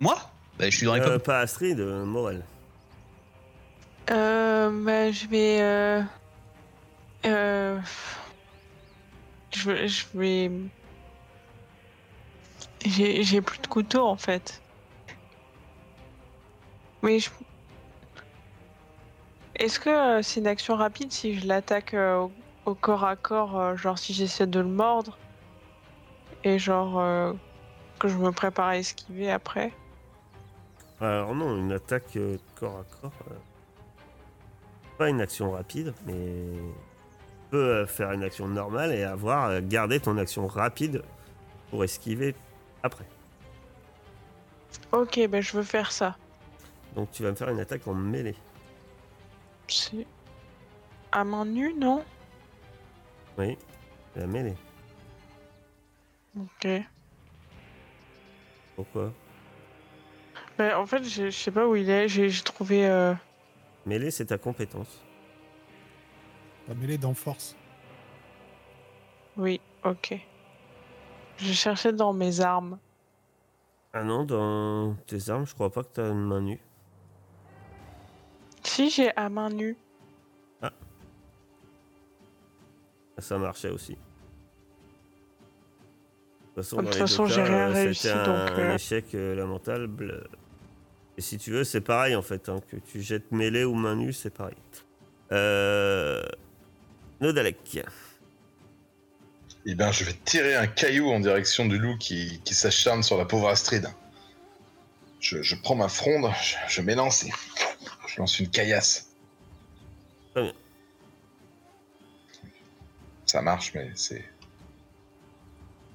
Moi 0.00 0.16
bah, 0.58 0.70
Je 0.70 0.76
suis 0.76 0.86
dans 0.86 0.94
les 0.94 1.00
Euh, 1.00 1.04
pommes. 1.04 1.20
Pas 1.20 1.40
Astrid, 1.40 1.78
euh, 1.80 2.04
Morel. 2.04 2.44
euh, 4.10 4.84
bah, 4.84 5.10
je 5.12 5.26
vais. 5.26 5.60
Euh, 5.60 6.02
euh, 7.26 7.80
je, 9.54 9.70
vais- 9.70 9.88
je 9.88 10.04
vais. 10.14 10.50
J'ai 12.84 13.22
j'ai 13.22 13.42
plus 13.42 13.58
de 13.60 13.66
couteau 13.66 14.06
en 14.06 14.16
fait. 14.16 14.62
Mais 17.02 17.18
je. 17.18 17.30
Est-ce 19.56 19.80
que 19.80 19.90
euh, 19.90 20.22
c'est 20.22 20.40
une 20.40 20.46
action 20.46 20.76
rapide 20.76 21.12
si 21.12 21.34
je 21.38 21.46
l'attaque 21.46 21.94
euh, 21.94 22.18
au, 22.18 22.32
au 22.64 22.74
corps 22.76 23.04
à 23.04 23.16
corps, 23.16 23.58
euh, 23.58 23.76
genre 23.76 23.98
si 23.98 24.14
j'essaie 24.14 24.46
de 24.46 24.60
le 24.60 24.68
mordre 24.68 25.18
et 26.44 26.58
genre 26.60 27.00
euh, 27.00 27.32
que 27.98 28.06
je 28.08 28.16
me 28.16 28.30
prépare 28.30 28.68
à 28.68 28.78
esquiver 28.78 29.30
après? 29.30 29.74
Alors 31.00 31.34
non, 31.34 31.56
une 31.56 31.72
attaque 31.72 32.16
euh, 32.16 32.38
corps 32.56 32.80
à 32.80 32.84
corps. 33.00 33.12
euh, 33.30 33.34
pas 34.96 35.08
une 35.08 35.20
action 35.20 35.52
rapide, 35.52 35.94
mais 36.06 36.14
tu 36.14 37.50
peux 37.50 37.56
euh, 37.68 37.86
faire 37.86 38.10
une 38.10 38.24
action 38.24 38.48
normale 38.48 38.92
et 38.92 39.04
avoir 39.04 39.50
euh, 39.50 39.60
gardé 39.62 40.00
ton 40.00 40.18
action 40.18 40.48
rapide 40.48 41.02
pour 41.70 41.84
esquiver 41.84 42.34
après. 42.82 43.06
Ok, 44.90 45.20
ben 45.28 45.40
je 45.40 45.56
veux 45.56 45.62
faire 45.62 45.92
ça. 45.92 46.16
Donc 46.96 47.12
tu 47.12 47.22
vas 47.22 47.30
me 47.30 47.36
faire 47.36 47.50
une 47.50 47.60
attaque 47.60 47.86
en 47.86 47.94
mêlée. 47.94 48.34
C'est 49.68 50.06
à 51.12 51.22
main 51.22 51.44
nue, 51.44 51.74
non? 51.78 52.04
Oui, 53.36 53.56
la 54.16 54.26
mêlée. 54.26 54.56
Ok. 56.36 56.68
Pourquoi? 58.74 59.12
Ben, 60.58 60.76
en 60.76 60.86
fait, 60.86 61.04
je 61.04 61.26
je 61.26 61.30
sais 61.30 61.50
pas 61.52 61.66
où 61.68 61.76
il 61.76 61.88
est. 61.88 62.08
J'ai 62.08 62.28
j'ai 62.28 62.42
trouvé. 62.42 62.86
euh, 62.88 63.14
Mêlée, 63.86 64.10
c'est 64.10 64.26
ta 64.26 64.38
compétence. 64.38 65.02
La 66.66 66.74
mêlée 66.74 66.98
d'enforce. 66.98 67.56
Oui, 69.36 69.60
ok. 69.84 70.14
Je 71.38 71.52
cherchais 71.52 71.92
dans 71.92 72.12
mes 72.12 72.40
armes. 72.40 72.78
Ah 73.92 74.02
non, 74.02 74.24
dans 74.24 74.94
tes 75.06 75.30
armes, 75.30 75.46
je 75.46 75.54
crois 75.54 75.70
pas 75.70 75.82
que 75.84 75.88
t'as 75.94 76.10
une 76.10 76.24
main 76.26 76.40
nue. 76.40 76.60
Si 78.64 78.90
j'ai 78.90 79.16
à 79.16 79.28
main 79.28 79.48
nue. 79.48 79.76
Ça 83.18 83.36
marchait 83.38 83.70
aussi. 83.70 83.92
De 83.94 83.98
toute 86.46 86.54
façon, 86.56 86.76
De 86.76 86.82
dans 86.82 86.90
toute 86.90 86.94
les 86.94 87.00
façon, 87.00 87.24
deux 87.24 87.30
j'ai 87.30 87.42
cas, 87.42 87.44
rien 87.48 87.68
euh, 87.68 87.72
réussi, 87.72 88.02
C'était 88.02 88.14
un, 88.14 88.24
donc, 88.46 88.58
euh. 88.58 88.74
échec 88.74 89.14
euh, 89.14 89.34
lamentable. 89.34 90.28
Et 91.18 91.20
si 91.20 91.36
tu 91.36 91.50
veux, 91.50 91.64
c'est 91.64 91.80
pareil 91.80 92.14
en 92.14 92.22
fait. 92.22 92.48
hein, 92.48 92.60
que 92.70 92.76
tu 92.76 93.02
jettes 93.02 93.32
mêlée 93.32 93.64
ou 93.64 93.74
main 93.74 93.96
nue, 93.96 94.12
c'est 94.12 94.30
pareil. 94.30 94.54
Euh... 95.32 96.22
Nodalek. 97.20 97.80
Eh 99.66 99.74
ben, 99.74 99.90
je 99.90 100.04
vais 100.04 100.14
tirer 100.24 100.54
un 100.54 100.68
caillou 100.68 101.10
en 101.10 101.18
direction 101.18 101.66
du 101.66 101.76
loup 101.76 101.96
qui, 101.98 102.40
qui 102.44 102.54
s'acharne 102.54 103.02
sur 103.02 103.18
la 103.18 103.24
pauvre 103.24 103.48
Astrid. 103.48 103.88
Je, 105.18 105.42
je 105.42 105.56
prends 105.56 105.74
ma 105.74 105.88
fronde, 105.88 106.30
je, 106.40 106.54
je 106.68 106.80
m'élance 106.80 107.24
et 107.24 107.32
je 108.06 108.18
lance 108.20 108.38
une 108.38 108.48
caillasse. 108.48 109.10
Ça 113.26 113.42
marche, 113.42 113.72
mais 113.74 113.90
c'est. 113.96 114.24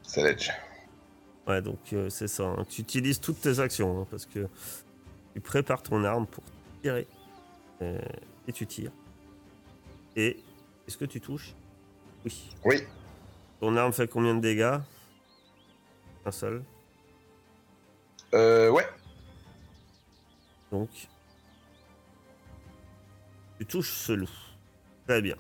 C'est 0.04 0.22
l'edge. 0.22 0.52
Ouais, 1.48 1.62
donc 1.62 1.80
euh, 1.94 2.10
c'est 2.10 2.28
ça. 2.28 2.44
hein. 2.44 2.66
Tu 2.70 2.82
utilises 2.82 3.20
toutes 3.20 3.40
tes 3.42 3.60
actions 3.60 4.02
hein, 4.02 4.08
parce 4.12 4.26
que 4.26 4.48
tu 5.34 5.42
prépares 5.42 5.84
ton 5.84 6.04
arme 6.04 6.28
pour 6.28 6.44
tirer. 6.82 7.08
euh, 7.82 8.00
et 8.48 8.52
tu 8.54 8.66
tires. 8.68 8.92
Et 10.16 10.38
est-ce 10.88 10.98
que 10.98 11.06
tu 11.06 11.20
touches? 11.20 11.54
Oui. 12.26 12.50
Oui. 12.66 12.84
Ton 13.60 13.76
arme 13.78 13.94
fait 13.94 14.08
combien 14.08 14.36
de 14.36 14.42
dégâts? 14.42 14.78
Un 16.26 16.32
seul. 16.32 16.64
Euh, 18.34 18.70
ouais. 18.70 18.88
Donc. 20.72 20.90
Tu 23.60 23.66
touches 23.66 23.92
ce 23.92 24.14
loup. 24.14 24.30
Très 25.08 25.22
bien. 25.22 25.36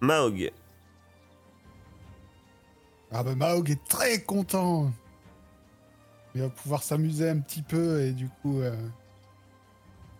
Maog. 0.00 0.52
Ah 3.10 3.22
bah 3.22 3.34
Maog 3.34 3.70
est 3.70 3.84
très 3.88 4.22
content. 4.22 4.90
Il 6.34 6.42
va 6.42 6.48
pouvoir 6.48 6.82
s'amuser 6.82 7.28
un 7.28 7.38
petit 7.38 7.62
peu 7.62 8.02
et 8.02 8.12
du 8.12 8.28
coup... 8.28 8.60
euh, 8.60 8.76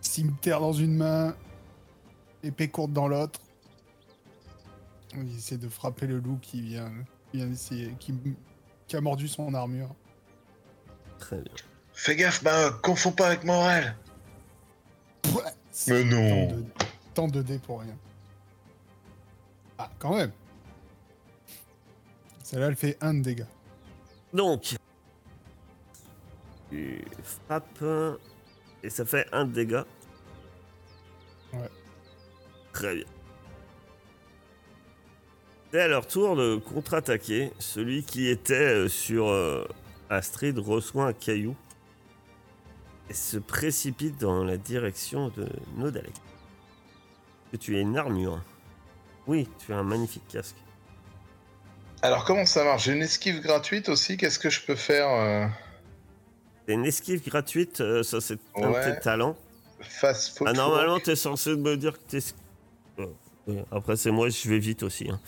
cimetière 0.03 0.59
dans 0.59 0.73
une 0.73 0.95
main, 0.95 1.35
épée 2.43 2.67
courte 2.67 2.91
dans 2.91 3.07
l'autre. 3.07 3.39
Il 5.15 5.35
essaie 5.35 5.57
de 5.57 5.69
frapper 5.69 6.07
le 6.07 6.19
loup 6.19 6.37
qui 6.41 6.61
vient, 6.61 6.91
qui 7.31 7.37
vient 7.37 7.47
d'essayer, 7.47 7.95
qui, 7.99 8.13
qui 8.85 8.95
a 8.95 9.01
mordu 9.01 9.27
son 9.27 9.53
armure. 9.53 9.95
Très 11.19 11.37
bien. 11.37 11.53
Fais 11.93 12.15
gaffe, 12.15 12.43
bah, 12.43 12.77
confonds 12.83 13.11
pas 13.11 13.27
avec 13.27 13.43
Morel. 13.43 13.95
Mais 15.87 16.03
non. 16.03 16.47
Tant 16.49 16.55
de, 16.55 16.65
tant 17.13 17.27
de 17.27 17.41
dés 17.41 17.59
pour 17.59 17.79
rien. 17.79 17.97
Ah, 19.77 19.89
quand 19.99 20.15
même. 20.15 20.31
Celle-là, 22.43 22.67
elle 22.67 22.75
fait 22.75 22.97
un 23.01 23.13
de 23.13 23.21
dégâts. 23.21 23.45
Donc. 24.33 24.75
Tu 26.73 27.05
frappes. 27.23 27.85
Et 28.81 28.89
ça 28.89 29.05
fait 29.05 29.27
un 29.31 29.45
de 29.45 29.53
dégâts. 29.53 29.83
Ouais. 31.53 31.69
Très 32.73 32.95
bien. 32.95 33.05
C'est 35.71 35.81
à 35.81 35.87
leur 35.87 36.07
tour 36.07 36.35
de 36.35 36.55
contre-attaquer. 36.55 37.51
Celui 37.59 38.03
qui 38.03 38.27
était 38.27 38.53
euh, 38.53 38.87
sur 38.87 39.27
euh, 39.27 39.67
Astrid 40.09 40.57
reçoit 40.57 41.05
un 41.05 41.13
caillou 41.13 41.55
et 43.09 43.13
se 43.13 43.37
précipite 43.37 44.19
dans 44.19 44.43
la 44.43 44.57
direction 44.57 45.29
de 45.29 45.47
Nodalek. 45.77 46.15
Que 47.51 47.57
tu 47.57 47.75
as 47.75 47.81
une 47.81 47.97
armure. 47.97 48.41
Oui, 49.27 49.47
tu 49.63 49.73
as 49.73 49.77
un 49.77 49.83
magnifique 49.83 50.27
casque. 50.27 50.57
Alors, 52.01 52.25
comment 52.25 52.47
ça 52.47 52.63
marche? 52.63 52.85
J'ai 52.85 52.93
une 52.93 53.03
esquive 53.03 53.41
gratuite 53.41 53.89
aussi. 53.89 54.17
Qu'est-ce 54.17 54.39
que 54.39 54.49
je 54.49 54.61
peux 54.61 54.75
faire 54.75 55.09
euh, 55.09 55.47
C'est 56.67 56.73
une 56.73 56.85
esquive 56.85 57.23
gratuite, 57.27 57.81
euh, 57.81 58.03
ça 58.03 58.21
c'est 58.21 58.39
un 58.55 58.69
de 58.69 58.73
Ouais. 58.75 58.93
tes 58.93 58.99
talents. 59.01 59.35
Face 59.81 60.29
photo 60.29 60.49
Ah, 60.49 60.53
normalement, 60.53 60.99
t'es 60.99 61.15
censé 61.15 61.55
me 61.57 61.75
dire 61.75 61.93
que 61.93 62.03
t'es. 62.07 62.19
Après, 63.71 63.97
c'est 63.97 64.11
moi, 64.11 64.29
je 64.29 64.47
vais 64.49 64.59
vite 64.59 64.83
aussi. 64.83 65.09
hein. 65.09 65.19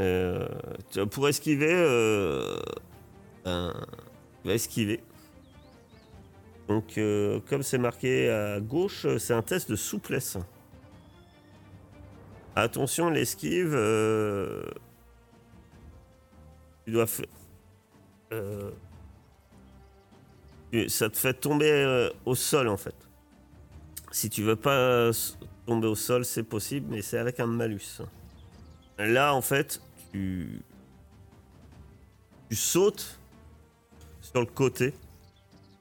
Euh, 0.00 0.48
pour 1.10 1.28
esquiver, 1.28 1.72
euh, 1.72 2.58
ben, 3.44 3.72
tu 4.42 4.48
vas 4.48 4.54
esquiver. 4.54 5.00
Donc, 6.66 6.98
euh, 6.98 7.38
comme 7.48 7.62
c'est 7.62 7.78
marqué 7.78 8.28
à 8.30 8.58
gauche, 8.60 9.06
c'est 9.18 9.34
un 9.34 9.42
test 9.42 9.70
de 9.70 9.76
souplesse. 9.76 10.38
Attention, 12.56 13.10
l'esquive. 13.10 13.70
tu 16.84 16.92
dois 16.92 17.06
faire. 17.06 17.26
Ça 20.88 21.10
te 21.10 21.16
fait 21.16 21.34
tomber 21.34 21.70
euh, 21.70 22.10
au 22.24 22.34
sol 22.34 22.68
en 22.68 22.76
fait. 22.76 22.94
Si 24.12 24.28
tu 24.28 24.42
veux 24.42 24.56
pas 24.56 25.10
tomber 25.66 25.86
au 25.86 25.94
sol, 25.94 26.24
c'est 26.24 26.42
possible, 26.42 26.86
mais 26.90 27.02
c'est 27.02 27.18
avec 27.18 27.38
un 27.40 27.46
malus. 27.46 28.02
Là, 28.98 29.34
en 29.34 29.40
fait, 29.40 29.80
tu, 30.12 30.62
tu 32.48 32.56
sautes 32.56 33.18
sur 34.20 34.40
le 34.40 34.46
côté, 34.46 34.92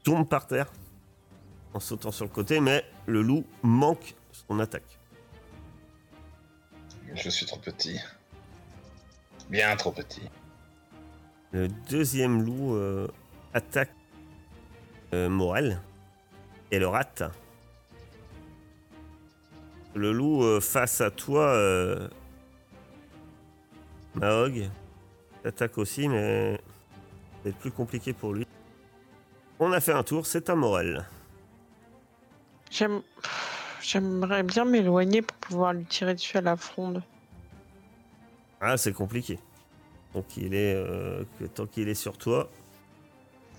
tombes 0.03 0.27
par 0.27 0.47
terre 0.47 0.71
en 1.73 1.79
sautant 1.79 2.11
sur 2.11 2.25
le 2.25 2.31
côté, 2.31 2.59
mais 2.59 2.85
le 3.05 3.21
loup 3.21 3.45
manque 3.63 4.15
son 4.31 4.59
attaque. 4.59 4.99
Je 7.15 7.29
suis 7.29 7.45
trop 7.45 7.59
petit. 7.59 7.99
Bien 9.49 9.75
trop 9.75 9.91
petit. 9.91 10.29
Le 11.51 11.67
deuxième 11.89 12.43
loup 12.43 12.75
euh, 12.75 13.07
attaque 13.53 13.91
Morel 15.13 15.79
et 16.71 16.79
le 16.79 16.87
rate. 16.87 17.23
Le 19.95 20.11
loup 20.11 20.43
euh, 20.43 20.59
face 20.61 21.01
à 21.01 21.09
toi, 21.09 21.47
euh, 21.47 22.07
Mahog, 24.15 24.69
attaque 25.43 25.77
aussi, 25.77 26.07
mais 26.07 26.59
c'est 27.43 27.55
plus 27.55 27.71
compliqué 27.71 28.13
pour 28.13 28.33
lui. 28.33 28.45
On 29.59 29.71
a 29.71 29.79
fait 29.79 29.93
un 29.93 30.03
tour, 30.03 30.25
c'est 30.25 30.49
un 30.49 30.55
Morel. 30.55 31.05
J'aime- 32.69 33.01
J'aimerais 33.81 34.43
bien 34.43 34.65
m'éloigner 34.65 35.21
pour 35.23 35.35
pouvoir 35.37 35.73
lui 35.73 35.85
tirer 35.85 36.13
dessus 36.13 36.37
à 36.37 36.41
la 36.41 36.55
fronde. 36.55 37.01
Ah, 38.61 38.77
c'est 38.77 38.93
compliqué. 38.93 39.39
Donc 40.13 40.37
il 40.37 40.53
est, 40.53 40.75
euh, 40.75 41.23
que 41.39 41.45
tant 41.45 41.65
qu'il 41.65 41.87
est 41.89 41.95
sur 41.95 42.17
toi, 42.17 42.49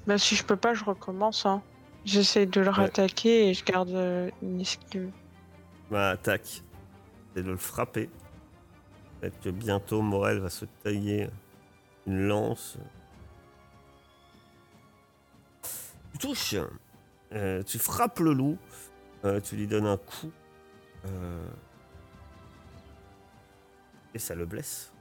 Bah 0.07 0.18
si 0.18 0.34
je 0.34 0.44
peux 0.44 0.57
pas, 0.57 0.74
je 0.74 0.84
recommence. 0.84 1.46
Hein. 1.46 1.62
J'essaie 2.05 2.46
de 2.46 2.61
le 2.61 2.70
rattaquer 2.70 3.48
et 3.48 3.55
je 3.55 3.64
garde 3.64 3.90
euh, 3.90 4.30
une 4.42 4.61
esquive. 4.61 5.11
ma 5.90 6.11
attaque, 6.11 6.62
c'est 7.34 7.42
de 7.42 7.51
le 7.51 7.57
frapper. 7.57 8.09
Peut-être 9.20 9.40
que 9.40 9.51
bientôt 9.51 10.01
Morel 10.01 10.38
va 10.38 10.48
se 10.48 10.64
tailler 10.82 11.28
une 12.07 12.26
lance. 12.26 12.78
Tu 16.12 16.18
touches. 16.18 16.57
Euh, 17.32 17.62
tu 17.62 17.78
frappes 17.78 18.18
le 18.20 18.32
loup. 18.32 18.59
Euh, 19.24 19.40
tu 19.40 19.57
lui 19.57 19.66
donnes 19.66 19.86
un 19.86 19.98
coup. 19.98 20.32
Et 24.14 24.18
ça 24.18 24.34
le 24.34 24.46
blesse. 24.46 24.92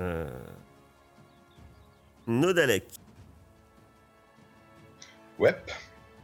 Euh, 0.00 0.28
Nodalek. 2.26 2.86
Ouais. 5.38 5.54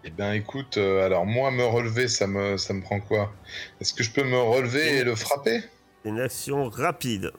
Eh 0.04 0.10
ben 0.10 0.32
écoute, 0.32 0.78
euh, 0.78 1.04
alors 1.04 1.26
moi 1.26 1.50
me 1.50 1.64
relever, 1.64 2.08
ça 2.08 2.26
me, 2.26 2.56
ça 2.56 2.72
me 2.72 2.80
prend 2.80 3.00
quoi? 3.00 3.32
Est-ce 3.80 3.92
que 3.92 4.02
je 4.02 4.10
peux 4.10 4.24
me 4.24 4.38
relever 4.38 4.98
et 4.98 5.04
le 5.04 5.14
frapper? 5.14 5.60
C'est 6.02 6.08
une 6.08 6.20
action 6.20 6.68
rapide 6.70 7.30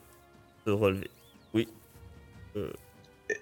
de 0.68 0.72
relever. 0.72 1.10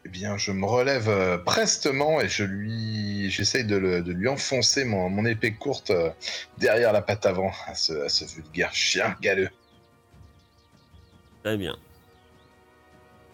Eh 0.03 0.07
bien, 0.09 0.37
je 0.37 0.51
me 0.51 0.67
relève 0.67 1.09
euh, 1.09 1.39
prestement 1.39 2.21
et 2.21 2.29
je 2.29 2.43
lui, 2.43 3.31
j'essaye 3.31 3.65
de, 3.65 3.75
le- 3.75 4.03
de 4.03 4.13
lui 4.13 4.27
enfoncer 4.27 4.83
mon, 4.85 5.09
mon 5.09 5.25
épée 5.25 5.55
courte 5.55 5.89
euh, 5.89 6.11
derrière 6.59 6.93
la 6.93 7.01
patte 7.01 7.25
avant 7.25 7.51
à 7.65 7.73
ce, 7.73 7.93
à 8.03 8.07
ce 8.09 8.23
vulgaire 8.23 8.71
chien 8.71 9.17
galeux. 9.19 9.49
Très 11.43 11.57
bien. 11.57 11.75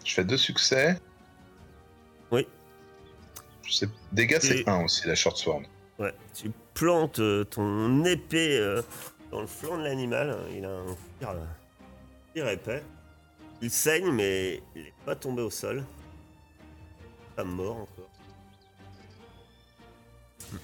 Je 0.02 0.14
fais 0.14 0.24
deux 0.24 0.38
succès. 0.38 0.98
Oui. 2.30 2.48
Dégâts 4.12 4.38
c'est 4.40 4.60
Et- 4.60 4.68
un 4.68 4.84
aussi 4.84 5.06
la 5.06 5.14
short 5.14 5.36
sword. 5.36 5.62
Ouais, 5.98 6.14
tu 6.34 6.50
plantes 6.74 7.18
euh, 7.20 7.44
ton 7.44 8.04
épée 8.04 8.58
euh, 8.58 8.82
dans 9.30 9.40
le 9.40 9.46
flanc 9.46 9.78
de 9.78 9.82
l'animal. 9.84 10.36
Il 10.54 10.64
a 10.64 10.70
un 10.70 10.86
tir, 11.18 11.30
euh, 11.30 11.44
tir 12.34 12.48
épais. 12.48 12.82
Il 13.62 13.70
saigne, 13.70 14.10
mais 14.12 14.62
il 14.74 14.82
n'est 14.82 14.94
pas 15.06 15.16
tombé 15.16 15.42
au 15.42 15.50
sol. 15.50 15.84
Pas 17.34 17.44
mort 17.44 17.76
encore. 17.76 18.10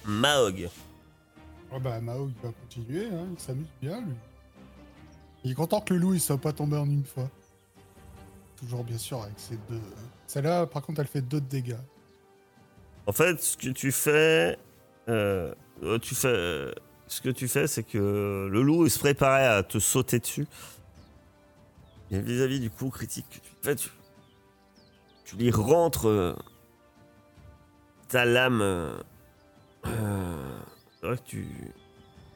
Mahog. 0.05 0.69
Oh 1.71 1.79
bah 1.79 1.97
il 1.99 2.05
va 2.05 2.51
continuer, 2.61 3.07
hein, 3.07 3.27
il 3.33 3.39
s'amuse 3.39 3.67
bien, 3.81 4.01
lui. 4.01 4.13
Il 5.43 5.51
est 5.51 5.55
content 5.55 5.81
que 5.81 5.93
le 5.93 5.99
loup, 5.99 6.13
il 6.13 6.21
soit 6.21 6.37
pas 6.37 6.53
tombé 6.53 6.77
en 6.77 6.85
une 6.85 7.03
fois. 7.03 7.29
Toujours, 8.55 8.83
bien 8.83 8.97
sûr, 8.97 9.21
avec 9.23 9.37
ses 9.37 9.57
deux... 9.69 9.81
Celle-là, 10.27 10.67
par 10.67 10.83
contre, 10.83 11.01
elle 11.01 11.07
fait 11.07 11.21
deux 11.21 11.41
de 11.41 11.47
dégâts. 11.47 11.75
En 13.05 13.11
fait, 13.11 13.41
ce 13.41 13.57
que 13.57 13.69
tu 13.69 13.91
fais, 13.91 14.57
euh, 15.09 15.53
tu 16.01 16.15
fais, 16.15 16.73
ce 17.07 17.21
que 17.21 17.29
tu 17.29 17.47
fais, 17.47 17.67
c'est 17.67 17.83
que 17.83 18.47
le 18.49 18.61
loup 18.61 18.85
il 18.85 18.91
se 18.91 18.99
préparait 18.99 19.47
à 19.47 19.63
te 19.63 19.79
sauter 19.79 20.19
dessus. 20.19 20.47
Et 22.11 22.19
vis-à-vis 22.19 22.59
du 22.59 22.69
coup 22.69 22.89
critique 22.89 23.25
que 23.29 23.39
tu 23.39 23.51
fais, 23.61 23.75
tu, 23.75 23.89
tu 25.25 25.35
lui 25.35 25.51
rentres 25.51 26.07
euh, 26.07 26.35
ta 28.07 28.25
lame. 28.25 28.61
euh, 28.61 28.95
euh, 29.87 30.59
c'est 30.99 31.07
vrai 31.07 31.17
que 31.17 31.23
tu, 31.23 31.47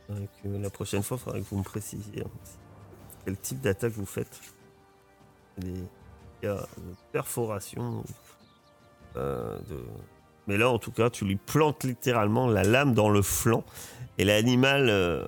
vrai 0.09 0.27
que 0.43 0.47
la 0.49 0.69
prochaine 0.69 1.03
fois, 1.03 1.17
il 1.17 1.23
faudrait 1.23 1.41
que 1.41 1.45
vous 1.45 1.57
me 1.59 1.63
précisiez 1.63 2.23
hein, 2.23 2.29
quel 3.25 3.37
type 3.37 3.61
d'attaque 3.61 3.93
vous 3.93 4.05
faites. 4.05 4.39
des 5.57 5.83
cas 6.41 6.55
de 6.77 6.95
perforation. 7.11 8.03
euh, 9.15 9.57
de... 9.69 9.83
Mais 10.47 10.57
là, 10.57 10.69
en 10.69 10.79
tout 10.79 10.91
cas, 10.91 11.09
tu 11.09 11.25
lui 11.25 11.35
plantes 11.35 11.83
littéralement 11.83 12.47
la 12.47 12.63
lame 12.63 12.93
dans 12.93 13.09
le 13.09 13.21
flanc 13.21 13.63
et 14.17 14.23
l'animal 14.23 14.87
euh, 14.89 15.25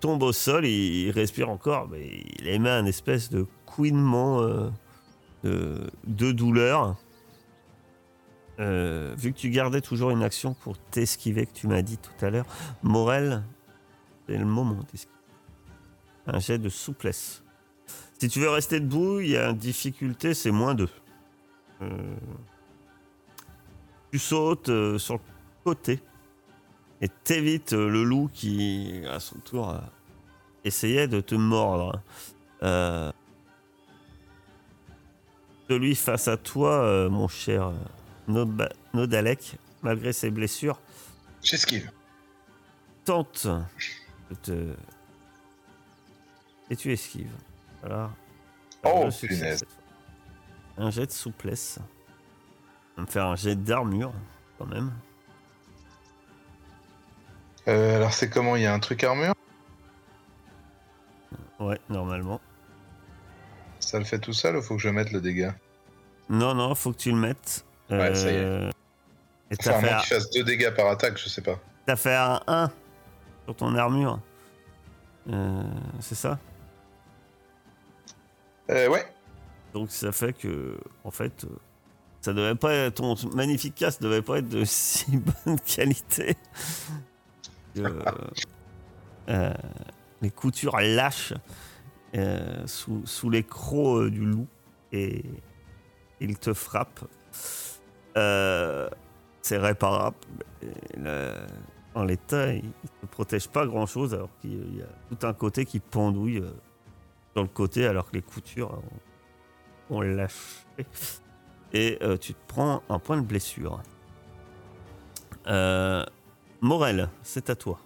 tombe 0.00 0.22
au 0.22 0.32
sol. 0.32 0.66
Il, 0.66 1.10
respire 1.10 1.48
encore, 1.50 1.88
mais 1.88 2.24
il 2.38 2.48
émet 2.48 2.70
un 2.70 2.84
espèce 2.84 3.30
de 3.30 3.46
couinement 3.64 4.42
euh, 4.42 4.70
de, 6.04 6.32
douleur. 6.32 6.96
Euh, 8.60 9.14
vu 9.16 9.32
que 9.32 9.38
tu 9.38 9.50
gardais 9.50 9.80
toujours 9.80 10.10
une 10.10 10.22
action 10.22 10.54
pour 10.54 10.78
t'esquiver, 10.78 11.46
que 11.46 11.54
tu 11.54 11.68
m'as 11.68 11.82
dit 11.82 11.98
tout 11.98 12.24
à 12.24 12.30
l'heure, 12.30 12.46
Morel, 12.82 13.44
c'est 14.26 14.36
le 14.36 14.44
moment 14.44 14.80
d'esquiver. 14.90 15.12
Un 16.26 16.38
jet 16.40 16.58
de 16.58 16.68
souplesse. 16.68 17.42
Si 18.18 18.28
tu 18.28 18.40
veux 18.40 18.48
rester 18.48 18.80
debout, 18.80 19.20
il 19.20 19.30
y 19.30 19.36
a 19.36 19.50
une 19.50 19.58
difficulté, 19.58 20.34
c'est 20.34 20.50
moins 20.50 20.74
2. 20.74 20.88
Tu 24.14 24.20
sautes 24.20 24.68
euh, 24.68 24.96
sur 24.96 25.14
le 25.14 25.20
côté 25.64 25.98
et 27.00 27.08
t'évites 27.08 27.72
euh, 27.72 27.88
le 27.88 28.04
loup 28.04 28.30
qui, 28.32 29.02
à 29.10 29.18
son 29.18 29.36
tour, 29.40 29.70
euh, 29.70 29.78
essayait 30.62 31.08
de 31.08 31.20
te 31.20 31.34
mordre. 31.34 32.00
Celui 35.68 35.96
face 35.96 36.28
à 36.28 36.36
toi, 36.36 37.08
mon 37.10 37.26
cher 37.26 37.72
Noba- 38.28 38.72
Nodalek, 38.92 39.56
malgré 39.82 40.12
ses 40.12 40.30
blessures, 40.30 40.78
J'esquive. 41.42 41.90
tente 43.04 43.48
de 44.30 44.34
te. 44.36 44.74
Et 46.70 46.76
tu 46.76 46.92
esquives. 46.92 47.34
Voilà. 47.80 48.10
Oh. 48.84 49.08
Un 50.78 50.90
jet 50.90 51.06
de 51.06 51.10
souplesse. 51.12 51.80
On 52.96 53.00
va 53.02 53.06
me 53.06 53.10
faire 53.10 53.26
un 53.26 53.36
jet 53.36 53.56
d'armure, 53.56 54.12
quand 54.58 54.66
même. 54.66 54.92
Euh, 57.66 57.96
alors 57.96 58.12
c'est 58.12 58.28
comment 58.28 58.56
Il 58.56 58.62
y 58.62 58.66
a 58.66 58.74
un 58.74 58.78
truc 58.78 59.02
armure? 59.04 59.34
Ouais, 61.58 61.80
normalement. 61.88 62.40
Ça 63.80 63.98
le 63.98 64.04
fait 64.04 64.18
tout 64.18 64.32
seul 64.32 64.56
ou 64.56 64.62
faut 64.62 64.76
que 64.76 64.82
je 64.82 64.88
mette 64.88 65.12
le 65.12 65.20
dégât? 65.20 65.54
Non, 66.28 66.54
non, 66.54 66.74
faut 66.74 66.92
que 66.92 66.98
tu 66.98 67.10
le 67.10 67.16
mettes. 67.16 67.64
Ouais, 67.90 68.14
ça 68.14 68.30
y 68.30 68.34
est. 68.34 68.38
Euh, 68.38 68.70
Et 69.50 69.56
Enfin, 69.60 69.70
à 69.72 69.80
fait, 69.80 69.90
un- 69.90 69.98
qu'il 69.98 70.08
fasse 70.08 70.30
deux 70.30 70.44
dégâts 70.44 70.70
par 70.74 70.86
attaque, 70.88 71.18
je 71.18 71.28
sais 71.28 71.42
pas. 71.42 71.58
t'as 71.86 71.96
fait 71.96 72.14
un 72.14 72.40
1 72.46 72.70
sur 73.44 73.56
ton 73.56 73.74
armure. 73.76 74.20
Euh, 75.30 75.62
c'est 76.00 76.14
ça? 76.14 76.38
Euh, 78.70 78.88
ouais. 78.88 79.04
Donc 79.74 79.90
ça 79.90 80.12
fait 80.12 80.32
que, 80.32 80.78
en 81.04 81.10
fait, 81.10 81.44
euh, 81.44 81.48
ça 82.24 82.32
devait 82.32 82.54
pas 82.54 82.72
être, 82.72 82.94
ton 82.94 83.14
magnifique 83.34 83.74
casque 83.74 84.00
devait 84.00 84.22
pas 84.22 84.38
être 84.38 84.48
de 84.48 84.64
si 84.64 85.18
bonne 85.18 85.60
qualité. 85.60 86.36
Euh, 87.76 88.00
euh, 89.28 89.52
les 90.22 90.30
coutures 90.30 90.78
lâchent 90.80 91.34
euh, 92.16 92.66
sous, 92.66 93.02
sous 93.04 93.28
les 93.28 93.42
crocs 93.42 94.08
du 94.08 94.24
loup 94.24 94.46
et 94.92 95.22
il 96.20 96.38
te 96.38 96.54
frappe. 96.54 97.04
C'est 98.14 99.58
réparable. 99.58 100.16
En 101.94 102.04
l'état, 102.04 102.54
il 102.54 102.64
ne 102.64 102.88
te 103.02 103.06
protège 103.10 103.48
pas 103.48 103.66
grand 103.66 103.84
chose 103.84 104.14
alors 104.14 104.30
qu'il 104.40 104.78
y 104.78 104.80
a 104.80 104.86
tout 105.10 105.26
un 105.26 105.34
côté 105.34 105.66
qui 105.66 105.78
pendouille 105.78 106.42
sur 107.34 107.42
le 107.42 107.48
côté 107.48 107.86
alors 107.86 108.10
que 108.10 108.16
les 108.16 108.22
coutures 108.22 108.80
ont, 109.90 109.96
ont 109.96 110.00
lâché. 110.00 110.64
Et 111.74 111.98
euh, 112.02 112.16
tu 112.16 112.34
te 112.34 112.38
prends 112.46 112.82
un 112.88 112.98
point 112.98 113.16
de 113.16 113.26
blessure. 113.26 113.82
Euh, 115.48 116.04
Morel, 116.60 117.10
c'est 117.22 117.50
à 117.50 117.56
toi. 117.56 117.78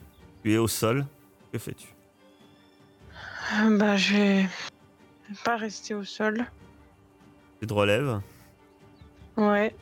Tu 0.44 0.52
es 0.52 0.58
au 0.58 0.68
sol. 0.68 1.06
Que 1.52 1.58
fais-tu? 1.58 1.88
Euh, 3.56 3.78
Bah, 3.78 3.96
je 3.96 4.14
vais 4.14 4.48
pas 5.42 5.56
rester 5.56 5.94
au 5.94 6.04
sol. 6.04 6.44
Tu 7.60 7.66
te 7.66 7.72
relèves? 7.72 8.20
Ouais. 9.36 9.74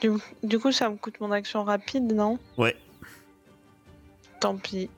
Du, 0.00 0.10
du 0.42 0.58
coup, 0.58 0.72
ça 0.72 0.90
me 0.90 0.96
coûte 0.96 1.20
mon 1.20 1.30
action 1.30 1.62
rapide, 1.62 2.12
non? 2.12 2.38
Ouais. 2.58 2.76
Tant 4.40 4.56
pis. 4.56 4.90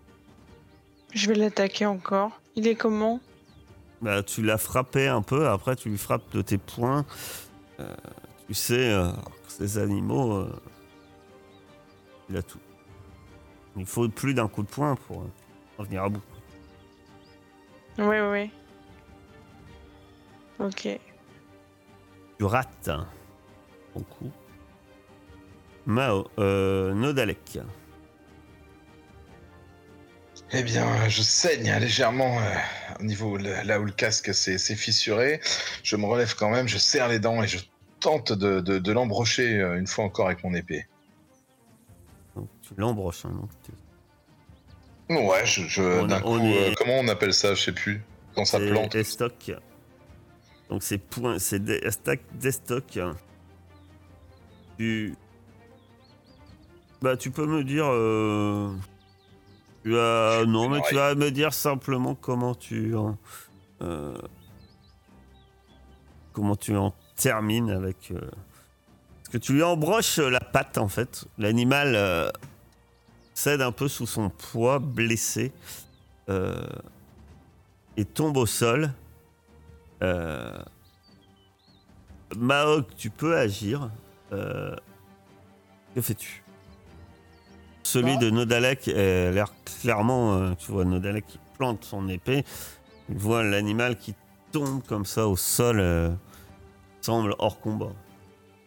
Je 1.13 1.29
vais 1.29 1.35
l'attaquer 1.35 1.85
encore. 1.87 2.41
Il 2.57 2.67
est 2.67 2.75
comment? 2.75 3.21
Bah, 4.01 4.23
tu 4.23 4.43
l'as 4.43 4.59
frappé 4.59 5.07
un 5.07 5.23
peu, 5.23 5.49
après 5.49 5.77
tu 5.77 5.89
lui 5.89 5.99
frappes 5.99 6.31
de 6.33 6.43
tes 6.43 6.59
poings. 6.59 7.05
Euh, 7.81 7.95
tu 8.47 8.55
sais 8.55 8.93
euh, 8.93 9.11
ces 9.49 9.79
animaux, 9.79 10.33
euh, 10.33 10.61
il 12.31 12.37
a 12.37 12.43
tout. 12.43 12.61
Il 13.77 13.85
faut 13.85 14.09
plus 14.09 14.35
d'un 14.35 14.49
coup 14.49 14.63
de 14.63 14.69
poing 14.69 14.97
pour 14.97 15.23
euh, 15.23 15.31
en 15.79 15.83
venir 15.85 16.05
à 16.05 16.09
bout. 16.09 16.23
Ouais, 17.99 18.29
ouais. 18.31 18.51
Ok. 20.59 20.89
Tu 22.39 22.45
rates 22.45 22.91
ton 23.95 24.01
coup. 24.01 24.31
Mao, 25.87 26.27
euh, 26.39 26.95
Nodalek. 26.95 27.61
Eh 30.53 30.63
bien, 30.63 31.09
je 31.09 31.23
saigne 31.23 31.71
légèrement 31.81 32.39
euh, 32.41 32.55
au 33.01 33.03
niveau 33.03 33.37
là 33.37 33.81
où 33.81 33.85
le 33.85 33.93
casque 33.93 34.33
s'est 34.33 34.59
fissuré. 34.77 35.41
Je 35.83 35.97
me 35.97 36.07
relève 36.07 36.35
quand 36.37 36.51
même, 36.51 36.69
je 36.69 36.79
serre 36.79 37.09
les 37.09 37.19
dents 37.19 37.43
et 37.43 37.49
je 37.49 37.59
tente 38.01 38.33
de, 38.33 38.61
de- 38.61 38.79
de 38.79 38.93
l'embrocher 38.93 39.59
euh, 39.61 39.79
une 39.79 39.87
fois 39.87 40.05
encore 40.05 40.27
avec 40.27 40.45
mon 40.45 40.55
épée. 40.55 40.87
Donc, 42.37 42.49
tu 42.63 42.75
l'embroches. 42.77 43.25
hein, 43.25 43.33
tu- 43.65 43.73
Ouais, 45.15 45.45
je, 45.47 46.07
d'un 46.07 46.21
coup, 46.21 46.39
est- 46.39 46.71
euh, 46.71 46.75
comment 46.77 46.99
on 46.99 47.09
appelle 47.09 47.35
ça 47.35 47.55
Je 47.55 47.63
sais 47.63 47.73
plus. 47.73 48.03
Quand 48.35 48.45
ça 48.45 48.59
c'est 48.59 48.69
plante. 48.71 48.95
Estoc. 48.95 49.53
Donc 50.69 50.83
c'est 50.83 50.99
point, 50.99 51.39
c'est 51.39 51.63
des 51.65 51.81
stack 51.91 52.21
d'estoc. 52.35 52.99
Tu, 54.79 55.15
bah 57.01 57.17
tu 57.17 57.31
peux 57.31 57.47
me 57.47 57.63
dire, 57.65 57.87
euh, 57.89 58.75
non 59.87 60.69
mais 60.69 60.81
tu 60.89 60.95
vas 60.95 61.15
me 61.15 61.31
dire 61.31 61.55
simplement 61.55 62.15
comment 62.15 62.55
tu 62.55 62.95
en, 62.97 63.17
euh, 63.83 64.17
comment 66.33 66.57
tu 66.57 66.77
en 66.77 66.95
termines 67.17 67.71
avec, 67.71 68.11
euh, 68.11 68.21
parce 68.21 69.29
que 69.31 69.39
tu 69.39 69.53
lui 69.53 69.63
embroches 69.63 70.19
la 70.19 70.41
patte 70.41 70.79
en 70.79 70.89
fait. 70.89 71.27
L'animal 71.39 71.95
euh, 71.95 72.31
cède 73.35 73.63
un 73.63 73.73
peu 73.73 73.89
sous 73.89 74.07
son 74.07 74.31
poids, 74.31 74.79
blessé. 74.79 75.53
Et 77.99 78.05
tombe 78.05 78.37
au 78.37 78.47
sol. 78.47 78.93
Euh... 80.03 80.59
Maok, 82.37 82.95
tu 82.97 83.09
peux 83.11 83.37
agir. 83.37 83.91
Que 84.31 86.01
fais-tu? 86.03 86.43
Celui 87.87 88.15
Bah. 88.15 88.21
de 88.23 88.31
Nodalek 88.31 88.89
a 88.89 89.31
l'air 89.31 89.55
clairement, 89.81 90.35
euh, 90.37 90.55
tu 90.59 90.73
vois 90.73 90.85
Nodalek 90.85 91.25
qui 91.27 91.39
plante 91.57 91.85
son 91.85 92.09
épée. 92.09 92.45
Il 93.09 93.17
voit 93.17 93.45
l'animal 93.45 93.97
qui 93.97 94.15
tombe 94.51 94.83
comme 94.87 95.05
ça 95.07 95.29
au 95.29 95.37
sol. 95.37 95.79
euh, 95.79 96.11
semble 97.01 97.37
hors 97.39 97.61
combat. 97.61 97.93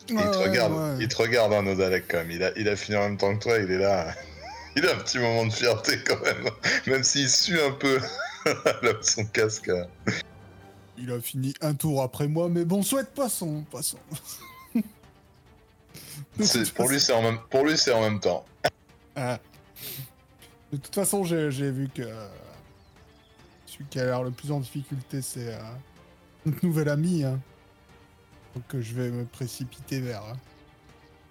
Il 0.08 0.16
te 0.16 0.22
regarde, 0.38 0.72
ouais. 0.72 0.96
il 1.02 1.08
te 1.10 1.18
regarde, 1.18 1.52
hein, 1.52 1.64
Nodalek, 1.64 2.06
quand 2.08 2.20
même. 2.20 2.32
Il 2.32 2.42
a, 2.44 2.52
il 2.58 2.70
a 2.70 2.78
fini 2.78 2.96
en 2.98 3.02
même 3.02 3.18
temps 3.18 3.36
que 3.38 3.44
toi, 3.44 3.58
il 3.60 3.70
est 3.70 3.78
là. 3.78 4.08
Il 4.78 4.86
a 4.86 4.94
un 4.94 4.98
petit 5.00 5.18
moment 5.18 5.46
de 5.48 5.52
fierté 5.52 5.98
quand 6.08 6.22
même. 6.22 6.48
Même 6.88 7.04
s'il 7.04 7.28
sue 7.28 7.60
un 7.60 7.72
peu 7.72 8.00
son 9.02 9.26
casque. 9.26 9.68
euh. 9.68 9.84
Il 10.98 11.12
a 11.12 11.20
fini 11.20 11.54
un 11.62 11.74
tour 11.74 12.02
après 12.04 12.28
moi, 12.28 12.48
mais 12.50 12.64
bon, 12.66 12.82
souhaite 12.84 13.10
C'est- 16.40 16.60
toute 16.64 16.74
Pour 16.76 16.88
lui, 16.88 17.00
c'est 17.00 17.14
en 17.14 17.22
même, 17.24 17.40
pour 17.50 17.66
lui, 17.66 17.78
c'est 17.78 17.92
en 17.92 18.02
même 18.02 18.20
temps. 18.20 18.46
Ah. 19.22 19.40
De 20.72 20.78
toute 20.78 20.96
façon, 20.96 21.26
j'ai 21.26 21.72
vu 21.72 21.90
que 21.90 22.04
euh, 22.04 22.28
celui 23.66 23.86
qui 23.86 24.00
a 24.00 24.06
l'air 24.06 24.24
le 24.24 24.32
plus 24.32 24.50
en 24.52 24.62
difficulté, 24.62 25.22
c'est 25.22 25.54
euh, 25.54 25.60
notre 26.46 26.66
nouvel 26.66 26.88
ami. 26.88 27.24
hein. 27.26 27.40
Donc 28.56 28.64
euh, 28.76 28.82
je 28.82 28.94
vais 28.94 29.12
me 29.12 29.26
précipiter 29.26 30.00
vers, 30.00 30.24
euh, 30.24 30.34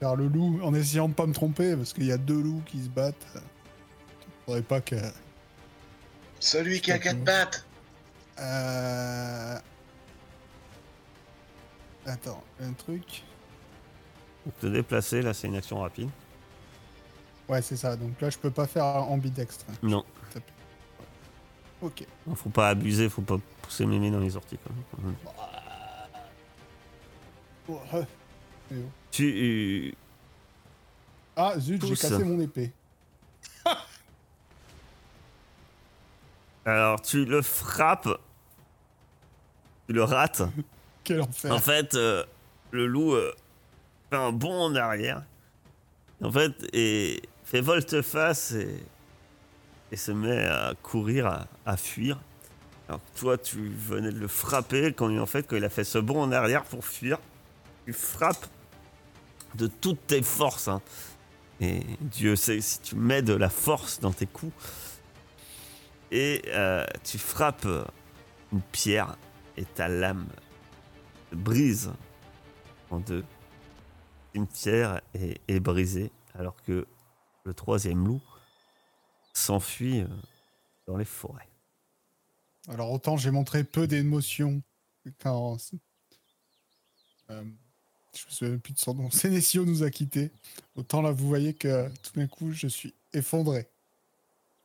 vers 0.03 0.17
le 0.17 0.29
loup 0.29 0.61
en 0.63 0.75
essayant 0.75 1.09
de 1.09 1.15
pas 1.15 1.27
me 1.27 1.33
tromper, 1.33 1.77
parce 1.77 1.95
qu'il 1.95 2.05
y 2.05 2.13
a 2.13 2.19
deux 2.19 2.43
loups 2.43 2.63
qui 2.67 2.83
se 2.83 2.89
battent. 2.91 3.27
Faudrait 4.45 4.63
pas 4.63 4.81
que. 4.83 4.97
Celui 6.41 6.81
qui 6.81 6.93
a 6.93 6.99
quatre 6.99 7.25
pattes. 7.25 7.65
Euh... 8.39 9.59
Attends, 12.07 12.45
un 12.61 12.73
truc. 12.73 13.25
Pour 14.45 14.55
te 14.55 14.67
déplacer, 14.67 15.23
là, 15.23 15.33
c'est 15.33 15.49
une 15.49 15.57
action 15.57 15.81
rapide. 15.81 16.11
Ouais, 17.49 17.63
c'est 17.63 17.77
ça. 17.77 17.97
Donc 17.97 18.21
là, 18.21 18.31
je 18.31 18.39
peux 18.39 18.51
pas 18.51 18.67
faire 18.67 18.85
ambidextre. 18.85 19.65
Non, 19.83 20.05
Ok. 21.81 22.05
faut 22.35 22.51
pas 22.51 22.71
abuser, 22.71 23.09
faut 23.09 23.23
pas 23.23 23.39
pousser 23.63 23.87
mémé 23.87 24.11
dans 24.11 24.19
les 24.19 24.37
orties. 24.37 24.59
Quand 24.65 25.03
même. 25.03 25.15
Oh, 27.69 27.81
ah. 27.93 27.99
Eh 28.73 28.75
oh. 28.77 28.91
Tu. 29.11 29.95
Ah, 31.37 31.55
zut, 31.59 31.85
j'ai 31.87 31.95
cassé 31.95 32.25
mon 32.25 32.41
épée. 32.41 32.73
Alors, 36.65 37.01
tu 37.01 37.25
le 37.25 37.41
frappes. 37.43 38.09
Tu 39.87 39.93
le 39.93 40.03
rates. 40.03 40.43
Quel 41.05 41.23
enfer. 41.23 41.53
En 41.53 41.59
fait, 41.59 41.95
euh, 41.95 42.25
le 42.73 42.87
loup 42.87 43.15
euh, 43.15 43.33
fait 44.11 44.17
un 44.17 44.33
bond 44.33 44.65
en 44.65 44.75
arrière. 44.75 45.23
En 46.23 46.33
fait, 46.33 46.53
et 46.73 47.23
fait 47.49 47.63
volte-face 47.63 48.53
et, 49.91 49.97
se 49.97 50.13
met 50.13 50.45
à 50.45 50.75
courir, 50.83 51.47
à, 51.65 51.77
fuir. 51.79 52.21
Alors 52.89 53.01
toi, 53.17 53.39
tu 53.39 53.71
venais 53.71 54.13
de 54.13 54.19
le 54.19 54.29
frapper 54.29 54.93
quand, 54.93 55.17
en 55.17 55.25
fait, 55.25 55.45
quand 55.45 55.57
il 55.57 55.65
a 55.65 55.71
fait 55.71 55.85
ce 55.85 55.97
bond 55.97 56.21
en 56.21 56.31
arrière 56.31 56.65
pour 56.65 56.85
fuir. 56.85 57.19
Tu 57.87 57.95
frappes 57.95 58.47
de 59.55 59.67
toutes 59.67 60.07
tes 60.07 60.21
forces. 60.21 60.69
hein. 60.69 60.83
Et 61.63 61.81
Dieu 62.03 62.37
sait 62.37 62.61
si 62.61 62.81
tu 62.83 62.97
mets 62.97 63.23
de 63.23 63.33
la 63.33 63.49
force 63.49 63.99
dans 63.99 64.13
tes 64.13 64.27
coups. 64.27 64.53
Et 66.11 66.43
euh, 66.49 66.85
tu 67.03 67.17
frappes 67.17 67.67
une 68.53 68.61
pierre 68.61 69.17
et 69.57 69.65
ta 69.65 69.89
lame 69.89 70.27
se 71.31 71.35
brise 71.35 71.93
en 72.91 72.99
deux. 72.99 73.25
Une 74.35 74.47
pierre 74.47 75.01
est 75.15 75.61
brisée 75.61 76.13
alors 76.39 76.57
que 76.63 76.87
le 77.49 77.55
troisième 77.55 78.07
loup 78.07 78.21
s'enfuit 79.33 80.01
euh, 80.01 80.07
dans 80.87 80.99
les 80.99 81.07
forêts. 81.07 81.49
Alors 82.69 82.93
autant 82.93 83.17
j'ai 83.17 83.31
montré 83.31 83.65
peu 83.65 83.87
d'émotions 83.87 84.63
quand 85.19 85.57
euh, 87.31 87.45
je 88.15 88.27
me 88.27 88.31
souviens 88.31 88.59
plus 88.59 88.75
de 88.75 88.79
son 88.79 88.95
nom. 88.95 89.11
Sénécio 89.13 89.65
nous 89.65 89.83
a 89.83 89.91
quittés. 89.91 90.31
Autant 90.77 91.01
là 91.01 91.11
vous 91.11 91.27
voyez 91.27 91.55
que 91.55 91.89
tout 92.03 92.13
d'un 92.21 92.27
coup 92.27 92.53
je 92.53 92.67
suis 92.67 92.95
effondré. 93.15 93.67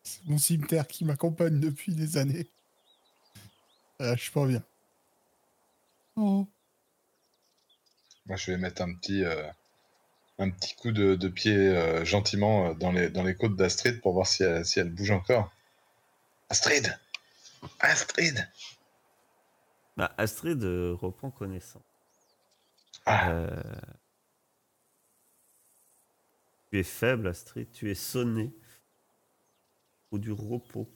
C'est 0.04 0.26
mon 0.26 0.38
cimetière 0.38 0.86
qui 0.86 1.06
m'accompagne 1.06 1.62
depuis 1.62 1.96
des 1.96 2.18
années. 2.18 2.48
Euh, 4.02 4.14
je 4.18 4.24
suis 4.24 4.32
pas 4.32 4.46
bien. 4.46 4.62
Oh. 6.18 6.46
Moi, 8.26 8.36
je 8.36 8.52
vais 8.52 8.58
mettre 8.58 8.82
un 8.82 8.94
petit, 8.94 9.24
euh, 9.24 9.50
un 10.40 10.50
petit 10.50 10.76
coup 10.76 10.92
de, 10.92 11.16
de 11.16 11.28
pied 11.28 11.56
euh, 11.56 12.04
gentiment 12.06 12.70
euh, 12.70 12.74
dans 12.74 12.92
les, 12.92 13.10
dans 13.10 13.24
les 13.24 13.36
côtes 13.36 13.56
d'Astrid 13.56 14.02
pour 14.02 14.14
voir 14.14 14.28
si 14.28 14.44
elle, 14.44 14.66
si 14.66 14.80
elle 14.80 14.90
bouge 14.90 15.12
encore. 15.12 15.52
Astrid 16.50 16.98
Astrid 17.80 18.48
Bah, 19.98 20.14
Astrid 20.18 20.64
euh, 20.64 20.94
reprend 20.94 21.32
connaissance. 21.32 21.84
Ah, 23.06 23.30
Euh, 23.32 23.62
Tu 26.72 26.80
es 26.80 26.84
faible, 26.84 27.28
Astrid. 27.28 27.72
Tu 27.72 27.92
es 27.92 27.96
sonné. 27.96 28.54
Ou 30.12 30.18
du 30.20 30.32
repos. 30.32 30.90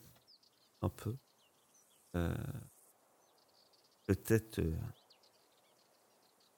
Un 0.82 0.88
peu. 0.88 1.16
Peut-être. 4.06 4.60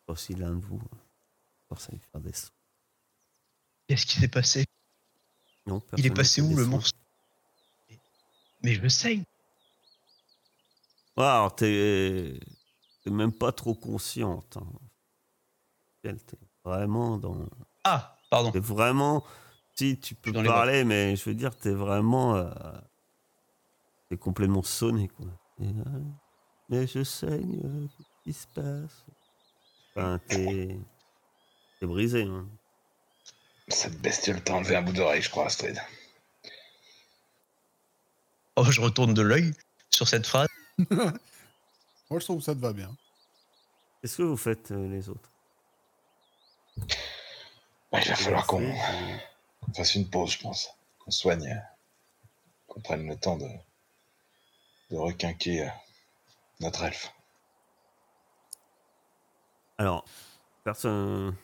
aussi 0.07 0.35
l'un 0.35 0.55
de 0.57 0.65
vous. 0.65 0.81
Force 1.69 1.89
à 1.89 1.93
lui 1.93 2.01
faire 2.13 2.21
des 2.21 2.33
soins. 2.33 2.51
Qu'est-ce 3.91 4.07
qui 4.07 4.21
s'est 4.21 4.29
passé? 4.29 4.65
Non, 5.67 5.83
Il 5.97 6.07
est 6.07 6.15
passé 6.15 6.41
où 6.41 6.55
le 6.57 6.65
monstre? 6.65 6.97
Mais 8.63 8.75
je 8.75 8.87
saigne. 8.87 9.25
Alors 11.17 11.57
t'es 11.57 12.39
même 13.07 13.33
pas 13.33 13.51
trop 13.51 13.75
consciente. 13.75 14.59
Hein. 14.59 14.69
T'es 16.05 16.15
vraiment 16.65 17.19
dans. 17.19 17.49
Ah, 17.83 18.17
pardon. 18.31 18.53
T'es 18.53 18.61
vraiment. 18.61 19.25
Si 19.75 19.99
tu 19.99 20.15
peux 20.15 20.33
parler, 20.33 20.85
mais 20.85 21.17
je 21.17 21.29
veux 21.29 21.35
dire, 21.35 21.57
t'es 21.57 21.73
vraiment. 21.73 22.37
euh, 22.37 22.49
T'es 24.09 24.17
complètement 24.17 24.63
sonné, 24.63 25.09
quoi. 25.09 25.27
Et, 25.59 25.67
euh, 25.67 26.03
mais 26.69 26.87
je 26.87 27.03
saigne, 27.03 27.61
euh, 27.65 27.89
qu'est-ce 27.89 28.23
qui 28.23 28.33
se 28.35 28.47
passe? 28.55 29.05
Enfin, 29.97 30.21
t'es. 30.29 30.79
T'es 31.81 31.87
brisé, 31.89 32.23
hein. 32.23 32.49
Cette 33.73 34.01
bestiole 34.01 34.43
t'a 34.43 34.55
enlevé 34.55 34.77
un 34.77 34.83
bout 34.83 34.93
d'oreille, 34.93 35.23
je 35.23 35.31
crois, 35.31 35.47
Astrid. 35.47 35.81
Oh, 38.57 38.65
je 38.71 38.81
retourne 38.81 39.15
de 39.15 39.23
l'œil 39.23 39.53
sur 39.91 40.09
cette 40.09 40.27
phrase. 40.27 40.49
Moi 40.91 42.19
je 42.19 42.25
trouve 42.25 42.39
que 42.39 42.45
ça 42.45 42.55
te 42.55 42.61
va 42.61 42.73
bien. 42.73 42.95
Qu'est-ce 44.01 44.17
que 44.17 44.23
vous 44.23 44.37
faites, 44.37 44.71
euh, 44.71 44.89
les 44.89 45.09
autres? 45.09 45.31
Ouais, 47.93 48.01
il 48.03 48.09
va 48.09 48.17
falloir 48.17 48.55
euh, 48.55 48.73
qu'on 49.61 49.73
fasse 49.75 49.95
une 49.95 50.09
pause, 50.09 50.33
je 50.33 50.41
pense. 50.41 50.71
Qu'on 50.99 51.11
soigne, 51.11 51.47
euh, 51.47 51.61
qu'on 52.67 52.81
prenne 52.81 53.07
le 53.07 53.17
temps 53.17 53.37
de, 53.37 53.49
de 54.91 54.97
requinquer 54.97 55.65
euh, 55.65 55.71
notre 56.61 56.83
elfe. 56.85 57.13
Alors, 59.79 60.05
personne. 60.65 61.35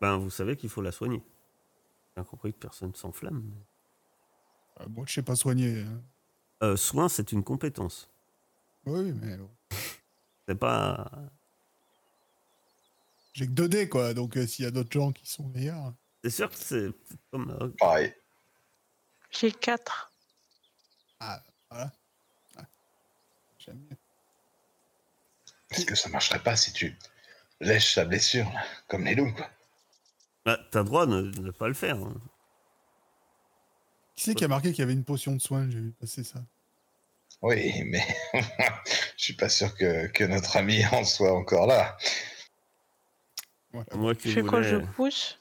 Ben, 0.00 0.16
vous 0.18 0.30
savez 0.30 0.56
qu'il 0.56 0.68
faut 0.68 0.82
la 0.82 0.92
soigner. 0.92 1.22
J'ai 2.16 2.22
bien 2.22 2.24
compris 2.28 2.52
que 2.52 2.58
personne 2.58 2.94
s'enflamme. 2.94 3.42
mais- 3.42 4.84
Euh, 4.84 4.88
moi 4.88 5.04
je 5.06 5.14
sais 5.14 5.22
pas 5.22 5.36
soigner. 5.36 5.82
hein. 5.82 6.02
Euh, 6.62 6.76
soin, 6.76 7.08
c'est 7.08 7.32
une 7.32 7.42
compétence. 7.44 8.08
Oui, 8.84 9.12
mais 9.12 9.36
bon. 9.36 9.50
C'est 10.48 10.54
pas. 10.54 11.10
j'ai 13.32 13.46
que 13.46 13.52
2 13.52 13.68
dés 13.68 13.88
quoi. 13.88 14.12
Donc 14.14 14.36
euh, 14.36 14.46
s'il 14.46 14.64
y 14.64 14.68
a 14.68 14.70
d'autres 14.70 14.92
gens 14.92 15.12
qui 15.12 15.26
sont 15.26 15.44
meilleurs. 15.48 15.94
C'est 16.24 16.30
sûr 16.30 16.50
que 16.50 16.56
c'est 16.56 16.90
comme. 17.30 17.50
euh, 17.60 17.68
Pareil. 17.78 18.14
J'ai 19.30 19.50
4. 19.52 20.12
Ah, 21.20 21.42
voilà. 21.70 21.92
Ah, 22.56 22.66
J'aime 23.58 23.76
bien. 23.78 23.96
Est-ce 25.70 25.86
que 25.86 25.94
ça 25.94 26.08
marcherait 26.10 26.42
pas 26.42 26.56
si 26.56 26.72
tu 26.72 26.96
lèches 27.60 27.94
sa 27.94 28.04
blessure, 28.04 28.44
là, 28.52 28.62
comme 28.88 29.04
les 29.04 29.14
loups, 29.14 29.32
quoi 29.32 29.48
Bah, 30.44 30.58
t'as 30.70 30.82
droit 30.82 31.06
de 31.06 31.30
ne 31.40 31.50
pas 31.50 31.68
le 31.68 31.74
faire. 31.74 31.96
hein. 31.98 32.14
Qui 34.14 34.24
c'est 34.24 34.34
qui 34.34 34.44
a 34.44 34.48
marqué 34.48 34.70
qu'il 34.72 34.80
y 34.80 34.82
avait 34.82 34.92
une 34.92 35.04
potion 35.04 35.32
de 35.34 35.40
soin? 35.40 35.68
J'ai 35.70 35.80
vu 35.80 35.92
passer 35.92 36.24
ça. 36.24 36.40
Oui, 37.40 37.72
mais 37.86 38.02
je 39.16 39.24
suis 39.24 39.34
pas 39.34 39.48
sûr 39.48 39.74
que, 39.76 40.06
que 40.08 40.24
notre 40.24 40.56
ami 40.56 40.84
en 40.92 41.04
soit 41.04 41.32
encore 41.32 41.66
là. 41.66 41.96
Voilà. 43.72 43.86
Moi 43.96 44.14
qui 44.14 44.28
Je 44.28 44.34
fais 44.34 44.42
quoi 44.42 44.62
Je 44.62 44.76
pousse? 44.76 45.38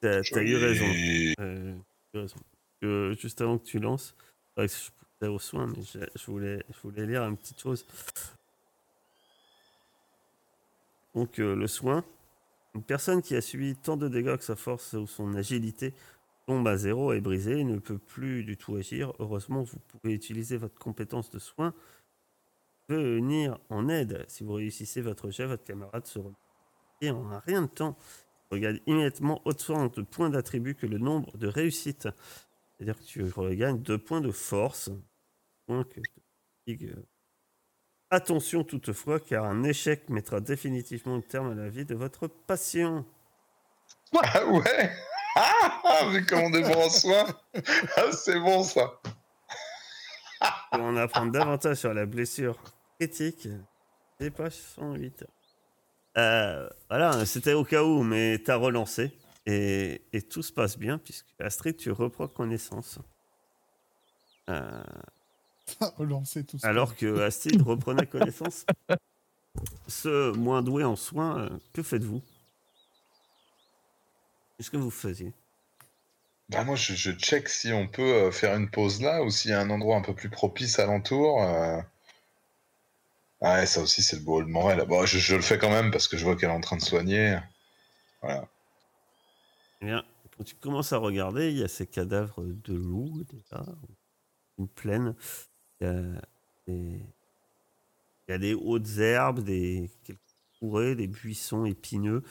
T'as 0.00 0.22
t'as 0.22 0.42
eu 0.42 0.56
raison. 0.56 0.84
Euh, 1.40 1.74
t'as 2.12 2.18
eu 2.18 2.22
raison. 2.22 2.36
Que 2.80 3.16
juste 3.18 3.40
avant 3.40 3.58
que 3.58 3.64
tu 3.64 3.78
lances, 3.78 4.14
que 4.56 4.66
je 4.66 4.90
poussais 4.90 5.28
au 5.32 5.38
soin, 5.38 5.66
mais 5.66 5.82
je, 5.82 6.00
je 6.14 6.26
voulais, 6.26 6.62
je 6.68 6.80
voulais 6.82 7.06
lire 7.06 7.22
une 7.24 7.36
petite 7.36 7.60
chose. 7.60 7.86
Donc, 11.14 11.38
euh, 11.38 11.54
le 11.56 11.66
soin. 11.66 12.04
Une 12.74 12.82
personne 12.82 13.22
qui 13.22 13.36
a 13.36 13.40
subi 13.40 13.76
tant 13.76 13.96
de 13.96 14.08
dégâts 14.08 14.36
que 14.36 14.44
sa 14.44 14.56
force 14.56 14.94
ou 14.94 15.06
son 15.06 15.34
agilité 15.34 15.94
tombe 16.46 16.66
à 16.66 16.76
zéro 16.76 17.12
et 17.12 17.20
brisée 17.20 17.64
ne 17.64 17.78
peut 17.78 17.98
plus 17.98 18.44
du 18.44 18.56
tout 18.56 18.76
agir. 18.76 19.12
Heureusement, 19.18 19.62
vous 19.62 19.78
pouvez 19.88 20.14
utiliser 20.14 20.56
votre 20.56 20.78
compétence 20.78 21.30
de 21.30 21.38
soin. 21.38 21.72
Venir 22.88 23.58
en 23.70 23.88
aide. 23.88 24.24
Si 24.28 24.44
vous 24.44 24.54
réussissez 24.54 25.00
votre 25.00 25.30
jet, 25.30 25.46
votre 25.46 25.64
camarade 25.64 26.06
se 26.06 26.18
remet 26.18 26.34
et 27.00 27.10
en 27.10 27.30
un 27.30 27.38
rien 27.40 27.62
de 27.62 27.66
temps 27.66 27.96
regagne 28.50 28.80
immédiatement 28.86 29.40
autant 29.44 29.88
de 29.88 30.02
points 30.02 30.30
d'attribut 30.30 30.74
que 30.74 30.86
le 30.86 30.98
nombre 30.98 31.36
de 31.36 31.46
réussites. 31.46 32.08
C'est-à-dire 32.76 32.98
que 32.98 33.04
tu 33.04 33.22
regagnes 33.24 33.80
deux 33.80 33.98
points 33.98 34.20
de 34.20 34.30
force. 34.30 34.90
Attention 38.14 38.62
toutefois, 38.62 39.18
car 39.18 39.44
un 39.44 39.64
échec 39.64 40.08
mettra 40.08 40.38
définitivement 40.38 41.16
un 41.16 41.20
terme 41.20 41.50
à 41.50 41.54
la 41.56 41.68
vie 41.68 41.84
de 41.84 41.96
votre 41.96 42.28
patient. 42.28 43.04
Ah 44.22 44.46
ouais 44.46 44.92
Ah, 45.34 45.82
ah, 45.82 46.08
vu 46.10 46.24
comme 46.24 46.42
on 46.42 46.52
est 46.52 46.62
bon 46.62 46.80
en 46.80 46.88
soin 46.88 47.26
Ah, 47.96 48.12
c'est 48.12 48.38
bon, 48.38 48.62
ça 48.62 49.00
Pour 50.70 50.80
en 50.80 50.96
apprendre 50.96 51.32
davantage 51.32 51.78
sur 51.78 51.92
la 51.92 52.06
blessure 52.06 52.56
critique, 53.00 53.48
page 54.36 54.52
108. 54.76 55.24
Euh, 56.16 56.70
voilà, 56.88 57.26
c'était 57.26 57.54
au 57.54 57.64
cas 57.64 57.82
où, 57.82 58.04
mais 58.04 58.38
t'as 58.38 58.54
relancé. 58.54 59.10
Et, 59.44 60.02
et 60.12 60.22
tout 60.22 60.44
se 60.44 60.52
passe 60.52 60.78
bien, 60.78 60.98
puisque 60.98 61.34
Astrid, 61.40 61.76
tu 61.76 61.90
reprends 61.90 62.28
connaissance. 62.28 63.00
Euh, 64.48 64.84
Relancer 65.98 66.44
tout 66.44 66.58
ça. 66.58 66.68
alors 66.68 66.96
que 66.96 67.20
Astrid 67.22 67.60
reprenait 67.62 68.06
connaissance. 68.06 68.64
Ce 69.88 70.32
moins 70.32 70.62
doué 70.62 70.84
en 70.84 70.96
soins, 70.96 71.38
euh, 71.40 71.48
que 71.72 71.82
faites-vous? 71.82 72.20
Qu'est-ce 74.56 74.70
que 74.70 74.76
vous 74.76 74.90
faisiez? 74.90 75.32
Bah 76.50 76.64
moi, 76.64 76.76
je, 76.76 76.94
je 76.94 77.10
check 77.12 77.48
si 77.48 77.72
on 77.72 77.86
peut 77.88 78.02
euh, 78.02 78.30
faire 78.30 78.54
une 78.56 78.70
pause 78.70 79.00
là 79.00 79.22
ou 79.22 79.30
s'il 79.30 79.50
y 79.50 79.54
a 79.54 79.60
un 79.60 79.70
endroit 79.70 79.96
un 79.96 80.02
peu 80.02 80.14
plus 80.14 80.28
propice 80.28 80.78
alentour. 80.78 81.42
euh, 81.42 81.80
Ah 83.40 83.54
ouais, 83.60 83.66
ça 83.66 83.80
aussi, 83.80 84.02
c'est 84.02 84.16
le 84.16 84.22
beau 84.22 84.42
de 84.42 84.48
Morel. 84.48 84.84
Bon, 84.86 85.04
je, 85.06 85.18
je 85.18 85.36
le 85.36 85.42
fais 85.42 85.58
quand 85.58 85.70
même 85.70 85.90
parce 85.90 86.08
que 86.08 86.16
je 86.16 86.24
vois 86.24 86.36
qu'elle 86.36 86.50
est 86.50 86.52
en 86.52 86.60
train 86.60 86.76
de 86.76 86.82
soigner. 86.82 87.38
Voilà. 88.22 88.48
Eh 89.80 89.86
bien, 89.86 90.04
quand 90.36 90.44
tu 90.44 90.54
commences 90.54 90.92
à 90.92 90.98
regarder, 90.98 91.50
il 91.50 91.58
y 91.58 91.62
a 91.62 91.68
ces 91.68 91.86
cadavres 91.86 92.42
de 92.44 92.74
loups, 92.74 93.24
déjà, 93.30 93.64
une 94.58 94.68
plaine. 94.68 95.14
Il 95.80 96.20
y 98.28 98.32
a 98.32 98.38
des, 98.38 98.54
hautes 98.54 98.98
herbes, 98.98 99.40
des 99.40 99.90
des 100.96 101.06
buissons 101.06 101.64
épineux. 101.64 102.22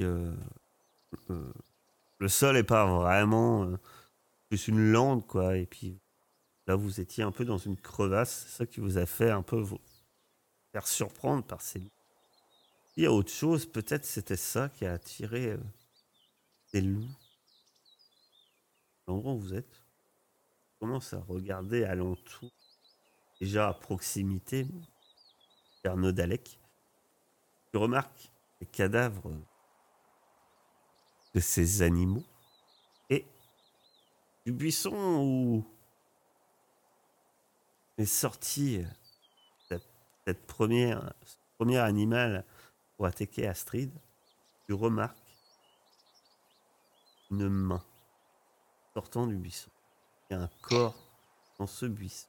Euh, 0.00 0.34
euh, 1.30 1.52
le 2.18 2.28
sol 2.28 2.56
est 2.56 2.64
pas 2.64 2.86
vraiment 2.86 3.64
euh, 3.64 3.76
plus 4.48 4.68
une 4.68 4.92
lande, 4.92 5.26
quoi. 5.26 5.56
Et 5.56 5.66
puis 5.66 5.98
là, 6.66 6.74
vous 6.76 7.00
étiez 7.00 7.24
un 7.24 7.32
peu 7.32 7.44
dans 7.44 7.58
une 7.58 7.76
crevasse. 7.76 8.46
C'est 8.46 8.58
ça 8.58 8.66
qui 8.66 8.80
vous 8.80 8.98
a 8.98 9.06
fait 9.06 9.30
un 9.30 9.42
peu 9.42 9.60
vous 9.60 9.80
faire 10.72 10.86
surprendre 10.86 11.44
par 11.44 11.60
ces. 11.60 11.82
Il 12.96 13.04
y 13.04 13.06
a 13.06 13.12
autre 13.12 13.30
chose, 13.30 13.66
peut-être 13.66 14.04
c'était 14.04 14.36
ça 14.36 14.68
qui 14.68 14.84
a 14.84 14.92
attiré 14.92 15.56
des 16.72 16.80
loups. 16.80 17.08
L'endroit 19.06 19.32
où 19.32 19.38
vous 19.38 19.54
êtes, 19.54 19.79
commence 20.80 21.12
à 21.12 21.20
regarder 21.20 21.84
alentour, 21.84 22.50
déjà 23.38 23.68
à 23.68 23.74
proximité, 23.74 24.66
vers 25.84 25.96
Nodalek. 25.96 26.58
Tu 27.70 27.76
remarques 27.76 28.32
les 28.60 28.66
cadavres 28.66 29.30
de 31.34 31.40
ces 31.40 31.82
animaux 31.82 32.24
et 33.10 33.26
du 34.46 34.52
buisson 34.52 35.22
où 35.22 35.64
est 37.98 38.06
sorti 38.06 38.82
cette, 39.68 39.86
cette 40.26 40.46
première, 40.46 41.12
ce 41.24 41.36
premier 41.58 41.78
animal 41.78 42.44
pour 42.96 43.04
attaquer 43.04 43.46
Astrid. 43.46 43.92
Tu 44.66 44.72
remarques 44.72 45.16
une 47.30 47.48
main 47.48 47.84
sortant 48.94 49.26
du 49.26 49.36
buisson. 49.36 49.70
Y 50.30 50.34
a 50.34 50.42
un 50.42 50.50
corps 50.62 50.94
dans 51.58 51.66
ce 51.66 51.86
buisson. 51.86 52.26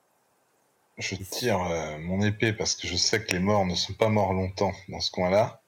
Je 0.98 1.16
tire 1.16 1.62
euh, 1.64 1.98
mon 2.00 2.22
épée 2.22 2.54
parce 2.54 2.76
que 2.76 2.88
je 2.88 2.96
sais 2.96 3.24
que 3.24 3.32
les 3.32 3.40
morts 3.40 3.66
ne 3.66 3.76
sont 3.76 3.94
pas 3.94 4.10
morts 4.10 4.34
longtemps 4.34 4.74
dans 4.90 5.00
ce 5.00 5.12
coin-là. 5.12 5.62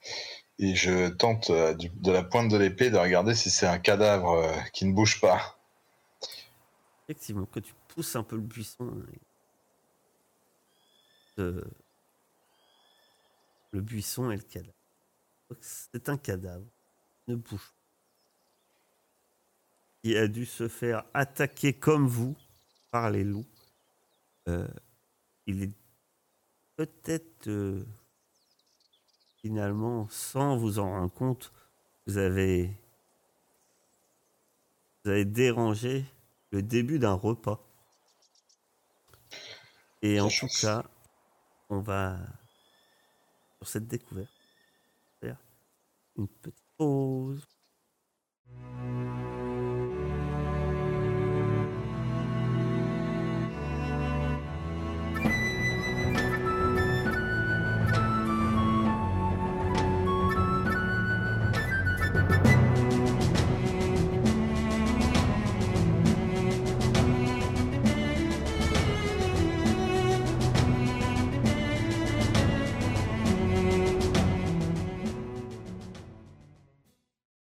Et 0.59 0.75
je 0.75 1.09
tente 1.09 1.49
euh, 1.49 1.73
du- 1.73 1.89
de 1.89 2.11
la 2.11 2.23
pointe 2.23 2.49
de 2.49 2.57
l'épée 2.57 2.89
de 2.89 2.97
regarder 2.97 3.35
si 3.35 3.49
c'est 3.49 3.67
un 3.67 3.79
cadavre 3.79 4.31
euh, 4.31 4.53
qui 4.73 4.85
ne 4.85 4.93
bouge 4.93 5.21
pas. 5.21 5.57
Effectivement, 7.07 7.45
que 7.45 7.59
tu 7.59 7.73
pousses 7.89 8.15
un 8.15 8.23
peu 8.23 8.35
le 8.35 8.41
buisson. 8.41 8.91
le 13.73 13.81
buisson 13.81 14.31
et 14.31 14.37
le 14.37 14.43
cadavre. 14.43 14.73
C'est 15.61 16.09
un 16.09 16.17
cadavre. 16.17 16.65
Ne 17.27 17.35
bouge 17.35 17.61
pas. 17.61 17.82
A 20.05 20.27
dû 20.27 20.45
se 20.45 20.67
faire 20.67 21.05
attaquer 21.13 21.73
comme 21.73 22.07
vous 22.07 22.35
par 22.91 23.09
les 23.09 23.23
loups. 23.23 23.45
Euh, 24.49 24.67
il 25.47 25.63
est 25.63 25.71
peut-être 26.75 27.47
euh, 27.47 27.85
finalement, 29.37 30.07
sans 30.09 30.57
vous 30.57 30.79
en 30.79 30.89
rendre 30.89 31.13
compte, 31.13 31.53
vous 32.05 32.17
avez, 32.17 32.69
vous 35.03 35.11
avez 35.11 35.25
dérangé 35.25 36.05
le 36.51 36.61
début 36.61 36.99
d'un 36.99 37.13
repas. 37.13 37.65
Et 40.01 40.19
en 40.19 40.27
tout 40.27 40.49
cas, 40.61 40.83
on 41.69 41.79
va, 41.79 42.17
sur 43.57 43.67
cette 43.69 43.87
découverte, 43.87 44.29
faire 45.21 45.37
une 46.17 46.27
petite 46.27 46.61
pause. 46.77 47.47